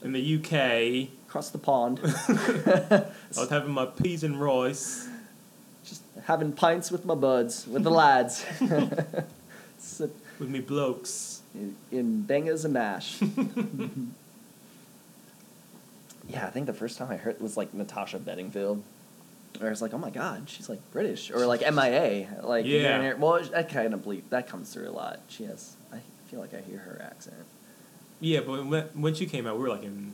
in 0.04 0.12
the 0.14 0.36
UK. 0.38 1.10
across 1.28 1.50
the 1.50 1.58
pond, 1.58 2.00
I 2.04 3.06
was 3.36 3.50
having 3.50 3.72
my 3.72 3.86
peas 3.88 4.24
and 4.24 4.40
rice. 4.40 5.08
just 5.84 6.04
having 6.26 6.52
pints 6.54 6.92
with 6.92 7.04
my 7.06 7.16
buds, 7.16 7.66
with 7.68 7.84
the 7.84 7.92
lads, 7.92 8.46
Sit 9.80 10.12
with 10.40 10.50
me 10.50 10.60
blokes. 10.60 11.42
in, 11.56 11.76
in 11.92 12.22
bangers 12.22 12.64
and 12.66 12.74
mash. 12.76 13.20
yeah, 16.30 16.46
I 16.46 16.50
think 16.50 16.66
the 16.68 16.74
first 16.74 16.98
time 16.98 17.10
I 17.12 17.16
heard 17.18 17.36
it 17.36 17.42
was 17.42 17.58
like 17.58 17.74
Natasha 17.74 18.20
Bedingfield. 18.20 18.84
Or 19.62 19.70
it's 19.70 19.82
like, 19.82 19.94
oh 19.94 19.98
my 19.98 20.12
god, 20.12 20.48
she's 20.50 20.70
like 20.70 20.80
British, 20.92 21.32
or 21.32 21.46
like 21.48 21.62
MIA, 21.62 22.28
like 22.44 22.66
Yeah. 22.66 23.14
Well, 23.16 23.42
that 23.44 23.70
kind 23.70 23.94
of 23.94 24.02
bleep 24.02 24.24
that 24.30 24.48
comes 24.48 24.72
through 24.74 24.90
a 24.90 24.92
lot. 24.92 25.20
She 25.30 25.46
has. 25.46 25.76
I 25.92 26.00
feel 26.30 26.40
like 26.40 26.54
I 26.54 26.62
hear 26.62 26.78
her 26.80 27.02
accent. 27.04 27.38
Yeah, 28.20 28.42
but 28.42 28.66
when 28.66 28.84
when 28.94 29.16
she 29.16 29.26
came 29.26 29.48
out, 29.48 29.56
we 29.58 29.64
were 29.64 29.70
like 29.70 29.84
in 29.84 30.14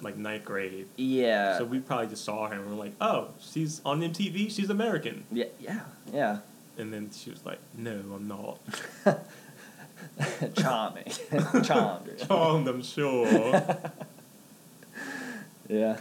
like 0.00 0.16
ninth 0.16 0.44
grade. 0.44 0.86
Yeah. 0.96 1.58
So 1.58 1.64
we 1.64 1.78
probably 1.80 2.06
just 2.08 2.24
saw 2.24 2.48
her 2.48 2.54
and 2.54 2.66
we 2.66 2.72
are 2.72 2.76
like, 2.78 2.94
oh, 3.00 3.28
she's 3.38 3.82
on 3.84 4.00
MTV. 4.00 4.50
She's 4.50 4.70
American. 4.70 5.24
yeah, 5.30 5.44
yeah, 5.58 5.80
yeah. 6.12 6.38
And 6.78 6.90
then 6.92 7.10
she 7.12 7.30
was 7.30 7.44
like, 7.44 7.58
no, 7.76 7.92
I'm 8.14 8.26
not. 8.28 8.58
Charming, 10.56 11.04
charmed. 11.64 12.10
Charmed, 12.26 12.68
I'm 12.68 12.82
sure. 12.82 13.76
Yeah. 15.68 15.98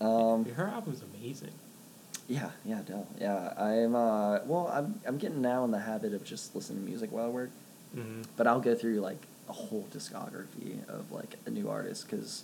Um. 0.00 0.44
Her 0.44 0.68
album's 0.68 1.02
amazing. 1.14 1.52
Yeah, 2.28 2.50
yeah, 2.64 2.80
Adele. 2.80 3.06
Yeah, 3.20 3.52
I'm. 3.56 3.94
Uh, 3.94 4.40
well, 4.44 4.68
I'm. 4.72 5.00
I'm 5.06 5.16
getting 5.18 5.40
now 5.42 5.64
in 5.64 5.70
the 5.70 5.78
habit 5.80 6.12
of 6.12 6.24
just 6.24 6.54
listening 6.54 6.80
to 6.82 6.88
music 6.88 7.12
while 7.12 7.26
I 7.26 7.28
work. 7.28 7.50
hmm 7.94 8.22
But 8.36 8.46
I'll 8.46 8.60
go 8.60 8.74
through 8.74 9.00
like 9.00 9.18
a 9.48 9.52
whole 9.52 9.86
discography 9.92 10.86
of 10.88 11.12
like 11.12 11.36
a 11.46 11.50
new 11.50 11.68
artist 11.68 12.08
because 12.10 12.42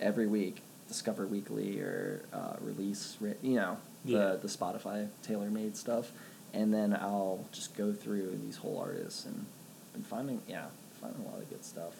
every 0.00 0.26
week, 0.26 0.62
Discover 0.88 1.26
Weekly 1.26 1.78
or 1.80 2.22
uh, 2.32 2.54
release, 2.60 3.16
you 3.42 3.54
know, 3.56 3.76
the 4.04 4.12
Yeah. 4.12 4.36
the 4.36 4.48
Spotify 4.48 5.08
tailor 5.22 5.50
made 5.50 5.76
stuff, 5.76 6.10
and 6.54 6.72
then 6.72 6.94
I'll 6.94 7.44
just 7.52 7.76
go 7.76 7.92
through 7.92 8.38
these 8.44 8.56
whole 8.56 8.78
artists 8.78 9.24
and 9.26 9.44
been 9.92 10.02
finding 10.04 10.40
yeah 10.48 10.66
finding 11.00 11.22
a 11.24 11.28
lot 11.28 11.38
of 11.42 11.48
good 11.50 11.64
stuff. 11.64 11.94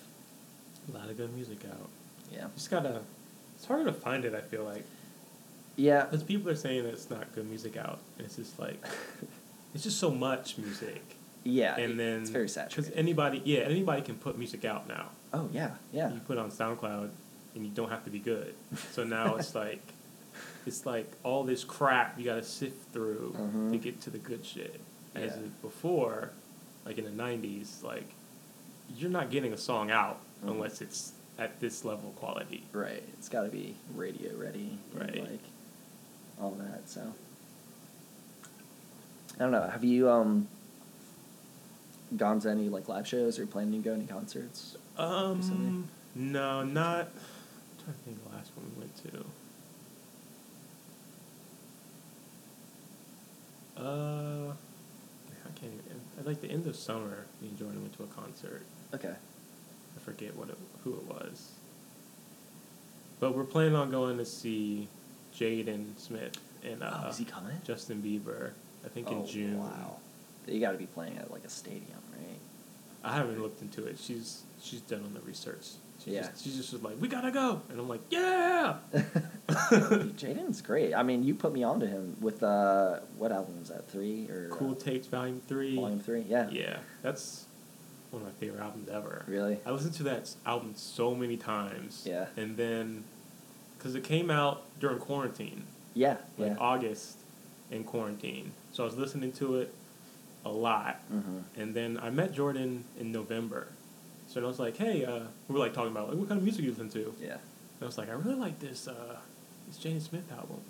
A 0.92 0.96
lot 0.96 1.08
of 1.10 1.16
good 1.16 1.32
music 1.34 1.58
out. 1.70 1.88
Yeah. 2.32 2.46
Just 2.56 2.70
gotta. 2.70 3.02
It's 3.62 3.68
harder 3.68 3.84
to 3.84 3.92
find 3.92 4.24
it. 4.24 4.34
I 4.34 4.40
feel 4.40 4.64
like 4.64 4.82
Yeah. 5.76 6.02
because 6.02 6.24
people 6.24 6.50
are 6.50 6.56
saying 6.56 6.82
that 6.82 6.88
it's 6.94 7.08
not 7.08 7.32
good 7.32 7.48
music 7.48 7.76
out, 7.76 8.00
and 8.18 8.26
it's 8.26 8.34
just 8.34 8.58
like 8.58 8.84
it's 9.74 9.84
just 9.84 10.00
so 10.00 10.10
much 10.10 10.58
music. 10.58 11.00
yeah. 11.44 11.76
and 11.78 11.96
then 11.98 12.22
it's 12.22 12.30
very 12.30 12.48
because 12.48 12.90
anybody, 12.96 13.40
yeah, 13.44 13.60
anybody 13.60 14.02
can 14.02 14.16
put 14.16 14.36
music 14.36 14.64
out 14.64 14.88
now. 14.88 15.10
oh 15.32 15.48
yeah, 15.52 15.70
yeah. 15.92 16.12
You 16.12 16.18
put 16.26 16.38
it 16.38 16.40
on 16.40 16.50
SoundCloud, 16.50 17.10
and 17.54 17.64
you 17.64 17.70
don't 17.70 17.88
have 17.90 18.02
to 18.02 18.10
be 18.10 18.18
good. 18.18 18.52
So 18.90 19.04
now 19.04 19.36
it's 19.36 19.54
like, 19.64 19.80
it's 20.66 20.84
like 20.84 21.08
all 21.22 21.44
this 21.44 21.62
crap 21.62 22.18
you 22.18 22.24
got 22.24 22.34
to 22.34 22.42
sift 22.42 22.92
through 22.92 23.36
Mhm. 23.38 23.70
to 23.70 23.78
get 23.78 24.00
to 24.00 24.10
the 24.10 24.18
good 24.18 24.44
shit. 24.44 24.80
As 25.14 25.36
Yeah. 25.36 25.42
before, 25.62 26.30
like 26.84 26.98
in 26.98 27.04
the 27.04 27.10
'90s, 27.22 27.84
like 27.84 28.08
you're 28.96 29.08
not 29.08 29.30
getting 29.30 29.52
a 29.52 29.56
song 29.56 29.92
out 29.92 30.18
Mhm. 30.44 30.50
unless 30.50 30.80
it's 30.80 31.12
at 31.38 31.60
this 31.60 31.84
level 31.84 32.10
quality. 32.16 32.64
Right. 32.72 33.02
It's 33.18 33.28
got 33.28 33.42
to 33.42 33.48
be 33.48 33.74
radio 33.94 34.30
ready. 34.36 34.78
Right. 34.94 35.20
like 35.20 35.40
all 36.40 36.52
that. 36.52 36.88
So 36.88 37.14
I 39.36 39.38
don't 39.38 39.52
know. 39.52 39.68
Have 39.68 39.84
you 39.84 40.10
um 40.10 40.48
gone 42.16 42.40
to 42.40 42.50
any 42.50 42.68
like 42.68 42.88
live 42.88 43.06
shows 43.06 43.38
or 43.38 43.46
planning 43.46 43.72
to 43.82 43.88
go 43.88 43.90
to 43.94 43.96
any 44.00 44.06
concerts? 44.06 44.76
Um, 44.98 45.36
Recently? 45.38 45.84
no, 46.14 46.62
not. 46.62 47.08
I'm 47.08 47.84
trying 47.84 47.96
to 47.96 48.02
think 48.04 48.24
the 48.28 48.36
last 48.36 48.50
one 48.54 48.70
we 48.74 48.80
went 48.80 48.96
to. 48.96 49.24
Uh, 53.82 54.52
I 54.52 55.58
can't 55.58 55.72
even. 55.72 56.00
At 56.18 56.26
like 56.26 56.40
the 56.40 56.48
end 56.50 56.66
of 56.66 56.76
summer, 56.76 57.24
me 57.40 57.48
and 57.48 57.58
Jordan 57.58 57.80
went 57.82 57.96
to 57.96 58.02
a 58.04 58.06
concert. 58.08 58.62
Okay. 58.94 59.14
I 59.96 60.00
forget 60.00 60.36
what 60.36 60.48
it, 60.48 60.58
who 60.84 60.94
it 60.94 61.04
was. 61.04 61.52
But 63.20 63.36
we're 63.36 63.44
planning 63.44 63.76
on 63.76 63.90
going 63.90 64.18
to 64.18 64.24
see 64.24 64.88
Jaden 65.34 65.98
Smith 65.98 66.36
and 66.64 66.82
uh, 66.82 67.02
oh, 67.04 67.08
is 67.08 67.18
he 67.18 67.24
coming? 67.24 67.56
Justin 67.64 68.02
Bieber. 68.02 68.50
I 68.84 68.88
think 68.88 69.08
oh, 69.10 69.20
in 69.20 69.26
June. 69.26 69.58
Wow. 69.58 69.96
You 70.46 70.60
got 70.60 70.72
to 70.72 70.78
be 70.78 70.86
playing 70.86 71.18
at 71.18 71.30
like 71.30 71.44
a 71.44 71.48
stadium, 71.48 72.02
right? 72.12 72.38
I 73.04 73.16
haven't 73.16 73.40
looked 73.40 73.62
into 73.62 73.86
it. 73.86 73.98
She's 73.98 74.42
she's 74.60 74.80
done 74.80 75.02
on 75.04 75.14
the 75.14 75.20
research. 75.20 75.68
She 76.04 76.12
Yeah. 76.12 76.22
Just, 76.22 76.44
she 76.44 76.50
just 76.50 76.72
was 76.72 76.82
like, 76.82 77.00
"We 77.00 77.08
gotta 77.08 77.30
go," 77.30 77.62
and 77.68 77.78
I'm 77.78 77.88
like, 77.88 78.00
"Yeah." 78.10 78.76
Jaden's 79.48 80.60
great. 80.60 80.94
I 80.94 81.02
mean, 81.02 81.22
you 81.22 81.34
put 81.34 81.52
me 81.52 81.62
onto 81.62 81.86
him 81.86 82.16
with 82.20 82.42
uh, 82.42 83.00
what 83.18 83.30
album 83.32 83.60
was 83.60 83.68
that? 83.68 83.88
Three 83.88 84.28
or 84.28 84.48
Cool 84.50 84.72
uh, 84.72 84.74
Tapes 84.74 85.06
Volume 85.06 85.40
Three. 85.46 85.76
Volume 85.76 86.00
Three? 86.00 86.24
Yeah. 86.28 86.48
Yeah, 86.50 86.78
that's 87.02 87.46
one 88.12 88.22
of 88.22 88.28
my 88.28 88.34
favorite 88.34 88.60
albums 88.60 88.88
ever. 88.88 89.24
Really? 89.26 89.58
I 89.66 89.70
listened 89.70 89.94
to 89.94 90.02
that 90.04 90.30
album 90.46 90.72
so 90.76 91.14
many 91.14 91.36
times. 91.36 92.04
Yeah. 92.06 92.26
And 92.36 92.56
then, 92.56 93.04
because 93.78 93.94
it 93.94 94.04
came 94.04 94.30
out 94.30 94.62
during 94.80 94.98
quarantine, 94.98 95.64
Yeah. 95.94 96.16
like 96.38 96.52
yeah. 96.52 96.56
August 96.58 97.18
in 97.70 97.84
quarantine, 97.84 98.52
so 98.72 98.82
I 98.82 98.86
was 98.86 98.96
listening 98.96 99.32
to 99.32 99.56
it 99.56 99.74
a 100.44 100.50
lot. 100.50 101.00
mm-hmm. 101.12 101.38
And 101.60 101.74
then 101.74 101.98
I 102.02 102.10
met 102.10 102.32
Jordan 102.32 102.84
in 102.98 103.12
November. 103.12 103.68
So 104.28 104.42
I 104.42 104.46
was 104.46 104.58
like, 104.58 104.76
hey, 104.76 105.04
uh, 105.04 105.20
we 105.48 105.54
were 105.54 105.58
like 105.58 105.72
talking 105.74 105.90
about 105.92 106.08
like 106.08 106.18
what 106.18 106.28
kind 106.28 106.38
of 106.38 106.44
music 106.44 106.64
you 106.64 106.70
listen 106.70 106.88
to. 106.90 107.14
Yeah. 107.20 107.32
And 107.32 107.40
I 107.82 107.86
was 107.86 107.98
like, 107.98 108.08
I 108.08 108.12
really 108.12 108.34
like 108.38 108.58
this 108.60 108.88
uh, 108.88 109.16
this 109.68 109.78
Jaden 109.78 110.00
Smith 110.02 110.30
album. 110.32 110.60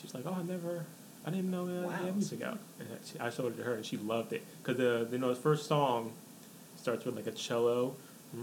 She's 0.00 0.14
like, 0.14 0.24
oh, 0.26 0.36
I 0.38 0.42
never, 0.42 0.84
I 1.26 1.30
didn't 1.30 1.50
know 1.50 1.66
that 1.66 1.86
Wow. 1.88 1.92
had 1.92 2.14
music 2.14 2.42
out. 2.42 2.58
And 2.78 2.88
I 3.20 3.30
showed 3.30 3.54
it 3.54 3.56
to 3.58 3.62
her, 3.64 3.74
and 3.74 3.84
she 3.84 3.96
loved 3.96 4.32
it 4.32 4.44
because 4.62 4.76
the 4.78 5.08
you 5.10 5.18
know 5.18 5.28
the 5.30 5.34
first 5.40 5.66
song 5.66 6.12
starts 6.86 7.04
with 7.04 7.16
like 7.16 7.26
a 7.26 7.32
cello, 7.32 7.96
mm, 8.32 8.38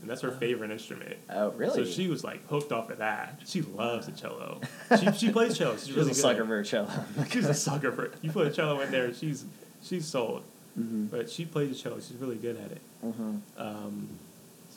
and 0.00 0.08
that's 0.08 0.22
her 0.22 0.30
favorite 0.30 0.70
instrument. 0.70 1.16
Oh, 1.28 1.50
really? 1.50 1.84
So 1.84 1.90
she 1.90 2.08
was 2.08 2.24
like 2.24 2.46
hooked 2.48 2.72
off 2.72 2.88
of 2.88 2.98
that. 2.98 3.40
She 3.46 3.60
loves 3.60 4.06
the 4.06 4.12
cello. 4.12 4.60
She 4.98 5.12
she 5.12 5.30
plays 5.30 5.58
cello. 5.58 5.76
She's 5.76 5.88
She's 5.88 5.96
really 5.96 6.10
a 6.12 6.14
good. 6.14 6.20
sucker 6.22 6.46
for 6.46 6.58
a 6.60 6.64
cello. 6.64 6.90
She's 7.30 7.44
a 7.46 7.52
sucker 7.52 7.92
for 7.92 8.06
it. 8.06 8.14
You 8.22 8.30
put 8.32 8.46
a 8.46 8.50
cello 8.50 8.80
in 8.80 8.90
there, 8.90 9.12
she's 9.12 9.44
she's 9.82 10.06
sold. 10.06 10.42
mm-hmm. 10.78 11.04
But 11.06 11.28
she 11.28 11.44
plays 11.44 11.68
the 11.68 11.74
cello. 11.76 11.96
She's 12.00 12.16
really 12.16 12.36
good 12.36 12.56
at 12.56 12.72
it. 12.72 12.80
Mm-hmm. 13.04 13.36
Um, 13.58 14.08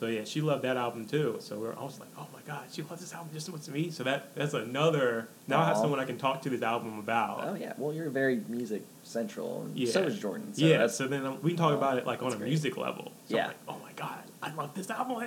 so 0.02 0.08
yeah, 0.08 0.24
she 0.24 0.40
loved 0.40 0.64
that 0.64 0.76
album 0.76 1.06
too. 1.06 1.36
So 1.38 1.60
we're, 1.60 1.74
I 1.78 1.82
was 1.84 2.00
like, 2.00 2.08
oh 2.18 2.26
my 2.32 2.40
god, 2.44 2.64
she 2.72 2.82
loves 2.82 3.00
this 3.02 3.14
album 3.14 3.28
just 3.32 3.46
as 3.46 3.52
much 3.52 3.60
as 3.60 3.68
me. 3.68 3.88
So 3.92 4.02
that 4.02 4.34
that's 4.34 4.52
another. 4.52 5.28
Now 5.46 5.60
I 5.60 5.66
have 5.66 5.76
someone 5.76 6.00
I 6.00 6.04
can 6.04 6.18
talk 6.18 6.42
to 6.42 6.50
this 6.50 6.60
album 6.60 6.98
about. 6.98 7.44
Oh 7.44 7.54
yeah. 7.54 7.74
Well, 7.78 7.94
you're 7.94 8.10
very 8.10 8.40
music 8.48 8.82
central, 9.04 9.62
and 9.62 9.76
Yeah. 9.78 9.92
so 9.92 10.02
is 10.02 10.18
Jordan. 10.18 10.52
So 10.54 10.66
yeah. 10.66 10.88
So 10.88 11.06
then 11.06 11.24
um, 11.24 11.38
we 11.40 11.50
can 11.50 11.58
talk 11.58 11.70
Oh, 11.74 11.76
about 11.76 11.98
it 11.98 12.04
like 12.04 12.20
on 12.20 12.32
a 12.32 12.36
great. 12.36 12.48
music 12.48 12.76
level. 12.76 13.12
So 13.28 13.36
Yeah. 13.36 13.46
Like, 13.46 13.56
oh 13.68 13.76
my 13.80 13.92
god, 13.94 14.24
I 14.42 14.52
love 14.54 14.74
this 14.74 14.90
album. 14.90 15.22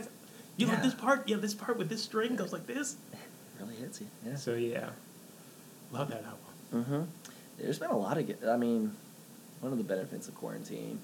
You 0.58 0.68
Yeah. 0.68 0.74
love 0.74 0.84
this 0.84 0.94
part? 0.94 1.30
Yeah, 1.30 1.38
this 1.38 1.54
part 1.54 1.78
with 1.78 1.88
this 1.88 2.04
string 2.04 2.36
goes 2.36 2.52
like 2.52 2.68
this. 2.68 2.98
really 3.62 3.76
hits 3.76 4.02
you. 4.02 4.08
Yeah. 4.28 4.36
So 4.36 4.56
yeah, 4.56 4.90
love 5.94 6.10
that 6.10 6.26
album. 6.26 6.84
Mm-hmm. 6.84 7.02
There's 7.60 7.80
been 7.80 7.92
a 7.92 7.98
lot 7.98 8.18
of. 8.18 8.28
good- 8.28 8.44
I 8.46 8.58
mean, 8.58 8.92
one 9.62 9.72
of 9.72 9.78
the 9.78 9.86
benefits 9.86 10.28
of 10.28 10.36
quarantine. 10.36 11.00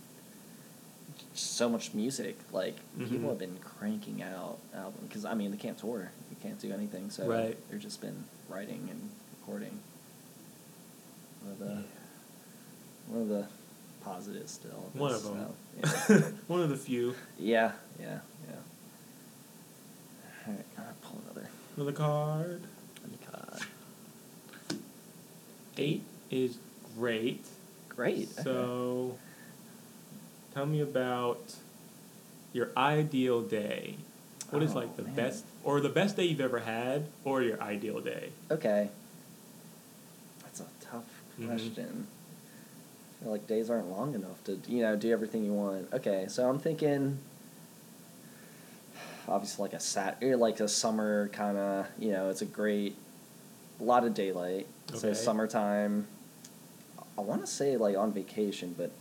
So 1.33 1.69
much 1.69 1.93
music, 1.93 2.37
like 2.51 2.75
Mhm. 2.97 3.09
people 3.09 3.29
have 3.29 3.39
been 3.39 3.57
cranking 3.59 4.21
out 4.21 4.59
albums 4.73 5.03
because 5.07 5.23
I 5.25 5.33
mean 5.33 5.51
they 5.51 5.57
can't 5.57 5.77
tour, 5.77 6.11
you 6.29 6.35
can't 6.41 6.59
do 6.59 6.71
anything, 6.73 7.09
so 7.09 7.25
Right. 7.25 7.57
they've 7.69 7.79
just 7.79 8.01
been 8.01 8.25
writing 8.49 8.87
and 8.91 9.09
recording. 9.39 9.79
One 11.41 11.51
of 11.53 11.59
the 11.59 11.65
Yeah. 11.65 11.81
one 13.07 13.21
of 13.21 13.27
the 13.29 13.47
positives 14.03 14.51
still. 14.51 14.87
of 14.93 14.99
One 14.99 15.13
of 15.13 15.23
them. 15.23 15.53
so, 15.85 16.13
yeah. 16.19 16.31
One 16.47 16.61
of 16.61 16.69
the 16.69 16.77
few. 16.77 17.15
Yeah, 17.39 17.71
yeah, 17.99 18.19
yeah. 18.49 18.55
All 20.47 20.53
right, 20.53 20.65
I'll 20.79 20.93
pull 21.01 21.21
another. 21.25 21.49
Another 21.77 21.93
card. 21.93 22.61
Me 23.09 23.17
cut. 23.25 23.61
Eight 25.77 26.03
is 26.29 26.57
great. 26.97 27.45
Great. 27.89 28.29
okay. 28.39 29.15
So, 30.51 30.59
tell 30.59 30.65
me 30.65 30.81
about 30.81 31.55
your 32.53 32.69
ideal 32.75 33.41
day. 33.41 33.95
What 34.49 34.63
is 34.63 34.71
Oh, 34.75 34.79
like 34.79 34.95
the 34.97 35.03
man. 35.03 35.15
best, 35.15 35.45
or 35.63 35.79
the 35.79 35.89
best 35.89 36.17
day 36.17 36.25
you've 36.25 36.41
ever 36.41 36.59
had, 36.59 37.07
or 37.23 37.41
your 37.41 37.61
ideal 37.61 38.01
day? 38.01 38.29
Okay. 38.49 38.89
That's 40.43 40.59
a 40.59 40.65
tough 40.81 41.05
Mhm. 41.39 41.47
question. 41.47 42.07
I 43.19 43.23
feel 43.23 43.31
like 43.31 43.47
days 43.47 43.69
aren't 43.69 43.89
long 43.89 44.13
enough 44.15 44.43
to 44.45 44.59
you 44.67 44.81
know 44.81 44.95
do 44.95 45.11
everything 45.11 45.45
you 45.45 45.53
want. 45.53 45.91
Okay, 45.93 46.25
so 46.27 46.49
I'm 46.49 46.59
thinking. 46.59 47.19
Obviously, 49.27 49.61
like 49.63 49.73
a 49.73 49.79
sat, 49.79 50.17
or 50.21 50.35
like 50.35 50.59
a 50.59 50.67
summer 50.67 51.29
kind 51.29 51.55
of, 51.57 51.87
you 51.99 52.11
know, 52.11 52.29
it's 52.29 52.41
a 52.41 52.45
great, 52.45 52.95
a 53.79 53.83
lot 53.83 54.03
of 54.03 54.13
daylight. 54.13 54.67
So 54.93 55.09
Okay. 55.09 55.13
summertime. 55.13 56.07
I 57.17 57.21
want 57.21 57.41
to 57.41 57.47
say 57.47 57.77
like 57.77 57.95
on 57.95 58.11
vacation, 58.11 58.73
but 58.77 58.91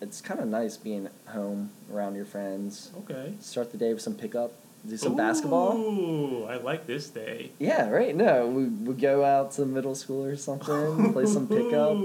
it's 0.00 0.20
kind 0.20 0.40
of 0.40 0.46
nice 0.48 0.76
being 0.76 1.08
home 1.28 1.70
around 1.92 2.14
your 2.16 2.24
friends. 2.26 2.90
Okay. 2.98 3.34
Start 3.40 3.72
the 3.72 3.78
day 3.78 3.92
with 3.92 4.02
some 4.02 4.14
pickup, 4.14 4.52
do 4.86 4.96
some 4.96 5.16
basketball. 5.16 5.76
Ooh, 5.76 6.44
I 6.44 6.56
like 6.58 6.86
this 6.86 7.08
day. 7.08 7.50
Yeah, 7.58 7.88
right. 7.90 8.14
No, 8.14 8.46
we 8.46 8.64
we 8.66 8.94
go 8.94 9.24
out 9.24 9.52
to 9.52 9.64
middle 9.66 9.94
school 9.94 10.24
or 10.24 10.36
something, 10.36 11.12
play 11.12 11.26
some 11.26 11.48
pickup, 11.48 11.96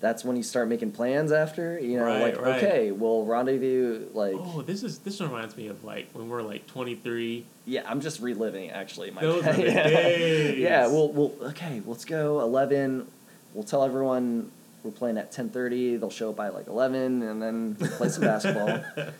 that's 0.00 0.24
when 0.24 0.36
you 0.36 0.42
start 0.42 0.68
making 0.68 0.90
plans 0.90 1.30
after. 1.30 1.78
You 1.78 1.98
know, 1.98 2.06
Right, 2.06 2.22
like 2.22 2.40
right. 2.40 2.62
okay, 2.64 2.90
we'll 2.90 3.24
rendezvous. 3.24 4.06
Like 4.12 4.34
Oh, 4.36 4.62
this 4.62 4.82
is 4.82 4.98
this 4.98 5.20
reminds 5.20 5.56
me 5.56 5.68
of 5.68 5.84
like 5.84 6.08
when 6.12 6.28
we're 6.28 6.42
like 6.42 6.66
twenty 6.66 6.96
three. 6.96 7.44
yeah, 7.66 7.82
I'm 7.86 8.00
just 8.00 8.20
reliving 8.20 8.70
actually. 8.70 9.12
My 9.12 9.20
Those 9.22 9.44
yeah. 9.46 9.54
days. 9.54 10.58
Yeah, 10.58 10.88
we'll 10.88 11.08
we'll 11.12 11.32
okay. 11.50 11.80
Let's 11.86 12.04
go 12.04 12.40
eleven. 12.40 13.06
We'll 13.54 13.64
tell 13.64 13.84
everyone 13.84 14.50
we're 14.82 14.90
playing 14.90 15.18
at 15.18 15.30
ten 15.32 15.48
thirty. 15.50 15.96
They'll 15.96 16.10
show 16.10 16.30
up 16.30 16.36
by 16.36 16.48
like 16.48 16.66
eleven, 16.68 17.22
and 17.22 17.40
then 17.42 17.74
play 17.76 18.08
some 18.08 18.22
basketball. 18.24 18.82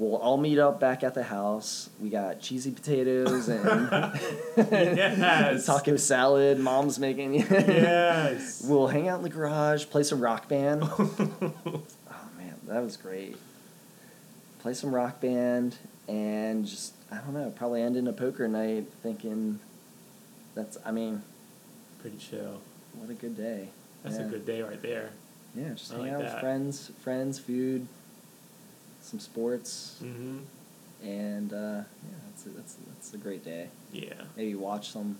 We'll 0.00 0.14
all 0.14 0.36
meet 0.36 0.60
up 0.60 0.78
back 0.78 1.02
at 1.02 1.14
the 1.14 1.24
house. 1.24 1.90
We 2.00 2.08
got 2.08 2.40
cheesy 2.40 2.70
potatoes 2.70 3.48
and 3.48 3.64
Yes. 4.56 5.66
taco 5.66 5.96
salad. 5.96 6.60
Mom's 6.60 7.00
making. 7.00 7.34
Yes. 7.34 8.62
We'll 8.68 8.86
hang 8.86 9.08
out 9.08 9.16
in 9.16 9.22
the 9.24 9.28
garage, 9.28 9.86
play 9.86 10.04
some 10.04 10.20
rock 10.20 10.46
band. 10.48 10.84
oh 10.84 11.10
man, 12.36 12.54
that 12.68 12.80
was 12.80 12.96
great. 12.96 13.36
Play 14.60 14.74
some 14.74 14.94
rock 14.94 15.20
band 15.20 15.74
and 16.06 16.64
just 16.64 16.94
I 17.10 17.16
don't 17.16 17.34
know, 17.34 17.50
probably 17.56 17.82
end 17.82 17.96
in 17.96 18.06
a 18.06 18.12
poker 18.12 18.46
night 18.46 18.86
thinking 19.02 19.58
that's 20.54 20.78
I 20.86 20.92
mean, 20.92 21.22
Pretty 22.00 22.18
chill. 22.18 22.60
what 22.94 23.10
a 23.10 23.14
good 23.14 23.36
day. 23.36 23.70
That's 24.08 24.20
Yeah. 24.20 24.26
a 24.26 24.30
good 24.30 24.46
day 24.46 24.62
right 24.62 24.80
there. 24.82 25.10
Yeah, 25.54 25.70
just 25.74 25.92
I 25.92 25.96
hang 25.96 26.02
like 26.04 26.12
out 26.12 26.18
that. 26.20 26.32
with 26.34 26.40
friends, 26.40 26.90
friends, 27.02 27.38
food, 27.38 27.86
some 29.02 29.18
sports, 29.20 29.96
Mm-hmm. 30.02 30.38
and 31.06 31.52
uh, 31.52 31.56
yeah, 31.56 31.82
that's 32.30 32.46
a, 32.46 32.48
that's 32.50 32.76
that's 32.88 33.14
a 33.14 33.18
great 33.18 33.44
day. 33.44 33.68
Yeah. 33.92 34.14
Maybe 34.36 34.54
watch 34.54 34.90
some 34.90 35.16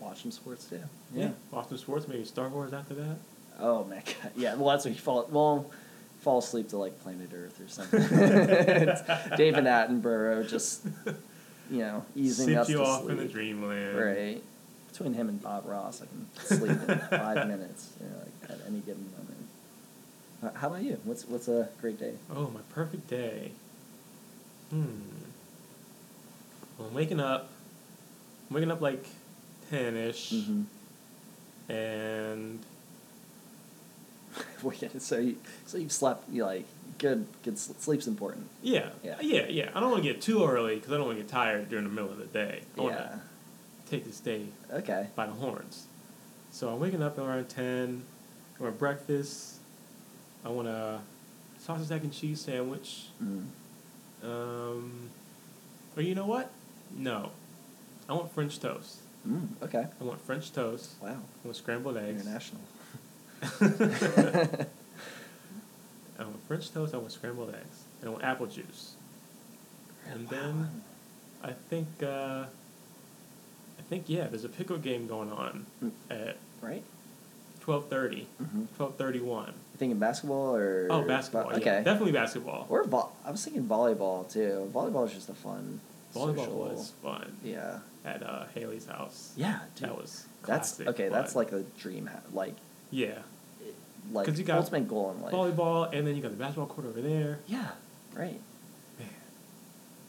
watch 0.00 0.22
some 0.22 0.30
sports 0.30 0.64
too. 0.66 0.80
Yeah. 1.14 1.30
Boston 1.50 1.78
sports, 1.78 2.08
maybe 2.08 2.24
Star 2.24 2.48
Wars 2.48 2.72
after 2.72 2.94
that. 2.94 3.16
Oh 3.60 3.84
my 3.84 3.96
god. 4.22 4.32
Yeah. 4.36 4.54
Well, 4.56 4.70
that's 4.70 4.84
what 4.84 4.94
you 4.94 5.00
fall. 5.00 5.26
Well, 5.30 5.70
fall 6.20 6.38
asleep 6.38 6.68
to 6.70 6.76
like 6.78 7.00
Planet 7.02 7.30
Earth 7.34 7.60
or 7.60 7.68
something. 7.68 8.00
David 9.36 9.64
Attenborough 9.64 10.48
just, 10.48 10.84
you 11.70 11.78
know, 11.78 12.04
easing 12.16 12.56
us 12.56 12.68
you 12.68 12.78
to 12.78 12.84
off 12.84 13.02
sleep. 13.04 13.12
in 13.12 13.16
the 13.18 13.32
dreamland. 13.32 13.96
Right. 13.98 14.42
Between 14.90 15.14
him 15.14 15.28
and 15.28 15.42
Bob 15.42 15.64
Ross, 15.66 16.02
I 16.02 16.06
can 16.06 16.26
sleep 16.58 16.70
in 16.88 16.98
five 17.18 17.46
minutes. 17.48 17.90
You 18.02 18.08
know, 18.08 18.16
like 18.18 18.50
at 18.50 18.66
any 18.66 18.80
given 18.80 19.08
moment. 19.12 19.46
Uh, 20.42 20.58
How 20.58 20.68
about 20.68 20.82
you? 20.82 20.98
What's 21.04 21.24
what's 21.26 21.48
a 21.48 21.68
great 21.80 21.98
day? 21.98 22.14
Oh, 22.34 22.50
my 22.52 22.60
perfect 22.74 23.08
day. 23.08 23.52
Hmm. 24.70 24.84
Well, 26.78 26.88
I'm 26.88 26.94
waking 26.94 27.20
up. 27.20 27.50
I'm 28.48 28.54
waking 28.54 28.70
up 28.70 28.80
like 28.80 29.04
ten 29.70 29.96
ish, 29.96 30.32
Mm-hmm. 30.32 30.62
and 31.72 32.58
Wait, 34.62 35.00
so 35.02 35.18
you 35.18 35.36
so 35.66 35.78
you've 35.78 35.92
slept 35.92 36.28
you 36.30 36.44
like 36.44 36.66
good 36.98 37.26
good 37.42 37.58
sleep's 37.58 38.06
important. 38.06 38.46
yeah, 38.62 38.90
Yeah. 39.02 39.16
yeah, 39.20 39.46
yeah. 39.48 39.70
I 39.74 39.80
don't 39.80 39.90
want 39.90 40.02
to 40.04 40.12
get 40.12 40.20
too 40.20 40.44
early 40.44 40.76
because 40.76 40.92
I 40.92 40.96
don't 40.96 41.06
want 41.06 41.18
to 41.18 41.22
get 41.22 41.30
tired 41.30 41.68
during 41.68 41.84
the 41.84 41.90
middle 41.90 42.10
of 42.10 42.18
the 42.18 42.26
day. 42.26 42.62
I 42.78 42.82
Yeah. 42.82 43.14
Take 43.90 44.04
this 44.04 44.20
day 44.20 44.46
Okay. 44.72 45.08
by 45.16 45.26
the 45.26 45.32
horns. 45.32 45.86
So 46.52 46.68
I'm 46.68 46.80
waking 46.80 47.02
up 47.02 47.18
around 47.18 47.48
ten. 47.48 48.02
I 48.58 48.62
want 48.64 48.78
breakfast. 48.78 49.56
I 50.44 50.48
want 50.48 50.68
a 50.68 51.00
sausage 51.58 51.90
egg 51.90 52.02
and 52.02 52.12
cheese 52.12 52.40
sandwich. 52.40 53.06
Mm. 53.22 53.46
Um, 54.22 55.10
or 55.96 56.02
you 56.02 56.14
know 56.14 56.26
what? 56.26 56.50
No, 56.96 57.30
I 58.08 58.14
want 58.14 58.32
French 58.32 58.58
toast. 58.58 58.98
Mm, 59.28 59.48
okay. 59.62 59.86
I 60.00 60.04
want 60.04 60.20
French 60.22 60.52
toast. 60.52 60.94
Wow. 61.02 61.08
I 61.10 61.14
want 61.44 61.56
scrambled 61.56 61.96
eggs. 61.96 62.22
International. 62.22 62.62
I 66.18 66.24
want 66.24 66.46
French 66.48 66.72
toast. 66.72 66.94
I 66.94 66.98
want 66.98 67.12
scrambled 67.12 67.50
eggs. 67.54 67.84
And 68.00 68.08
I 68.08 68.12
want 68.12 68.24
apple 68.24 68.46
juice. 68.46 68.94
And 70.10 70.28
then 70.28 70.82
I 71.42 71.52
think 71.68 71.88
uh, 72.02 72.44
think 73.90 74.04
yeah, 74.08 74.26
there's 74.28 74.44
a 74.44 74.48
pickle 74.48 74.78
game 74.78 75.06
going 75.06 75.30
on 75.32 75.66
Mm. 75.84 75.90
at 76.10 76.36
right. 76.62 76.82
twelve 77.60 77.88
thirty. 77.88 78.26
Mm-hmm. 78.42 78.64
Twelve 78.76 78.96
thirty 78.96 79.20
one. 79.20 79.52
Thinking 79.76 79.98
basketball 79.98 80.54
or? 80.56 80.86
Oh, 80.90 81.02
basketball. 81.02 81.50
Yeah, 81.52 81.56
Okay. 81.58 81.82
definitely 81.84 82.12
basketball. 82.12 82.66
Or 82.68 82.84
vo- 82.84 83.10
I 83.24 83.30
was 83.30 83.42
thinking 83.44 83.64
volleyball 83.64 84.30
too. 84.30 84.70
Volleyball 84.74 85.06
is 85.06 85.12
just 85.14 85.28
a 85.28 85.34
fun. 85.34 85.80
Volleyball 86.14 86.36
social- 86.36 86.54
was 86.58 86.92
fun 87.02 87.36
Yeah. 87.44 87.78
at 88.04 88.22
uh, 88.22 88.44
Haley's 88.54 88.86
house. 88.86 89.32
Yeah, 89.36 89.60
dude. 89.76 89.88
That 89.88 89.96
was 89.96 90.26
that's 90.46 90.72
classic 90.76 90.88
okay. 90.88 91.08
That's 91.08 91.34
like 91.36 91.52
a 91.52 91.62
dream. 91.78 92.06
Ha- 92.06 92.20
like, 92.32 92.54
yeah, 92.90 93.18
it- 93.64 93.74
like 94.12 94.26
'Cause 94.26 94.38
you 94.38 94.44
got 94.44 94.58
ultimate 94.58 94.86
goal 94.88 95.12
in 95.12 95.22
life. 95.22 95.32
volleyball, 95.32 95.92
and 95.94 96.06
then 96.06 96.14
you 96.16 96.22
got 96.22 96.30
the 96.32 96.36
basketball 96.36 96.66
court 96.66 96.86
over 96.86 97.00
there. 97.00 97.38
Yeah. 97.46 97.68
Right. 98.14 98.40
Man. 98.98 99.08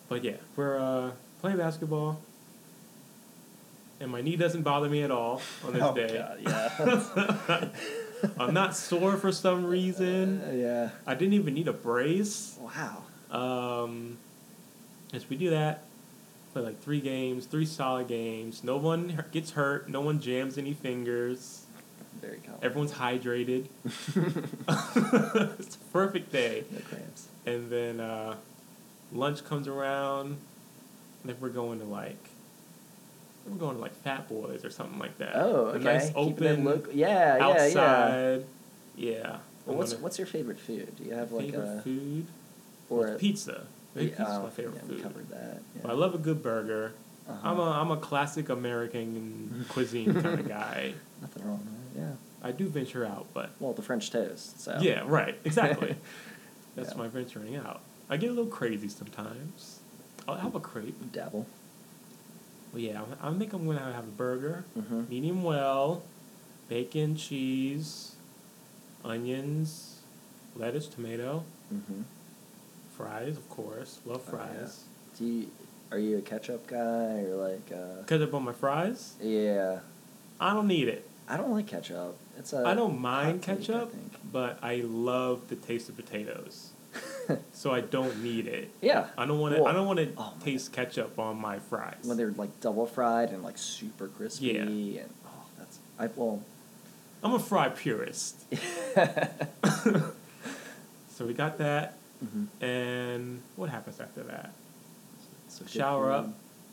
But 0.10 0.24
yeah, 0.24 0.38
we're 0.56 0.78
uh, 0.78 1.12
playing 1.40 1.58
basketball, 1.58 2.20
and 4.02 4.12
my 4.12 4.22
knee 4.22 4.36
doesn't 4.36 4.64
bother 4.64 4.90
me 4.90 5.04
at 5.04 5.12
all 5.12 5.42
on 5.64 5.74
this 5.74 5.84
oh 5.84 5.94
day. 5.94 6.18
God. 6.18 6.40
Yeah. 6.42 7.70
I'm 8.40 8.54
not 8.54 8.76
sore 8.76 9.16
for 9.18 9.32
some 9.32 9.66
reason. 9.66 10.42
Uh, 10.42 10.52
yeah. 10.52 10.90
I 11.06 11.14
didn't 11.14 11.36
even 11.36 11.54
need 11.54 11.68
a 11.68 11.74
brace. 11.74 12.58
Wow. 12.60 13.04
Um, 13.32 14.18
as 15.14 15.30
we 15.30 15.36
do 15.36 15.52
that, 15.52 15.86
play 16.54 16.64
like 16.64 16.82
three 16.82 17.00
games, 17.00 17.46
three 17.46 17.66
solid 17.66 18.08
games. 18.08 18.64
No 18.64 18.78
one 18.78 19.24
gets 19.32 19.52
hurt. 19.52 19.88
No 19.88 20.02
one 20.02 20.20
jams 20.20 20.58
any 20.58 20.74
fingers. 20.74 21.66
Very 22.20 22.38
calm. 22.38 22.56
Everyone's 22.62 22.94
hydrated. 22.94 23.68
it's 25.60 25.76
a 25.76 25.80
perfect 25.94 26.32
day. 26.32 26.64
no 26.72 26.80
cramps. 26.82 27.28
And 27.46 27.70
then 27.70 28.00
uh, 28.00 28.36
lunch 29.12 29.46
comes 29.46 29.68
around. 29.68 30.38
And 31.22 31.30
then 31.30 31.38
we're 31.40 31.50
going 31.50 31.80
to 31.80 31.86
like, 31.86 32.31
we're 33.48 33.56
going 33.58 33.76
to 33.76 33.82
like 33.82 33.94
Fat 34.04 34.28
Boys 34.30 34.64
or 34.66 34.70
something 34.70 35.00
like 35.00 35.18
that. 35.18 35.36
Oh, 35.36 35.68
A 35.68 35.70
okay. 35.74 35.84
nice 35.84 36.12
open 36.16 36.64
local. 36.64 36.94
Yeah, 36.94 37.38
yeah, 37.38 37.38
yeah. 37.38 37.46
outside. 37.46 38.46
Yeah. 38.96 39.38
Well, 39.66 39.78
what's 39.78 39.92
gonna- 39.94 40.04
what's 40.04 40.18
your 40.18 40.28
favorite 40.28 40.60
food? 40.60 40.96
Do 40.98 41.04
you 41.04 41.14
have 41.14 41.32
like 41.32 41.46
favorite 41.52 41.78
a 41.78 41.82
food? 41.82 42.26
or 42.90 43.08
a 43.08 43.16
pizza. 43.16 43.64
Maybe 43.96 44.10
Yeah, 44.12 44.18
pizza's 44.18 44.36
oh, 44.38 44.44
my 44.44 44.50
favorite 44.50 44.76
yeah, 44.84 44.88
food. 44.88 45.04
covered 45.04 45.30
that. 45.30 45.62
Yeah. 45.84 45.92
I 45.92 45.94
love 45.94 46.14
a 46.16 46.18
good 46.18 46.42
burger. 46.44 46.94
Uh-huh. 47.30 47.50
I'm 47.50 47.60
a 47.60 47.64
I'm 47.72 47.92
a 47.92 47.98
classic 47.98 48.50
American 48.50 49.66
cuisine 49.70 50.14
kind 50.22 50.40
of 50.40 50.48
guy. 50.48 50.94
Nothing 51.22 51.48
wrong 51.48 51.60
with 51.60 51.94
that. 51.96 52.00
Yeah. 52.02 52.12
I 52.44 52.52
do 52.52 52.68
venture 52.68 53.06
out, 53.06 53.28
but 53.34 53.52
Well, 53.60 53.74
the 53.74 53.82
French 53.84 54.10
toast. 54.10 54.60
So. 54.62 54.78
yeah, 54.82 55.04
right, 55.06 55.38
exactly. 55.46 55.96
That's 56.76 56.92
Yeah. 56.92 56.98
my 56.98 57.08
venturing 57.08 57.56
out. 57.56 57.82
I 58.10 58.18
get 58.18 58.30
a 58.32 58.34
little 58.34 58.50
crazy 58.52 58.88
sometimes. 58.90 59.80
I'll 60.28 60.36
have 60.36 60.56
a 60.56 60.60
crepe. 60.60 61.12
Dabble. 61.14 61.46
Well, 62.72 62.82
yeah, 62.82 63.02
I 63.22 63.32
think 63.34 63.54
I'm 63.54 63.66
gonna 63.66 63.80
have 63.94 64.06
a 64.06 64.12
burger, 64.12 64.64
Mm-hmm. 64.78 65.04
medium 65.10 65.44
well, 65.44 66.04
bacon, 66.70 67.16
cheese, 67.16 68.16
onions, 69.04 70.00
lettuce, 70.56 70.88
tomato, 70.88 71.44
Mm-hmm. 71.74 72.02
fries, 72.98 73.38
of 73.38 73.50
course. 73.50 74.00
Love 74.06 74.22
Oh, 74.28 74.38
yeah. 74.38 74.46
fries. 74.60 74.84
Do 75.18 75.26
you, 75.26 75.48
are 75.92 76.00
you 76.00 76.18
a 76.18 76.22
ketchup 76.22 76.68
guy 76.68 77.22
or 77.24 77.36
like? 77.36 77.72
Uh, 77.72 78.04
Ketchup 78.08 78.34
on 78.34 78.44
my 78.44 78.54
fries? 78.54 79.14
yeah. 79.22 79.80
I 80.40 80.54
don't 80.56 80.68
need 80.68 80.88
it. 80.88 81.08
I 81.30 81.38
don't 81.38 81.52
like 81.52 81.68
ketchup. 81.68 82.18
It's 82.38 82.52
a. 82.54 82.66
I 82.66 82.74
don't 82.74 83.00
mind 83.00 83.46
hot 83.46 83.58
take, 83.58 83.70
I 83.70 83.74
ketchup, 83.74 83.94
but 84.34 84.58
I 84.64 84.78
love 84.84 85.48
the 85.50 85.56
taste 85.56 85.88
of 85.88 85.96
potatoes. 85.96 86.71
so 87.54 87.72
I 87.72 87.82
don't 87.82 88.22
need 88.24 88.48
it. 88.48 88.70
yeah. 88.82 89.08
I 89.18 89.26
don't 89.26 89.40
want 89.40 89.56
to. 89.56 89.64
I 89.66 89.74
don't 89.74 89.88
want 89.88 90.00
to 90.00 90.12
oh, 90.18 90.34
taste 90.44 90.72
ketchup 90.74 91.18
on 91.20 91.38
my 91.40 91.60
fries. 91.60 91.98
When 92.04 92.18
they're 92.18 92.32
like 92.32 92.60
double 92.62 92.86
fried 92.86 93.30
and 93.30 93.44
like 93.44 93.58
super 93.58 94.08
crispy 94.08 94.48
Yeah. 94.48 94.62
and 94.62 95.10
oh 95.26 95.44
that's 95.58 95.80
I 96.00 96.08
well. 96.16 96.42
I'm 97.24 97.34
a 97.34 97.40
fry 97.40 97.70
purist. 97.70 98.44
So 101.16 101.26
we 101.28 101.34
got 101.34 101.60
that, 101.60 101.98
Mhm. 102.26 102.48
and 102.62 103.42
what 103.56 103.70
happens 103.70 104.00
after 104.00 104.24
that? 104.24 104.52
So 105.50 105.66
Shower 105.68 106.12
up. 106.12 106.30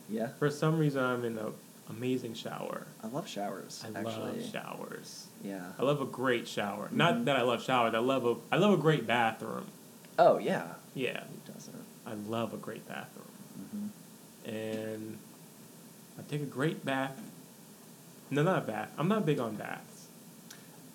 Yeah. 0.09 0.29
For 0.39 0.49
some 0.49 0.79
reason, 0.79 1.03
I'm 1.05 1.23
in 1.25 1.37
an 1.37 1.53
amazing 1.91 2.33
shower. 2.33 2.87
I 3.05 3.09
love 3.09 3.29
showers. 3.29 3.85
I 3.85 3.89
actually. 3.99 4.41
love 4.41 4.51
showers. 4.51 5.27
Yeah. 5.45 5.73
I 5.79 5.83
love 5.83 6.01
a 6.01 6.07
great 6.07 6.49
shower. 6.49 6.89
Mhm. 6.89 6.93
Not 6.93 7.25
that 7.27 7.37
I 7.37 7.43
love 7.43 7.63
showers. 7.63 7.93
I 7.95 7.99
love 7.99 8.25
a. 8.25 8.37
I 8.51 8.57
love 8.57 8.73
a 8.73 8.79
great 8.81 9.07
bathroom. 9.07 9.67
Oh 10.19 10.39
yeah. 10.39 10.67
Yeah, 10.95 11.21
Who 11.47 11.53
doesn't? 11.53 11.75
I 12.07 12.15
love 12.29 12.53
a 12.53 12.57
great 12.57 12.87
bathroom. 12.89 13.25
hmm 13.71 13.87
and 14.51 15.19
I 16.19 16.23
take 16.31 16.41
a 16.41 16.47
great 16.47 16.85
bath. 16.85 17.21
No, 18.31 18.43
not 18.43 18.59
a 18.59 18.67
bath. 18.67 18.89
I'm 18.99 19.07
not 19.09 19.27
big 19.27 19.39
on 19.39 19.57
baths. 19.57 20.07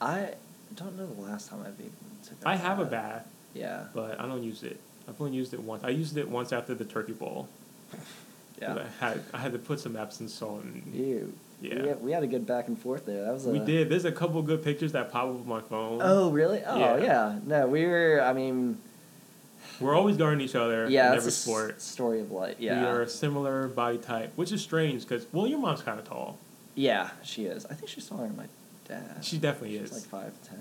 I 0.01 0.31
don't 0.75 0.97
know 0.97 1.05
the 1.05 1.21
last 1.21 1.49
time 1.49 1.59
I've 1.61 1.79
even 1.79 1.93
took. 2.27 2.37
I 2.45 2.55
have 2.55 2.79
a 2.79 2.85
bath, 2.85 3.27
Yeah. 3.53 3.85
but 3.93 4.19
I 4.19 4.25
don't 4.25 4.41
use 4.43 4.63
it. 4.63 4.79
I've 5.07 5.19
only 5.21 5.35
used 5.37 5.53
it 5.53 5.61
once. 5.61 5.83
I 5.83 5.89
used 5.89 6.17
it 6.17 6.27
once 6.29 6.51
after 6.51 6.73
the 6.73 6.85
turkey 6.85 7.13
bowl. 7.13 7.47
Yeah. 8.61 8.75
I 9.01 9.05
had 9.05 9.23
I 9.33 9.37
had 9.39 9.51
to 9.53 9.59
put 9.59 9.79
some 9.79 9.95
Epsom 9.97 10.27
salt 10.29 10.63
in. 10.63 10.83
Ew. 10.93 11.33
Yeah. 11.59 11.81
We, 11.81 11.87
had, 11.87 12.01
we 12.03 12.11
had 12.11 12.23
a 12.23 12.27
good 12.27 12.45
back 12.45 12.67
and 12.67 12.79
forth 12.79 13.05
there. 13.05 13.23
That 13.25 13.33
was 13.33 13.47
a, 13.47 13.49
We 13.51 13.59
did. 13.59 13.89
There's 13.89 14.05
a 14.05 14.11
couple 14.11 14.41
good 14.43 14.63
pictures 14.63 14.91
that 14.93 15.11
pop 15.11 15.23
up 15.23 15.29
on 15.41 15.47
my 15.47 15.59
phone. 15.59 15.99
Oh 16.03 16.29
really? 16.29 16.61
Oh 16.65 16.77
Yeah. 16.77 16.97
yeah. 16.97 17.39
No, 17.45 17.67
we 17.67 17.85
were. 17.85 18.21
I 18.23 18.31
mean, 18.31 18.77
We're 19.79 19.95
always 19.95 20.17
guarding 20.17 20.41
each 20.41 20.55
other 20.55 20.87
yeah, 20.89 21.07
in 21.11 21.17
every 21.17 21.25
a 21.25 21.27
s- 21.27 21.35
sport. 21.35 21.81
story 21.81 22.19
of 22.21 22.31
life. 22.31 22.55
Yeah. 22.59 22.79
We 22.81 22.85
are 22.87 23.01
a 23.01 23.07
similar 23.07 23.67
body 23.67 23.97
type, 23.97 24.31
which 24.35 24.51
is 24.51 24.61
strange 24.61 25.01
because 25.07 25.25
well, 25.31 25.47
your 25.47 25.59
mom's 25.59 25.81
kind 25.81 25.99
of 25.99 26.07
tall. 26.07 26.37
Yeah, 26.75 27.09
she 27.23 27.45
is. 27.45 27.65
I 27.65 27.73
think 27.73 27.89
she's 27.89 28.07
taller 28.07 28.27
than 28.27 28.35
my 28.37 28.45
dad. 28.87 29.23
She 29.23 29.37
definitely 29.37 29.77
She's 29.79 29.91
is. 29.91 29.93
like 29.93 30.03
five 30.03 30.33
ten. 30.43 30.59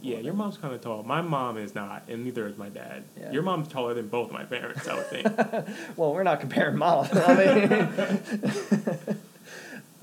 yeah, 0.00 0.18
your 0.18 0.34
mom's 0.34 0.56
kind 0.58 0.74
of 0.74 0.80
tall. 0.80 1.02
My 1.04 1.20
mom 1.22 1.56
is 1.58 1.74
not, 1.74 2.02
and 2.08 2.24
neither 2.24 2.46
is 2.48 2.56
my 2.56 2.68
dad. 2.68 3.04
Yeah. 3.20 3.30
Your 3.32 3.42
mom's 3.42 3.68
taller 3.68 3.94
than 3.94 4.08
both 4.08 4.28
of 4.28 4.32
my 4.32 4.44
parents, 4.44 4.88
I 4.88 4.94
would 4.96 5.06
think. 5.06 5.26
Well, 5.96 6.12
we're 6.14 6.22
not 6.24 6.40
comparing 6.40 6.76
mom. 6.78 7.06
I 7.12 7.34
mean, 7.36 7.88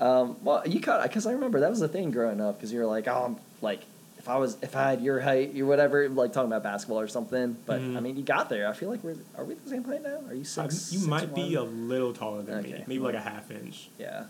um, 0.00 0.36
well, 0.42 0.66
you 0.66 0.80
caught 0.80 1.02
because 1.02 1.26
I 1.26 1.32
remember 1.32 1.60
that 1.60 1.70
was 1.70 1.80
the 1.80 1.88
thing 1.88 2.10
growing 2.10 2.40
up 2.40 2.56
because 2.56 2.72
you 2.72 2.80
were 2.80 2.86
like, 2.86 3.06
oh, 3.08 3.24
I'm 3.26 3.36
like. 3.60 3.82
If 4.20 4.28
I 4.28 4.36
was, 4.36 4.58
if 4.60 4.76
I 4.76 4.90
had 4.90 5.00
your 5.00 5.18
height, 5.18 5.54
you 5.54 5.66
whatever, 5.66 6.06
like 6.10 6.34
talking 6.34 6.48
about 6.52 6.62
basketball 6.62 7.00
or 7.00 7.08
something, 7.08 7.56
but 7.64 7.80
Mhm. 7.80 7.96
I 7.96 8.00
mean, 8.00 8.16
you 8.18 8.22
got 8.22 8.50
there. 8.50 8.68
I 8.68 8.74
feel 8.74 8.90
like 8.90 9.02
we're, 9.02 9.16
are 9.34 9.44
we 9.46 9.54
the 9.54 9.70
same 9.70 9.82
height 9.82 10.02
now? 10.02 10.20
Are 10.28 10.34
you 10.34 10.44
six? 10.44 10.92
you 10.92 10.98
six 10.98 11.08
might 11.08 11.34
be 11.34 11.54
a 11.54 11.62
little 11.62 12.12
taller 12.12 12.42
than 12.42 12.62
me, 12.62 12.74
Okay, 12.74 12.84
maybe 12.86 13.02
like 13.02 13.14
a 13.14 13.20
half 13.20 13.50
inch. 13.50 13.88
yeah. 13.98 14.24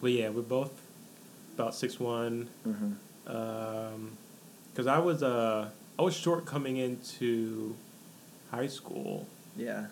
But 0.00 0.10
yeah, 0.10 0.30
we're 0.30 0.42
both 0.42 0.72
about 1.54 1.76
six 1.76 2.00
one. 2.00 2.48
hmm 2.64 2.94
Um, 3.32 4.16
because 4.72 4.88
I 4.88 4.98
was 4.98 5.22
uh 5.22 5.70
I 5.96 6.02
was 6.02 6.14
short 6.14 6.44
coming 6.44 6.76
into 6.76 7.76
high 8.50 8.66
school. 8.66 9.28
Yeah. 9.56 9.86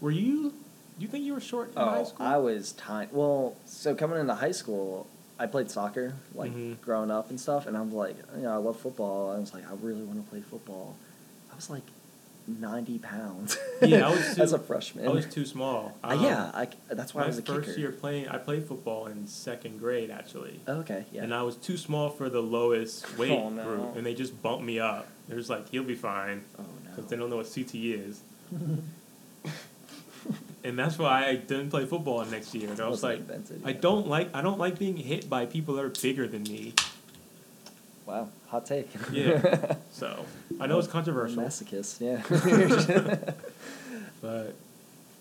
Were 0.00 0.10
you? 0.10 0.54
Do 0.96 1.02
you 1.04 1.08
think 1.08 1.24
you 1.24 1.34
were 1.34 1.40
short 1.40 1.68
in 1.72 1.76
high 1.76 1.98
Oh, 2.00 2.04
school? 2.04 2.26
I 2.26 2.36
was 2.38 2.72
tiny. 2.72 3.08
Well, 3.12 3.54
so 3.66 3.94
coming 3.94 4.18
into 4.18 4.34
high 4.34 4.50
school, 4.52 5.06
I 5.38 5.46
played 5.46 5.70
soccer, 5.70 6.14
like 6.34 6.52
Mhm. 6.54 6.80
growing 6.80 7.10
up 7.10 7.30
and 7.30 7.40
stuff, 7.40 7.66
and 7.66 7.76
I'm 7.76 7.94
like, 7.94 8.16
you 8.36 8.42
know, 8.42 8.52
I 8.52 8.56
love 8.56 8.78
football. 8.78 9.30
I 9.30 9.38
was 9.38 9.54
like, 9.54 9.64
I 9.70 9.74
really 9.80 10.02
want 10.02 10.24
to 10.24 10.28
play 10.30 10.40
football. 10.40 10.96
I 11.52 11.54
was 11.56 11.70
like 11.70 11.82
ninety 12.46 12.98
pounds. 12.98 13.56
Yeah, 13.82 14.08
I 14.08 14.10
was 14.10 14.34
too- 14.34 14.42
as 14.46 14.52
a 14.54 14.58
freshman. 14.58 15.06
I 15.06 15.10
was 15.10 15.26
too 15.26 15.44
small. 15.44 15.96
Uh, 16.02 16.08
Um, 16.16 16.24
yeah, 16.24 16.50
I, 16.54 16.68
that's 16.88 17.14
why 17.14 17.24
I 17.24 17.26
was 17.26 17.38
a 17.38 17.42
first 17.42 17.68
kicker. 17.68 17.78
year 17.78 17.92
playing, 17.92 18.26
I 18.28 18.38
played 18.38 18.64
football 18.66 19.06
in 19.06 19.26
second 19.26 19.78
grade 19.78 20.10
actually, 20.10 20.58
Oh, 20.66 20.76
okay, 20.80 21.04
yeah. 21.12 21.22
and 21.24 21.34
I 21.34 21.42
was 21.42 21.56
too 21.56 21.76
small 21.76 22.08
for 22.08 22.28
the 22.30 22.40
lowest 22.40 23.18
weight 23.18 23.32
Oh, 23.38 23.50
no. 23.50 23.62
group, 23.64 23.96
and 23.96 24.04
they 24.06 24.14
just 24.14 24.40
bumped 24.42 24.64
me 24.64 24.80
up. 24.80 25.06
They're 25.28 25.36
just 25.38 25.50
like, 25.50 25.68
"He'll 25.68 25.84
be 25.84 25.94
fine," 25.94 26.44
oh 26.58 26.64
because 26.96 27.10
they 27.10 27.16
don't 27.16 27.28
know 27.30 27.36
what 27.36 27.46
CTE 27.46 27.92
is. 28.08 28.22
and 30.68 30.78
that's 30.78 30.98
why 30.98 31.26
I 31.26 31.34
didn't 31.36 31.70
play 31.70 31.86
football 31.86 32.24
next 32.26 32.54
year. 32.54 32.68
I 32.80 32.88
was 32.88 33.02
like, 33.02 33.18
invented, 33.18 33.62
I 33.64 33.72
don't 33.72 34.06
like 34.06 34.28
I 34.34 34.42
don't 34.42 34.58
like 34.58 34.78
being 34.78 34.96
hit 34.96 35.28
by 35.28 35.46
people 35.46 35.74
that 35.76 35.84
are 35.84 35.88
bigger 35.88 36.28
than 36.28 36.42
me. 36.42 36.74
Wow, 38.06 38.28
hot 38.48 38.66
take. 38.66 38.88
Yeah. 39.12 39.74
So 39.90 40.24
I 40.60 40.66
know 40.68 40.78
it's 40.78 40.86
controversial, 40.86 41.42
Masochist, 41.42 42.00
yeah. 42.00 42.22
but 44.22 44.54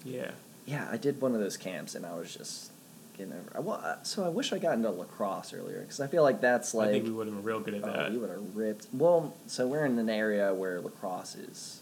yeah, 0.05 0.31
yeah, 0.67 0.87
I 0.91 0.97
did 0.97 1.19
one 1.19 1.33
of 1.33 1.39
those 1.39 1.57
camps, 1.57 1.95
and 1.95 2.05
I 2.05 2.13
was 2.15 2.31
just 2.35 2.71
getting 3.17 3.33
over. 3.33 3.61
Well, 3.61 3.81
uh, 3.83 4.03
so 4.03 4.23
I 4.23 4.29
wish 4.29 4.53
I 4.53 4.59
got 4.59 4.75
into 4.75 4.91
lacrosse 4.91 5.51
earlier 5.53 5.79
because 5.81 5.99
I 5.99 6.05
feel 6.07 6.21
like 6.21 6.41
that's 6.41 6.75
like 6.75 6.89
I 6.89 6.91
think 6.91 7.05
we 7.05 7.11
would 7.11 7.25
have 7.25 7.35
been 7.35 7.43
real 7.43 7.59
good 7.59 7.73
at 7.73 7.83
Oh, 7.83 7.91
that. 7.91 8.11
you 8.11 8.19
would 8.19 8.29
have 8.29 8.55
ripped. 8.55 8.87
Well, 8.93 9.33
so 9.47 9.65
we're 9.67 9.85
in 9.85 9.97
an 9.97 10.09
area 10.09 10.53
where 10.53 10.79
lacrosse 10.79 11.35
is 11.35 11.81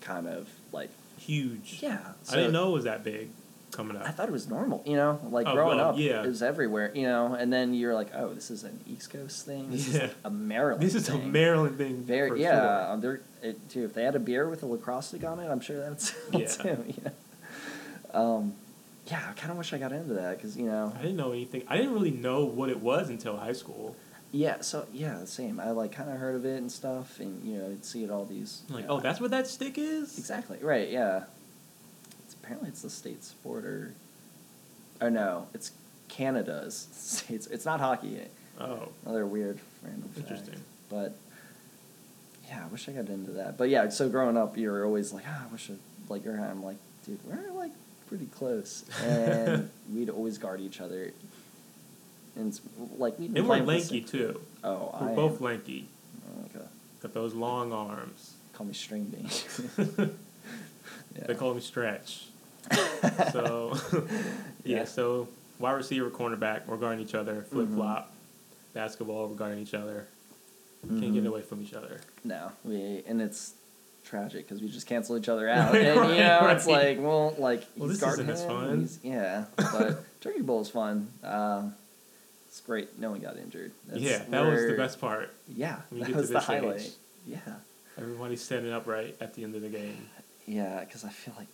kind 0.00 0.26
of 0.26 0.48
like 0.72 0.90
Huge. 1.18 1.78
yeah. 1.82 1.98
I 2.30 2.36
didn't 2.36 2.52
know 2.52 2.70
it 2.70 2.72
was 2.72 2.84
that 2.84 3.04
big 3.04 3.30
coming 3.72 3.96
up. 3.96 4.06
I 4.06 4.10
thought 4.10 4.28
it 4.28 4.32
was 4.32 4.48
normal, 4.48 4.82
you 4.86 4.96
know, 4.96 5.20
like 5.30 5.46
Oh, 5.46 5.52
growing 5.52 5.76
well, 5.78 5.90
up, 5.90 5.98
yeah. 5.98 6.22
it 6.22 6.26
was 6.28 6.42
everywhere, 6.42 6.90
you 6.94 7.02
know. 7.06 7.34
And 7.34 7.52
then 7.52 7.74
you're 7.74 7.94
like, 7.94 8.08
oh, 8.14 8.32
this 8.32 8.50
is 8.50 8.64
an 8.64 8.80
East 8.88 9.10
Coast 9.10 9.44
thing. 9.44 9.70
This 9.70 9.88
Yeah. 9.94 10.04
is 10.04 10.14
a 10.24 10.30
Maryland. 10.30 10.82
this 10.82 10.94
is 10.94 11.08
a 11.08 11.12
thing. 11.12 11.30
Maryland 11.32 11.76
thing. 11.76 12.02
Very 12.02 12.40
yeah. 12.42 12.50
sure. 12.84 12.92
um, 12.92 13.00
They're 13.00 13.20
it, 13.42 13.68
too. 13.68 13.84
If 13.84 13.94
they 13.94 14.04
had 14.04 14.16
a 14.16 14.18
beer 14.20 14.48
with 14.48 14.62
a 14.62 14.66
lacrosse 14.66 15.08
stick 15.08 15.22
on 15.24 15.38
it, 15.40 15.48
I'm 15.50 15.60
sure 15.60 15.78
that's 15.80 16.14
Yeah. 16.32 16.46
too. 16.46 16.84
You 16.86 17.02
know? 17.04 18.20
Um, 18.20 18.54
yeah, 19.06 19.22
I 19.30 19.32
kind 19.34 19.50
of 19.52 19.58
wish 19.58 19.72
I 19.72 19.78
got 19.78 19.92
into 19.92 20.14
that 20.14 20.36
because 20.36 20.56
you 20.56 20.66
know, 20.66 20.92
I 20.98 21.02
didn't 21.02 21.16
know 21.16 21.32
anything. 21.32 21.62
I 21.68 21.76
didn't 21.76 21.92
really 21.92 22.10
know 22.10 22.44
what 22.44 22.68
it 22.70 22.80
was 22.80 23.08
until 23.10 23.36
high 23.36 23.52
school. 23.52 23.96
Yeah. 24.32 24.60
So 24.60 24.86
yeah, 24.92 25.24
same. 25.24 25.60
I 25.60 25.70
like 25.70 25.92
kind 25.92 26.10
of 26.10 26.18
heard 26.18 26.34
of 26.36 26.44
it 26.44 26.58
and 26.58 26.70
stuff, 26.70 27.20
and 27.20 27.42
you 27.44 27.58
know, 27.58 27.68
you'd 27.68 27.84
see 27.84 28.04
it 28.04 28.10
all 28.10 28.24
these. 28.24 28.62
Like, 28.68 28.82
you 28.82 28.88
know, 28.88 28.94
oh, 28.96 29.00
that's 29.00 29.20
what 29.20 29.30
that 29.30 29.46
stick 29.46 29.78
is. 29.78 30.18
Exactly. 30.18 30.58
Right. 30.60 30.90
Yeah. 30.90 31.24
It's 32.24 32.34
apparently 32.34 32.68
it's 32.68 32.82
the 32.82 32.90
state 32.90 33.24
sport 33.24 33.64
or, 33.64 33.94
or 35.00 35.10
no, 35.10 35.48
it's 35.54 35.72
Canada's 36.08 36.88
states. 36.92 37.46
It's 37.46 37.64
not 37.64 37.80
hockey. 37.80 38.20
Oh, 38.60 38.88
Another 39.04 39.24
weird 39.26 39.60
random 39.82 40.08
fact. 40.10 40.30
Interesting. 40.30 40.60
But 40.90 41.16
yeah, 42.48 42.64
I 42.64 42.66
wish 42.68 42.88
I 42.88 42.92
got 42.92 43.08
into 43.08 43.32
that. 43.32 43.56
But 43.56 43.68
yeah, 43.68 43.88
so 43.88 44.08
growing 44.08 44.36
up, 44.36 44.56
you're 44.56 44.84
always 44.84 45.12
like, 45.12 45.24
ah, 45.28 45.44
I 45.48 45.52
wish 45.52 45.70
I 45.70 45.74
like 46.12 46.24
your 46.24 46.38
I'm 46.40 46.62
like, 46.62 46.76
dude, 47.06 47.18
we're 47.24 47.52
like 47.52 47.72
pretty 48.08 48.26
close, 48.26 48.84
and 49.04 49.70
we'd 49.92 50.10
always 50.10 50.38
guard 50.38 50.60
each 50.60 50.80
other. 50.80 51.12
And 52.38 52.48
it's, 52.48 52.60
like 52.96 53.18
we'd 53.18 53.34
been 53.34 53.42
and 53.42 53.48
we're 53.48 53.56
playing 53.64 53.66
with 53.66 53.88
the 53.90 53.94
lanky 53.96 54.00
too. 54.08 54.40
Oh, 54.64 54.96
We're 55.00 55.10
I 55.10 55.14
both 55.14 55.38
am. 55.40 55.44
lanky. 55.44 55.88
Okay. 56.54 56.64
Got 57.02 57.12
those 57.14 57.34
long 57.34 57.72
arms. 57.72 58.34
Call 58.54 58.66
me 58.66 58.72
string 58.74 59.04
bean. 59.04 59.28
yeah. 61.16 61.26
They 61.26 61.34
call 61.34 61.54
me 61.54 61.60
stretch. 61.60 62.26
so 63.32 63.76
yeah. 64.64 64.78
Yeah. 64.78 64.84
so 64.84 65.28
wide 65.58 65.72
receiver, 65.72 66.10
cornerback, 66.10 66.66
we're 66.66 66.76
guarding 66.76 67.04
each 67.04 67.14
other. 67.14 67.42
Flip 67.50 67.66
Mhm. 67.68 67.74
flop, 67.74 68.12
basketball, 68.74 69.28
we're 69.28 69.36
guarding 69.36 69.58
each 69.60 69.74
other. 69.74 70.06
Can't 70.88 71.12
get 71.12 71.26
away 71.26 71.42
from 71.42 71.62
each 71.62 71.74
other. 71.74 72.00
No, 72.24 72.52
we 72.64 73.02
and 73.06 73.20
it's 73.20 73.54
tragic 74.04 74.46
because 74.48 74.62
we 74.62 74.68
just 74.68 74.86
cancel 74.86 75.16
each 75.18 75.28
other 75.28 75.48
out, 75.48 75.74
and 75.74 75.84
you 75.84 75.94
know 75.94 76.40
right, 76.42 76.56
it's 76.56 76.66
right. 76.66 76.96
like, 76.96 77.04
well, 77.04 77.34
like 77.36 77.66
Well, 77.76 77.88
he's 77.88 77.98
this 77.98 78.08
guarding 78.08 78.28
isn't 78.28 78.34
as 78.34 78.42
him, 78.44 78.48
fun. 78.48 78.78
he's- 78.80 78.98
yeah, 79.02 79.44
but 79.56 80.20
Turkey 80.20 80.40
Bowl 80.42 80.60
is 80.60 80.70
fun. 80.70 81.08
Um, 81.24 81.74
it's 82.58 82.66
great. 82.66 82.98
No 82.98 83.12
one 83.12 83.20
got 83.20 83.36
injured. 83.36 83.70
That's 83.86 84.00
yeah, 84.00 84.22
that 84.30 84.44
was 84.44 84.66
the 84.66 84.72
best 84.76 85.00
part. 85.00 85.32
Yeah, 85.46 85.76
that 85.92 86.10
was 86.10 86.28
the 86.28 86.40
highlight. 86.40 86.80
age. 86.80 86.90
Yeah, 87.24 87.38
Everybody's 87.96 88.42
standing 88.42 88.72
upright 88.72 89.16
at 89.20 89.34
the 89.34 89.44
end 89.44 89.54
of 89.54 89.62
the 89.62 89.68
game. 89.68 90.08
yeah, 90.46 90.80
because 90.80 91.04
I 91.04 91.10
feel 91.10 91.34
like 91.38 91.46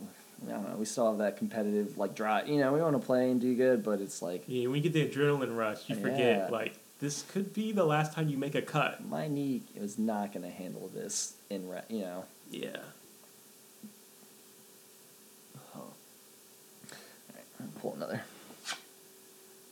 I 0.48 0.50
don't 0.52 0.66
know. 0.70 0.76
We 0.76 0.86
still 0.86 1.08
have 1.10 1.18
that 1.18 1.36
competitive 1.36 1.98
like 1.98 2.14
drive. 2.14 2.48
You 2.48 2.58
know, 2.58 2.72
we 2.72 2.80
want 2.80 2.98
to 2.98 3.04
play 3.06 3.30
and 3.30 3.38
do 3.38 3.54
good, 3.54 3.84
but 3.84 4.00
it's 4.00 4.22
like 4.22 4.44
Yeah, 4.46 4.68
when 4.68 4.82
you 4.82 4.88
get 4.88 4.94
the 4.94 5.06
adrenaline 5.06 5.54
rush, 5.56 5.88
you 5.90 5.96
forget 5.96 6.18
Yeah. 6.18 6.48
like 6.50 6.74
this 7.00 7.22
could 7.22 7.52
be 7.52 7.72
the 7.72 7.84
last 7.84 8.14
time 8.14 8.28
you 8.30 8.38
make 8.38 8.54
a 8.54 8.62
cut. 8.62 9.04
my 9.06 9.28
knee 9.28 9.62
is 9.74 9.98
not 9.98 10.32
going 10.32 10.44
to 10.44 10.50
handle 10.50 10.88
this 10.94 11.34
in 11.50 11.68
re- 11.68 11.82
you 11.90 12.00
know. 12.00 12.24
Yeah. 12.50 12.76
Oh. 15.76 15.80
All 15.80 15.92
right, 17.34 17.80
pull 17.80 17.94
another. 17.94 18.22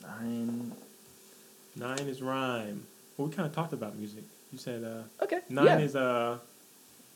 Nine. 0.03 0.73
Nine 1.75 1.99
is 2.07 2.21
rhyme. 2.21 2.85
Well, 3.17 3.27
we 3.27 3.33
kind 3.33 3.47
of 3.47 3.53
talked 3.55 3.73
about 3.73 3.95
music. 3.97 4.23
You 4.51 4.57
said 4.59 4.83
uh, 4.83 5.23
Okay. 5.23 5.39
nine 5.49 5.65
yeah. 5.65 5.79
is 5.79 5.95
uh, 5.95 6.37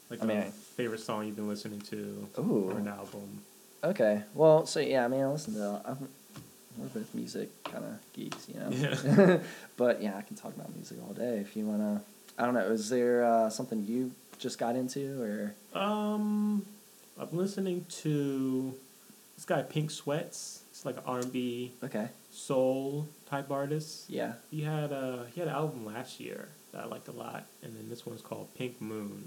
like 0.10 0.24
I 0.24 0.26
mean, 0.26 0.42
favorite 0.76 1.00
song 1.02 1.26
you've 1.28 1.36
been 1.36 1.48
listening 1.48 1.82
to 1.82 2.28
Ooh. 2.40 2.72
or 2.72 2.78
an 2.80 2.88
album. 2.88 3.42
Okay. 3.84 4.24
Well, 4.34 4.66
so 4.66 4.80
yeah, 4.80 5.06
I 5.06 5.08
mean, 5.08 5.22
I 5.22 5.28
listen 5.28 5.54
to. 5.56 5.82
I'm, 5.86 6.10
we're 6.78 6.88
both 6.88 7.14
music 7.16 7.50
kind 7.64 7.84
of 7.86 8.14
geeks, 8.14 8.48
you 8.50 8.60
know. 8.60 8.70
Yeah. 8.70 9.38
but 9.78 10.02
yeah, 10.02 10.16
I 10.18 10.22
can 10.22 10.36
talk 10.36 10.56
about 10.56 10.74
music 10.76 10.98
all 11.08 11.14
day 11.14 11.38
if 11.40 11.56
you 11.56 11.66
wanna. 11.66 12.02
I 12.38 12.46
don't 12.46 12.54
know. 12.54 12.62
Is 12.72 12.90
there 12.90 13.24
uh, 13.24 13.50
something 13.50 13.86
you 13.86 14.12
just 14.40 14.60
got 14.60 14.76
into, 14.76 15.22
or 15.22 15.80
Um, 15.80 16.66
I'm 17.20 17.30
listening 17.32 17.86
to 18.02 18.74
this 19.36 19.46
guy 19.46 19.62
Pink 19.64 19.90
Sweats. 19.92 20.62
It's 20.72 20.86
like 20.86 20.98
an 20.98 21.04
R&B 21.08 21.72
okay? 21.84 22.10
Soul 22.38 23.08
type 23.30 23.50
artist. 23.52 24.10
Yeah. 24.10 24.34
He 24.52 24.62
had 24.62 24.92
a 24.92 25.26
he 25.34 25.40
had 25.42 25.50
an 25.50 25.56
album 25.56 25.86
last 25.86 26.20
year 26.20 26.50
that 26.72 26.84
I 26.84 26.86
liked 26.86 27.08
a 27.08 27.12
lot, 27.12 27.46
and 27.64 27.76
then 27.76 27.90
this 27.90 28.06
one's 28.06 28.22
called 28.22 28.54
Pink 28.56 28.80
Moon. 28.82 29.24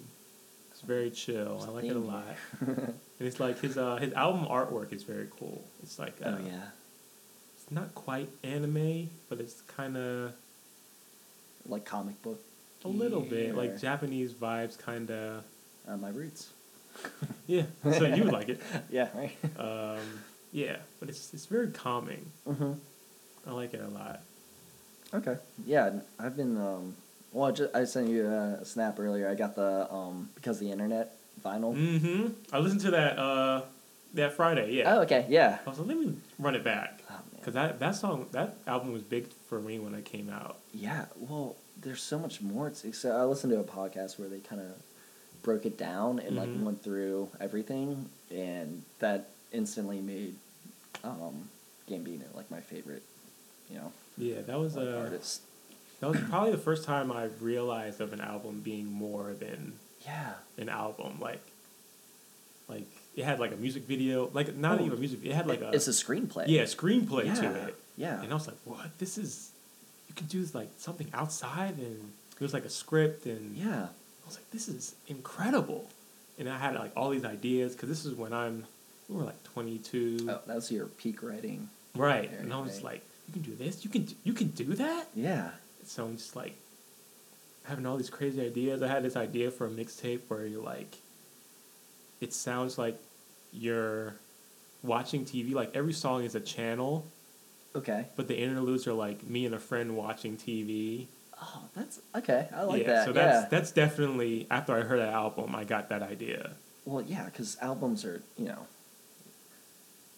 It's 0.71 0.81
very 0.83 1.11
chill. 1.11 1.65
I 1.67 1.71
like 1.71 1.85
it 1.85 1.97
a 1.97 1.99
lot, 1.99 2.25
and 2.61 2.95
it's 3.19 3.41
like 3.41 3.61
his 3.61 3.77
uh 3.77 3.97
his 3.97 4.13
album 4.13 4.47
artwork 4.47 4.93
is 4.93 5.03
very 5.03 5.29
cool. 5.39 5.65
It's 5.83 5.99
like 5.99 6.15
uh, 6.25 6.37
oh 6.39 6.47
yeah. 6.47 6.63
it's 7.57 7.71
not 7.71 7.95
quite 7.95 8.29
anime, 8.45 9.11
but 9.29 9.41
it's 9.41 9.61
kind 9.63 9.97
of 9.97 10.33
Like 11.67 11.85
comic 11.85 12.23
book. 12.23 12.41
a 12.85 12.89
little 12.89 13.21
bit 13.21 13.55
like 13.55 13.79
Japanese 13.81 14.33
vibes, 14.33 14.79
kind 14.79 15.11
of. 15.11 15.45
uh, 15.89 15.97
my 15.97 16.09
roots. 16.11 16.51
Yeah, 17.47 17.65
so 17.83 18.05
you 18.07 18.23
would 18.25 18.33
like 18.33 18.49
it. 18.49 18.61
Yeah. 18.91 19.09
Right. 19.15 19.37
Um, 19.59 19.99
yeah, 20.53 20.77
but 21.01 21.09
it's 21.09 21.35
it's 21.35 21.47
very 21.47 21.69
calming. 21.73 22.31
mm-hmm. 22.47 22.73
I 23.51 23.53
like 23.53 23.75
it 23.75 23.81
a 23.83 23.89
lot. 23.89 24.21
Okay. 25.13 25.37
Yeah, 25.67 25.91
I've 26.21 26.37
been. 26.37 26.57
Um, 26.57 26.95
well, 27.33 27.49
I, 27.49 27.53
just, 27.53 27.75
I 27.75 27.85
sent 27.85 28.09
you 28.09 28.27
a 28.27 28.65
snap 28.65 28.99
earlier. 29.01 29.29
I 29.29 29.35
got 29.35 29.57
the 29.57 29.93
um 29.93 30.29
because 30.37 30.61
of 30.61 30.67
the 30.67 30.73
internet 30.73 31.17
vinyl. 31.45 31.75
Mm-hmm. 31.77 32.29
I 32.53 32.59
listened 32.61 32.81
to 32.83 32.93
that 32.93 33.19
uh 33.19 33.63
that 34.15 34.35
Friday. 34.35 34.73
Yeah. 34.75 34.95
Oh, 34.95 35.01
okay. 35.03 35.27
Yeah. 35.29 35.59
I 35.67 35.69
was 35.71 35.79
like, 35.81 35.89
let 35.89 35.97
me 35.99 36.15
run 36.39 36.55
it 36.55 36.63
back. 36.65 37.03
Oh 37.11 37.15
Because 37.37 37.55
that, 37.55 37.79
that 37.81 37.95
song, 37.95 38.27
that 38.33 38.57
album 38.67 38.93
was 38.93 39.03
big 39.03 39.29
for 39.49 39.61
me 39.61 39.79
when 39.79 39.95
it 39.95 40.05
came 40.05 40.29
out. 40.31 40.59
Yeah, 40.75 41.05
well, 41.17 41.55
there's 41.81 42.03
so 42.03 42.19
much 42.19 42.41
more. 42.41 42.71
To, 42.71 42.93
so 42.93 43.17
I 43.17 43.23
listened 43.25 43.53
to 43.53 43.61
a 43.61 43.65
podcast 43.65 44.19
where 44.19 44.29
they 44.29 44.41
kind 44.41 44.61
of 44.61 44.69
broke 45.43 45.65
it 45.65 45.79
down 45.79 46.19
and 46.19 46.37
Mhm. 46.37 46.39
like 46.39 46.65
went 46.65 46.83
through 46.83 47.29
everything, 47.41 48.09
and 48.33 48.83
that 48.99 49.29
instantly 49.53 50.01
made 50.01 50.35
um, 51.05 51.49
Gambino 51.89 52.25
like 52.35 52.51
my 52.51 52.61
favorite, 52.61 53.03
you 53.71 53.77
know, 53.79 53.93
Yeah, 54.19 54.41
that 54.47 54.59
was 54.59 54.77
like, 54.77 54.89
uh, 54.89 54.99
artist. 54.99 55.43
that 56.01 56.09
was 56.11 56.21
probably 56.29 56.51
the 56.53 56.59
first 56.59 56.85
time 56.85 57.11
I 57.13 57.25
realized 57.41 58.01
of 58.01 58.13
an 58.13 58.21
album 58.21 58.61
being 58.61 58.87
more 58.91 59.33
than 59.33 59.75
Yeah, 60.05 60.33
an 60.59 60.69
album. 60.69 61.19
Like, 61.21 61.43
like 62.69 62.87
it 63.17 63.25
had 63.25 63.41
like 63.41 63.53
a 63.53 63.57
music 63.57 63.85
video, 63.85 64.31
like 64.33 64.55
not 64.57 64.81
Oh. 64.81 64.85
even 64.85 64.97
a 64.97 65.01
music. 65.01 65.21
It 65.25 65.33
had 65.33 65.47
like 65.47 65.61
a 65.61 65.71
it's 65.73 65.89
a 65.89 65.93
screenplay. 65.93 66.45
yeah 66.49 66.63
screenplay 66.63 67.27
yeah, 67.27 67.35
to 67.35 67.55
it, 67.69 67.75
Yeah, 67.97 68.23
and 68.23 68.31
I 68.31 68.35
was 68.35 68.47
like, 68.47 68.57
what? 68.65 68.99
This 68.99 69.19
is 69.19 69.51
you 70.09 70.15
can 70.15 70.27
do 70.27 70.45
like 70.55 70.69
something 70.79 71.09
outside, 71.13 71.79
and 71.79 72.13
it 72.33 72.41
was 72.41 72.55
like 72.55 72.65
a 72.65 72.71
script, 72.71 73.27
and 73.27 73.57
yeah, 73.57 73.89
I 74.23 74.27
was 74.27 74.37
like, 74.37 74.51
this 74.51 74.69
is 74.69 74.95
incredible. 75.09 75.89
And 76.39 76.49
I 76.49 76.57
had 76.57 76.75
like 76.75 76.93
all 76.97 77.11
these 77.11 77.25
ideas 77.25 77.75
because 77.75 77.89
this 77.91 78.05
is 78.07 78.15
when 78.15 78.33
I'm 78.33 78.65
we 79.09 79.17
were 79.17 79.25
like 79.25 79.43
22, 79.45 80.29
oh, 80.31 80.39
that 80.47 80.55
was 80.55 80.71
your 80.73 80.87
peak 80.87 81.23
writing. 81.23 81.69
right? 81.97 82.31
And 82.39 82.53
I 82.53 82.61
was 82.61 82.83
like, 82.83 83.03
you 83.31 83.43
can 83.43 83.51
do 83.51 83.57
this, 83.57 83.85
you 83.85 83.91
can 83.91 84.09
you 84.25 84.33
can 84.33 84.49
do 84.49 84.75
that. 84.75 85.09
Yeah, 85.15 85.51
So 85.85 86.05
I'm 86.05 86.17
just 86.17 86.35
like 86.35 86.57
having 87.65 87.87
all 87.87 87.97
these 87.97 88.11
crazy 88.11 88.41
ideas. 88.41 88.83
I 88.83 88.89
had 88.89 89.05
this 89.05 89.17
idea 89.17 89.51
for 89.51 89.67
a 89.67 89.71
mixtape 89.71 90.23
where 90.29 90.47
you're 90.47 90.63
like, 90.63 90.97
it 92.21 92.33
sounds 92.33 92.79
like 92.79 92.99
you're 93.53 94.15
watching 94.83 95.25
TV. 95.25 95.55
Like 95.55 95.71
every 95.75 95.93
song 95.93 96.25
is 96.25 96.35
a 96.35 96.41
channel, 96.41 97.07
okay. 97.77 98.07
but 98.17 98.27
the 98.27 98.37
interludes 98.37 98.87
are 98.87 98.93
like 98.93 99.25
me 99.25 99.47
and 99.47 99.55
a 99.55 99.61
friend 99.61 99.97
watching 99.97 100.37
TV. 100.37 101.07
Oh, 101.41 101.63
that's 101.75 102.01
okay. 102.17 102.49
I 102.55 102.63
like 102.65 102.83
yeah, 102.83 102.89
that. 102.89 103.05
so 103.05 103.11
yeah. 103.15 103.27
that's 103.27 103.49
that's 103.49 103.71
definitely 103.73 104.47
after 104.51 104.77
I 104.77 104.81
heard 104.81 104.99
that 104.99 105.13
album, 105.13 105.55
I 105.55 105.65
got 105.65 105.89
that 105.91 106.03
idea. 106.03 106.53
Well, 106.85 107.03
yeah, 107.03 107.27
because 107.27 107.57
albums 107.61 108.05
are, 108.05 108.23
you 108.37 108.47
know, 108.47 108.67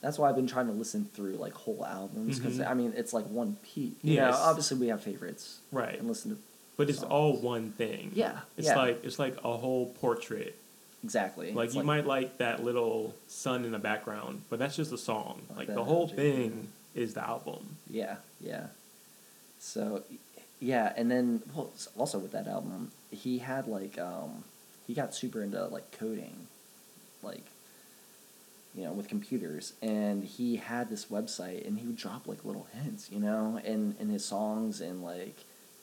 that's 0.02 0.18
why 0.18 0.28
I've 0.28 0.36
been 0.36 0.46
trying 0.46 0.66
to 0.66 0.72
listen 0.72 1.08
through 1.14 1.36
like 1.36 1.54
whole 1.54 1.84
albums 1.86 2.38
because 2.38 2.58
Mhm. 2.58 2.68
I 2.70 2.74
mean 2.74 2.92
it's 2.96 3.12
like 3.14 3.24
one 3.26 3.56
piece. 3.62 3.94
You 4.02 4.14
Yes. 4.14 4.34
know, 4.34 4.38
obviously 4.40 4.76
we 4.78 4.88
have 4.88 5.02
favorites 5.02 5.60
Right. 5.70 5.98
and 5.98 6.06
listen 6.08 6.32
to 6.32 6.38
But 6.76 6.90
it's 6.90 6.98
songs. 6.98 7.10
all 7.12 7.36
one 7.38 7.72
thing. 7.72 8.12
Yeah, 8.14 8.40
It's 8.58 8.66
yeah. 8.68 8.76
like 8.76 9.04
it's 9.04 9.18
like 9.18 9.36
a 9.44 9.56
whole 9.56 9.86
portrait. 10.00 10.56
exactly. 11.04 11.52
Like 11.52 11.66
It's 11.68 11.74
you 11.76 11.82
might 11.82 12.06
like 12.06 12.38
that 12.38 12.62
little 12.62 13.14
sun 13.28 13.64
in 13.64 13.72
the 13.72 13.78
background, 13.78 14.42
but 14.50 14.58
that's 14.58 14.76
just 14.76 14.92
a 14.92 14.98
song. 14.98 15.42
Like 15.50 15.68
Like 15.68 15.76
the 15.76 15.84
whole 15.84 16.06
thing 16.08 16.68
is 16.94 17.14
the 17.14 17.24
album. 17.26 17.76
Yeah, 17.88 18.16
yeah. 18.40 18.66
So, 19.58 20.02
yeah, 20.60 20.92
and 20.96 21.10
then 21.10 21.42
well, 21.54 21.70
also 21.96 22.18
with 22.18 22.32
that 22.32 22.46
album, 22.48 22.90
he 23.10 23.38
had 23.38 23.66
like 23.68 23.98
um, 23.98 24.44
he 24.86 24.94
got 24.94 25.14
super 25.14 25.42
into 25.42 25.64
like 25.66 25.90
coding, 25.92 26.48
like 27.22 27.44
you 28.74 28.84
know, 28.84 28.92
with 28.92 29.08
computers, 29.08 29.74
and 29.82 30.24
he 30.24 30.56
had 30.56 30.88
this 30.88 31.06
website, 31.06 31.66
and 31.66 31.78
he 31.78 31.86
would 31.86 31.96
drop 31.96 32.26
like 32.26 32.44
little 32.44 32.66
hints, 32.72 33.10
you 33.10 33.20
know, 33.20 33.60
in 33.64 33.94
in 34.00 34.08
his 34.08 34.24
songs 34.24 34.80
and 34.80 35.02
like 35.02 35.36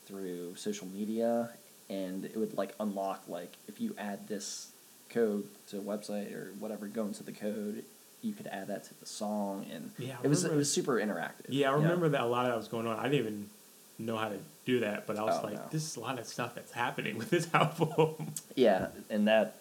through 0.07 0.55
social 0.55 0.87
media, 0.87 1.49
and 1.89 2.25
it 2.25 2.35
would 2.37 2.57
like 2.57 2.73
unlock 2.79 3.23
like 3.27 3.53
if 3.67 3.79
you 3.79 3.95
add 3.97 4.27
this 4.27 4.71
code 5.09 5.43
to 5.67 5.77
a 5.77 5.81
website 5.81 6.33
or 6.33 6.51
whatever, 6.59 6.87
go 6.87 7.05
into 7.05 7.23
the 7.23 7.31
code. 7.31 7.83
You 8.21 8.33
could 8.33 8.47
add 8.47 8.67
that 8.67 8.83
to 8.85 8.99
the 8.99 9.05
song, 9.05 9.65
and 9.73 9.91
Yeah, 9.97 10.17
it 10.23 10.27
was 10.27 10.43
it 10.43 10.51
was 10.53 10.71
super 10.71 10.95
interactive. 10.95 11.45
Yeah, 11.47 11.69
I 11.71 11.75
you 11.75 11.77
know? 11.77 11.83
remember 11.83 12.09
that 12.09 12.21
a 12.21 12.25
lot 12.25 12.45
of 12.47 12.51
that 12.51 12.57
was 12.57 12.67
going 12.67 12.85
on. 12.85 12.97
I 12.99 13.03
didn't 13.03 13.19
even 13.19 13.49
know 13.97 14.17
how 14.17 14.27
to 14.29 14.37
do 14.65 14.81
that, 14.81 15.07
but 15.07 15.17
I 15.17 15.23
was 15.23 15.37
Oh, 15.39 15.45
like, 15.45 15.55
no. 15.55 15.61
this 15.71 15.83
is 15.83 15.95
a 15.95 16.01
lot 16.01 16.19
of 16.19 16.25
stuff 16.27 16.53
that's 16.53 16.73
happening 16.73 17.17
with 17.17 17.29
this 17.29 17.47
album. 17.53 18.33
Yeah, 18.55 18.87
and 19.09 19.27
that, 19.29 19.55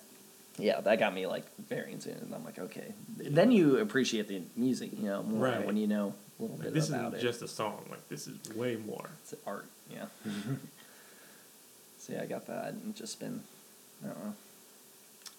yeah, 0.59 0.81
that 0.81 0.99
got 0.99 1.15
me 1.15 1.27
like 1.27 1.45
very 1.69 1.93
into 1.93 2.11
it, 2.11 2.21
and 2.23 2.35
I'm 2.35 2.45
like, 2.45 2.59
okay. 2.59 2.93
Then 3.17 3.51
you 3.53 3.79
appreciate 3.79 4.29
the 4.29 4.43
music, 4.57 4.91
you 4.97 5.05
know, 5.09 5.23
more 5.23 5.45
Right. 5.47 5.67
when 5.67 5.77
you 5.77 5.87
know 5.87 6.15
a 6.39 6.43
little 6.43 6.57
Like, 6.57 6.67
bit 6.67 6.75
this 6.75 6.89
about 6.89 7.15
isn't 7.15 7.21
it. 7.21 7.23
just 7.23 7.43
a 7.43 7.49
song. 7.49 7.85
Like 7.91 8.09
this 8.09 8.27
is 8.27 8.39
way 8.55 8.77
more. 8.77 9.09
it's 9.23 9.35
art, 9.47 9.67
yeah. 9.91 10.07
so 11.99 12.13
yeah, 12.13 12.23
I 12.23 12.27
got 12.27 12.47
that, 12.47 12.73
and 12.75 12.95
just 12.95 13.19
been, 13.21 13.43
I 14.05 14.09
don't 14.09 14.25
know, 14.25 14.35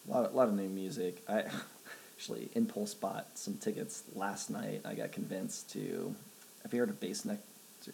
a 0.08 0.12
lot, 0.12 0.26
of, 0.26 0.36
lot 0.36 0.48
of 0.50 0.56
new 0.56 0.70
music. 0.70 1.22
I 1.28 1.44
actually 2.18 2.50
impulse 2.56 2.94
bought 2.94 3.28
some 3.36 3.56
tickets 3.58 4.04
last 4.16 4.50
night. 4.50 4.82
I 4.86 4.94
got 4.94 5.12
convinced 5.12 5.72
to. 5.74 6.16
Have 6.64 6.74
you 6.74 6.80
heard 6.80 6.90
of 6.90 7.00
Bass 7.00 7.24
Neck? 7.26 7.40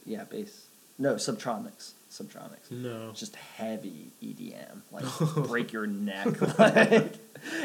Yeah, 0.06 0.24
bass. 0.24 0.66
No, 0.98 1.16
Subtronics. 1.16 1.92
Subtronics. 2.12 2.72
No. 2.72 3.12
Just 3.14 3.36
heavy 3.36 4.08
EDM, 4.24 4.80
like 4.92 5.48
break 5.48 5.74
your 5.74 5.86
neck. 5.88 6.28
Like, 6.58 7.14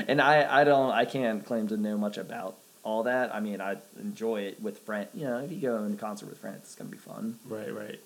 and 0.08 0.20
I, 0.20 0.60
I 0.60 0.64
don't, 0.64 0.90
I 0.90 1.04
can't 1.04 1.44
claim 1.46 1.68
to 1.68 1.76
know 1.76 1.96
much 1.96 2.18
about 2.18 2.56
all 2.82 3.04
that. 3.04 3.32
I 3.34 3.40
mean, 3.40 3.60
I 3.60 3.76
enjoy 4.00 4.42
it 4.42 4.60
with 4.60 4.78
friends. 4.80 5.08
You 5.14 5.26
know, 5.26 5.38
if 5.38 5.52
you 5.52 5.58
go 5.60 5.84
in 5.84 5.96
concert 5.96 6.28
with 6.28 6.38
friends, 6.38 6.58
it's 6.64 6.74
gonna 6.74 6.90
be 6.90 6.96
fun. 6.98 7.38
Right, 7.46 7.72
right. 7.74 8.00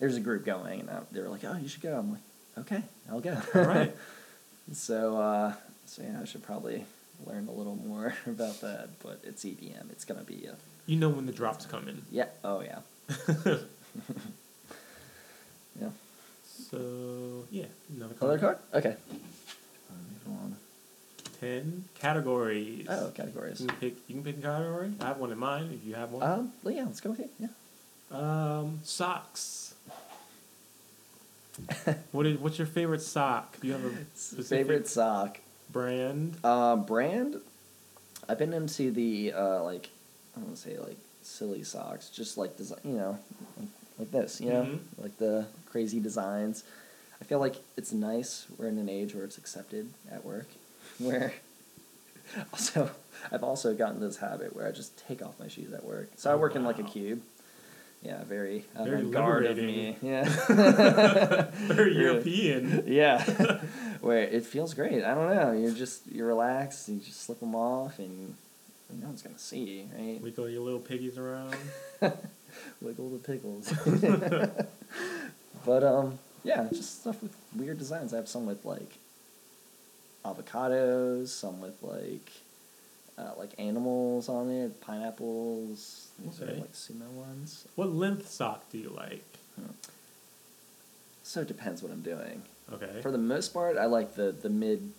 There's 0.00 0.16
a 0.16 0.20
group 0.20 0.44
going, 0.44 0.80
and 0.80 0.90
I, 0.90 1.00
they 1.12 1.20
were 1.20 1.28
like, 1.28 1.44
"Oh, 1.44 1.56
you 1.60 1.68
should 1.68 1.82
go." 1.82 1.96
I'm 1.96 2.10
like, 2.12 2.20
"Okay, 2.58 2.82
I'll 3.10 3.20
go." 3.20 3.36
All 3.54 3.62
right. 3.64 3.94
so, 4.72 5.18
uh, 5.18 5.52
so 5.86 6.02
yeah, 6.02 6.18
I 6.20 6.24
should 6.24 6.42
probably 6.42 6.84
learn 7.26 7.46
a 7.46 7.52
little 7.52 7.76
more 7.76 8.14
about 8.26 8.60
that. 8.62 8.88
But 9.02 9.20
it's 9.22 9.44
EDM. 9.44 9.90
It's 9.92 10.04
gonna 10.04 10.24
be 10.24 10.46
a 10.46 10.56
You 10.86 10.96
know 10.96 11.10
when 11.10 11.26
the 11.26 11.32
drops 11.32 11.66
come 11.66 11.86
in. 11.88 12.02
yeah. 12.10 12.26
Oh 12.42 12.60
yeah. 12.62 12.78
Yeah. 15.80 15.88
So 16.70 17.44
yeah, 17.50 17.66
another 17.94 18.14
Other 18.20 18.38
card. 18.38 18.58
card? 18.72 18.84
Okay. 18.84 18.96
Ten 21.40 21.84
categories. 21.98 22.86
Oh, 22.88 23.10
categories. 23.14 23.60
You 23.60 23.66
can 23.66 23.76
pick. 23.76 23.96
You 24.08 24.14
can 24.14 24.24
pick 24.24 24.38
a 24.38 24.42
category. 24.42 24.92
I 25.00 25.06
have 25.06 25.18
one 25.18 25.30
in 25.32 25.38
mind. 25.38 25.72
If 25.74 25.84
you 25.86 25.94
have 25.94 26.10
one. 26.12 26.22
Um, 26.22 26.52
well, 26.62 26.72
yeah, 26.74 26.84
let's 26.84 27.00
go 27.00 27.10
with 27.10 27.20
it. 27.20 27.30
Yeah. 27.38 27.48
Um, 28.10 28.80
socks. 28.84 29.74
what 32.12 32.24
is? 32.26 32.38
What's 32.38 32.56
your 32.58 32.66
favorite 32.66 33.02
sock? 33.02 33.60
Do 33.60 33.66
you 33.66 33.72
have 33.74 33.84
a 33.84 34.42
Favorite 34.42 34.88
sock. 34.88 35.38
brand? 35.70 36.36
Uh, 36.42 36.76
brand. 36.76 37.36
I've 38.28 38.38
been 38.38 38.54
into 38.54 38.90
the 38.90 39.32
uh, 39.36 39.62
like 39.64 39.90
I 40.36 40.40
don't 40.40 40.46
want 40.48 40.56
to 40.56 40.62
say 40.62 40.78
like 40.78 40.96
silly 41.22 41.62
socks, 41.64 42.08
just 42.08 42.38
like 42.38 42.56
design, 42.56 42.78
you 42.84 42.92
know, 42.94 43.18
like, 43.58 43.68
like 43.98 44.10
this, 44.12 44.40
you 44.40 44.48
know, 44.50 44.62
Mhm. 44.62 44.78
like 45.02 45.18
the 45.18 45.46
crazy 45.74 45.98
designs. 45.98 46.62
I 47.20 47.24
feel 47.24 47.40
like 47.40 47.56
it's 47.76 47.92
nice. 47.92 48.46
We're 48.56 48.68
in 48.68 48.78
an 48.78 48.88
age 48.88 49.12
where 49.12 49.24
it's 49.24 49.38
accepted 49.38 49.88
at 50.08 50.24
work, 50.24 50.46
where 50.98 51.34
also 52.52 52.90
I've 53.32 53.42
also 53.42 53.74
gotten 53.74 53.98
this 53.98 54.18
habit 54.18 54.54
where 54.54 54.68
I 54.68 54.70
just 54.70 54.96
take 55.08 55.20
off 55.20 55.40
my 55.40 55.48
shoes 55.48 55.72
at 55.72 55.82
work. 55.84 56.10
So 56.16 56.30
I 56.30 56.34
Oh, 56.34 56.38
work 56.38 56.54
in 56.54 56.62
like 56.62 56.78
a 56.78 56.84
cube. 56.84 57.22
Yeah, 58.04 58.22
very 58.22 58.66
Very 58.76 59.00
avant-garde 59.00 59.46
of 59.46 59.56
me. 59.56 59.96
Yeah. 60.00 60.24
Very 61.72 61.96
European. 62.04 62.84
Yeah, 62.86 63.24
where 64.00 64.20
it 64.20 64.44
feels 64.44 64.74
great. 64.74 65.02
I 65.02 65.14
don't 65.14 65.34
know. 65.34 65.50
You're 65.52 65.72
just 65.74 66.02
you're 66.12 66.28
relaxed. 66.28 66.88
You 66.88 67.00
just 67.00 67.22
slip 67.22 67.40
them 67.40 67.54
off, 67.56 67.98
and 67.98 68.34
no 69.00 69.06
one's 69.06 69.22
gonna 69.22 69.38
see, 69.38 69.86
right? 69.98 70.20
Wiggle 70.22 70.50
your 70.50 70.62
little 70.62 70.80
piggies 70.80 71.16
around. 71.18 71.56
Wiggle 72.82 73.08
the 73.08 73.18
pickles. 73.18 73.72
But 75.64 75.82
um, 75.84 76.18
yeah, 76.42 76.66
just 76.72 77.00
stuff 77.00 77.22
with 77.22 77.34
weird 77.56 77.78
designs. 77.78 78.12
I 78.12 78.16
have 78.16 78.28
some 78.28 78.46
with 78.46 78.64
like 78.64 78.98
avocados, 80.24 81.28
some 81.28 81.60
with 81.60 81.76
like 81.82 82.30
uh, 83.18 83.32
like 83.38 83.50
animals 83.58 84.28
on 84.28 84.50
it, 84.50 84.80
pineapples. 84.80 86.08
These 86.18 86.42
are 86.42 86.46
like 86.54 86.72
sumo 86.72 87.08
ones. 87.12 87.66
What 87.76 87.90
length 87.92 88.28
sock 88.28 88.70
do 88.70 88.78
you 88.78 88.90
like? 88.90 89.24
So 91.22 91.40
it 91.40 91.48
depends 91.48 91.82
what 91.82 91.90
I'm 91.90 92.02
doing. 92.02 92.42
Okay. 92.72 93.00
For 93.02 93.10
the 93.10 93.18
most 93.18 93.52
part, 93.54 93.76
I 93.78 93.86
like 93.86 94.14
the 94.14 94.32
the 94.32 94.50
mid 94.50 94.92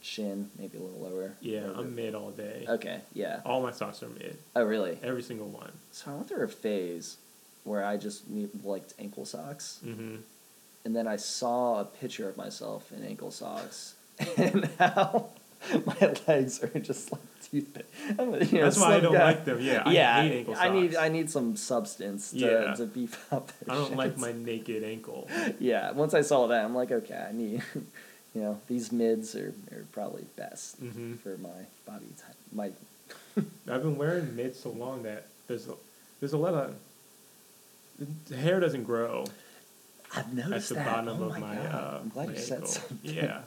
shin, 0.00 0.50
maybe 0.58 0.76
a 0.78 0.80
little 0.80 1.00
lower. 1.00 1.32
yeah, 1.40 1.60
the- 1.60 1.74
I'm 1.78 1.94
mid 1.94 2.14
all 2.14 2.30
day. 2.30 2.66
Okay, 2.68 3.00
yeah. 3.14 3.40
All 3.44 3.62
my 3.62 3.70
socks 3.72 4.02
are 4.02 4.08
mid. 4.08 4.36
Oh, 4.54 4.64
really? 4.64 4.98
Every 5.02 5.22
single 5.22 5.48
one. 5.48 5.72
So 5.92 6.10
I 6.10 6.14
went 6.14 6.28
through 6.28 6.44
a 6.44 6.48
phase 6.48 7.16
where 7.64 7.84
I 7.84 7.96
just 7.96 8.28
need, 8.28 8.50
liked 8.64 8.94
ankle 8.98 9.24
socks, 9.24 9.80
Mm-hmm. 9.84 10.16
and 10.84 10.96
then 10.96 11.06
I 11.06 11.16
saw 11.16 11.80
a 11.80 11.84
picture 11.84 12.28
of 12.28 12.36
myself 12.36 12.92
in 12.92 13.04
ankle 13.04 13.30
socks, 13.30 13.94
and 14.36 14.68
now 14.78 15.26
my 15.86 16.14
legs 16.28 16.62
are 16.62 16.78
just 16.78 17.10
like 17.12 17.22
toothpick. 17.42 17.86
You 18.08 18.26
know, 18.26 18.64
That's 18.64 18.78
why 18.78 18.96
I 18.96 19.00
don't 19.00 19.14
guy. 19.14 19.24
like 19.24 19.44
them. 19.46 19.60
Yeah, 19.60 19.82
I 19.86 19.92
yeah, 19.92 20.22
hate 20.22 20.38
ankle 20.40 20.54
I 20.58 20.68
need. 20.68 20.94
I 20.94 21.08
need 21.08 21.30
some 21.30 21.56
substance 21.56 22.30
to, 22.32 22.38
Yeah. 22.38 22.74
to 22.74 22.84
beef 22.86 23.32
up. 23.32 23.50
I 23.68 23.74
don't 23.74 23.96
like 23.96 24.18
my 24.18 24.32
naked 24.32 24.84
ankle. 24.84 25.26
Yeah, 25.58 25.92
once 25.92 26.12
I 26.12 26.20
saw 26.20 26.46
that, 26.48 26.62
I'm 26.64 26.74
like, 26.74 26.92
okay, 26.92 27.26
I 27.28 27.32
need, 27.32 27.62
you 28.34 28.42
know, 28.42 28.60
these 28.68 28.92
mids 28.92 29.34
are, 29.34 29.54
are 29.72 29.84
probably 29.92 30.24
best 30.36 30.82
Mhm. 30.84 31.18
for 31.20 31.38
my 31.38 31.60
body 31.86 32.06
type. 32.20 32.36
My 32.52 32.70
I've 33.72 33.82
been 33.82 33.96
wearing 33.96 34.36
mids 34.36 34.60
so 34.60 34.70
long 34.70 35.02
that 35.04 35.26
there's 35.48 35.66
a, 35.68 35.72
there's 36.20 36.34
a 36.34 36.38
lot 36.38 36.52
of 36.54 36.74
the 38.26 38.36
hair 38.36 38.60
doesn't 38.60 38.84
grow 38.84 39.24
I've 40.14 40.26
at 40.26 40.34
noticed 40.34 40.68
the 40.70 40.74
that. 40.76 40.86
bottom 40.86 41.22
oh 41.22 41.26
of 41.26 41.30
my, 41.32 41.38
my. 41.40 41.54
god! 41.56 41.74
Uh, 41.74 41.98
I'm 42.02 42.08
glad 42.08 42.26
my 42.28 42.34
you 42.34 42.38
said 42.40 42.54
ankle. 42.58 42.68
something. 42.68 43.14
Yeah, 43.14 43.40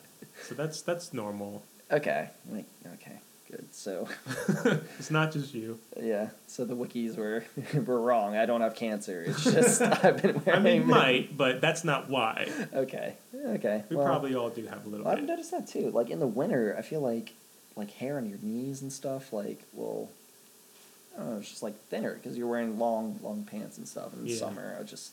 so 0.43 0.56
that's 0.56 0.82
that's 0.82 1.14
normal. 1.14 1.64
Okay. 1.91 2.30
Like, 2.50 2.66
okay. 2.95 3.20
Good. 3.50 3.74
So, 3.74 4.10
It's 5.00 5.10
not 5.10 5.32
just 5.32 5.54
you. 5.54 5.80
yeah. 6.02 6.32
So 6.48 6.66
the 6.66 6.76
wikis 6.76 7.16
were 7.16 7.45
were 7.86 8.02
wrong. 8.02 8.36
I 8.36 8.45
don't 8.45 8.60
have 8.60 8.76
cancer. 8.76 9.24
It's 9.26 9.41
just 9.54 9.82
I've 9.82 10.22
been 10.22 10.41
wearing. 10.43 10.60
I 10.60 10.64
mean, 10.64 10.80
them. 10.82 10.89
might, 10.89 11.38
but 11.38 11.62
that's 11.62 11.86
not 11.86 12.10
why. 12.10 12.50
Okay. 12.74 13.16
Okay. 13.34 13.84
We 13.89 13.95
well, 13.95 14.06
probably 14.06 14.36
all 14.36 14.50
do 14.50 14.66
have 14.66 14.86
a 14.86 14.89
little 14.89 15.06
Well, 15.06 15.16
I've 15.16 15.24
noticed 15.24 15.52
that 15.52 15.66
too. 15.66 15.91
Like 15.91 16.10
in 16.10 16.20
the 16.20 16.28
winter, 16.28 16.76
I 16.78 16.82
feel 16.82 17.00
like 17.00 17.36
like 17.78 17.91
hair 17.91 18.18
on 18.18 18.28
your 18.28 18.39
knees 18.41 18.82
and 18.82 18.91
stuff 18.91 19.32
like 19.32 19.64
will. 19.72 20.12
I 21.18 21.22
don't 21.22 21.32
know. 21.32 21.38
It's 21.39 21.49
just 21.49 21.63
like 21.63 21.76
thinner 21.89 22.13
because 22.13 22.38
you're 22.38 22.47
wearing 22.47 22.78
long 22.78 23.20
long 23.24 23.43
pants 23.43 23.78
and 23.78 23.88
stuff. 23.88 24.13
In 24.13 24.24
the 24.24 24.30
Yeah. 24.32 24.38
summer, 24.39 24.78
I 24.80 24.84
just 24.84 25.11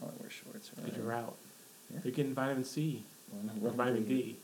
I 0.00 0.06
only 0.06 0.16
wear 0.20 0.30
shorts. 0.30 0.70
Because 0.74 0.96
you're 0.96 1.12
out. 1.12 1.36
Yeah. 1.92 2.00
You're 2.04 2.14
getting 2.14 2.34
vitamin 2.34 2.64
C 2.64 3.04
Well, 3.30 3.70
or 3.70 3.70
vitamin 3.72 4.04
D. 4.04 4.36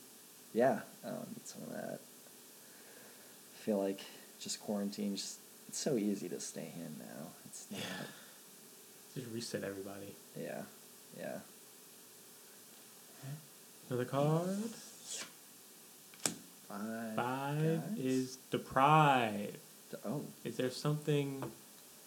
Yeah, 0.53 0.81
I 1.05 1.09
don't 1.09 1.27
need 1.29 1.47
some 1.47 1.63
of 1.63 1.69
that. 1.71 1.99
I 1.99 3.63
feel 3.63 3.79
like 3.79 4.01
just 4.39 4.61
quarantine. 4.61 5.15
Just 5.15 5.39
it's 5.67 5.79
so 5.79 5.95
easy 5.97 6.29
to 6.29 6.39
stay 6.39 6.71
in 6.75 6.97
now. 6.99 7.27
It's 7.45 7.65
not. 7.71 7.79
Just 9.15 9.27
reset 9.33 9.63
everybody. 9.63 10.13
Yeah, 10.39 10.61
yeah. 11.17 11.39
Another 13.89 14.05
card. 14.05 14.57
Five. 16.69 17.15
Five 17.15 17.81
guys. 17.89 17.99
is 17.99 18.37
deprived. 18.49 19.57
Oh, 20.05 20.21
Is 20.43 20.57
there 20.57 20.69
something 20.71 21.43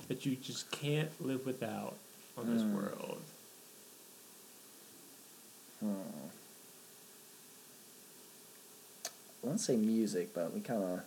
that 0.08 0.24
you 0.26 0.36
just 0.36 0.70
can't 0.70 1.10
live 1.24 1.44
without 1.46 1.94
on 2.36 2.52
this 2.52 2.62
Hmm. 2.62 2.74
world? 2.74 3.18
hmm. 5.80 5.90
I 9.42 9.46
want 9.46 9.58
to 9.58 9.64
say 9.64 9.76
music, 9.76 10.32
but 10.34 10.52
we 10.54 10.60
kind 10.60 10.82
of. 10.82 11.00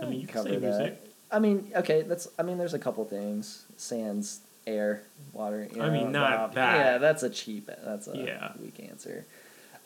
I 0.00 0.04
mean, 0.04 0.20
you 0.20 0.26
can 0.26 0.42
say 0.44 0.58
music. 0.58 1.02
I 1.30 1.38
mean, 1.38 1.72
okay, 1.74 2.02
that's. 2.02 2.28
I 2.38 2.42
mean, 2.42 2.58
there's 2.58 2.74
a 2.74 2.78
couple 2.78 3.04
things. 3.06 3.64
Sands, 3.78 4.40
air, 4.66 5.02
water. 5.32 5.66
You 5.74 5.82
I 5.82 5.88
mean, 5.90 6.12
not 6.12 6.52
that. 6.54 6.76
Yeah, 6.76 6.98
that's 6.98 7.22
a 7.22 7.30
cheap. 7.30 7.70
That's 7.82 8.08
a 8.08 8.16
Yeah. 8.16 8.52
weak 8.60 8.78
answer. 8.90 9.24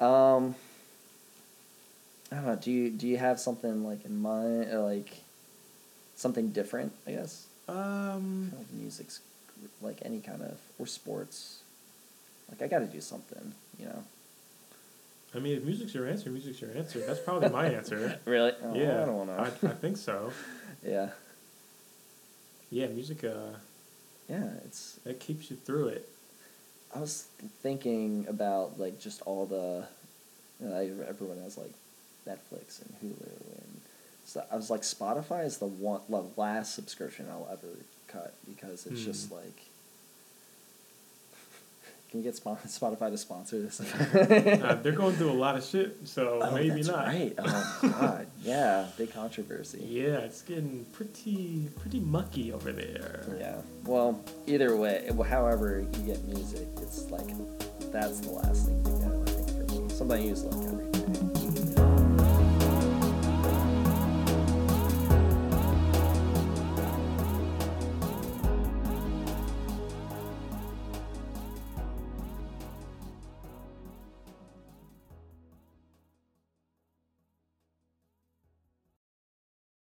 Um, 0.00 0.56
I 2.32 2.36
don't 2.36 2.46
know. 2.46 2.56
Do 2.56 2.70
you 2.70 2.90
do 2.90 3.08
you 3.08 3.16
have 3.18 3.40
something 3.40 3.84
like 3.84 4.04
in 4.04 4.20
mind, 4.20 4.72
like 4.72 5.10
something 6.16 6.50
different? 6.50 6.92
I 7.06 7.12
guess. 7.12 7.46
I 7.68 7.72
Um, 8.12 8.48
feel 8.50 8.58
like 8.60 8.72
music's 8.72 9.20
like 9.82 9.98
any 10.04 10.20
kind 10.20 10.42
of 10.42 10.58
or 10.78 10.86
sports. 10.86 11.60
Like 12.50 12.62
I 12.62 12.66
got 12.68 12.80
to 12.80 12.86
do 12.86 13.00
something, 13.00 13.52
you 13.78 13.86
know. 13.86 14.02
I 15.34 15.38
mean, 15.38 15.56
if 15.56 15.62
music's 15.64 15.94
your 15.94 16.08
answer, 16.08 16.30
music's 16.30 16.60
your 16.60 16.72
answer. 16.76 16.98
That's 17.06 17.20
probably 17.20 17.48
my 17.50 17.66
answer. 17.78 18.18
Really? 18.24 18.52
Oh, 18.62 18.74
yeah, 18.74 19.02
I 19.02 19.06
don't 19.06 19.26
know. 19.28 19.32
I, 19.38 19.46
I 19.46 19.74
think 19.74 19.96
so. 19.96 20.32
yeah. 20.84 21.10
Yeah, 22.70 22.86
music. 22.88 23.24
Uh, 23.24 23.54
Yeah, 24.28 24.48
it's 24.64 24.98
that 25.04 25.18
keeps 25.20 25.50
you 25.50 25.56
through 25.56 25.88
it. 25.88 26.08
I 26.94 26.98
was 27.00 27.26
thinking 27.62 28.26
about 28.28 28.78
like 28.80 28.98
just 29.00 29.22
all 29.22 29.46
the, 29.46 29.86
you 30.60 30.68
know, 30.68 30.76
I- 30.76 31.08
everyone 31.08 31.38
has 31.42 31.56
like 31.58 31.72
Netflix 32.30 32.80
and 32.82 32.94
Hulu 33.02 33.32
and 33.58 33.80
so 34.24 34.44
I 34.52 34.56
was 34.56 34.70
like 34.70 34.82
Spotify 34.82 35.44
is 35.44 35.58
the 35.58 35.66
one 35.66 36.00
the 36.08 36.24
last 36.36 36.74
subscription 36.74 37.26
I'll 37.30 37.48
ever 37.50 37.78
cut 38.06 38.34
because 38.48 38.86
it's 38.86 39.00
Hmm. 39.00 39.06
just 39.10 39.32
like. 39.32 39.62
Can 42.10 42.20
you 42.20 42.24
get 42.24 42.34
Spotify 42.34 43.10
to 43.10 43.16
sponsor 43.18 43.60
this? 43.62 43.80
Uh, 44.60 44.74
they're 44.82 44.92
going 44.92 45.14
through 45.14 45.30
a 45.30 45.32
lot 45.32 45.56
of 45.56 45.64
shit, 45.64 45.96
so 46.08 46.40
oh, 46.42 46.54
maybe 46.54 46.70
that's 46.82 46.88
not. 46.88 47.06
right. 47.06 47.32
Oh 47.38 47.78
God, 47.82 48.26
yeah, 48.42 48.86
big 48.98 49.12
controversy. 49.12 49.82
Yeah, 49.88 50.18
it's 50.18 50.42
getting 50.42 50.84
pretty 50.92 51.68
pretty 51.80 52.00
mucky 52.00 52.52
over 52.52 52.72
there. 52.72 53.24
Yeah. 53.38 53.56
Well, 53.84 54.20
either 54.46 54.76
way, 54.76 55.08
however 55.28 55.80
you 55.80 56.02
get 56.04 56.24
music, 56.26 56.66
it's 56.82 57.10
like 57.10 57.28
that's 57.92 58.20
the 58.20 58.30
last 58.30 58.66
thing 58.66 58.82
to 58.84 58.90
go. 58.90 59.22
I 59.26 59.30
think 59.30 59.70
for 59.70 59.80
me, 59.80 59.88
somebody 59.94 60.28
who's 60.28 60.44
like 60.44 60.68
every 60.68 60.90
day. 60.90 60.99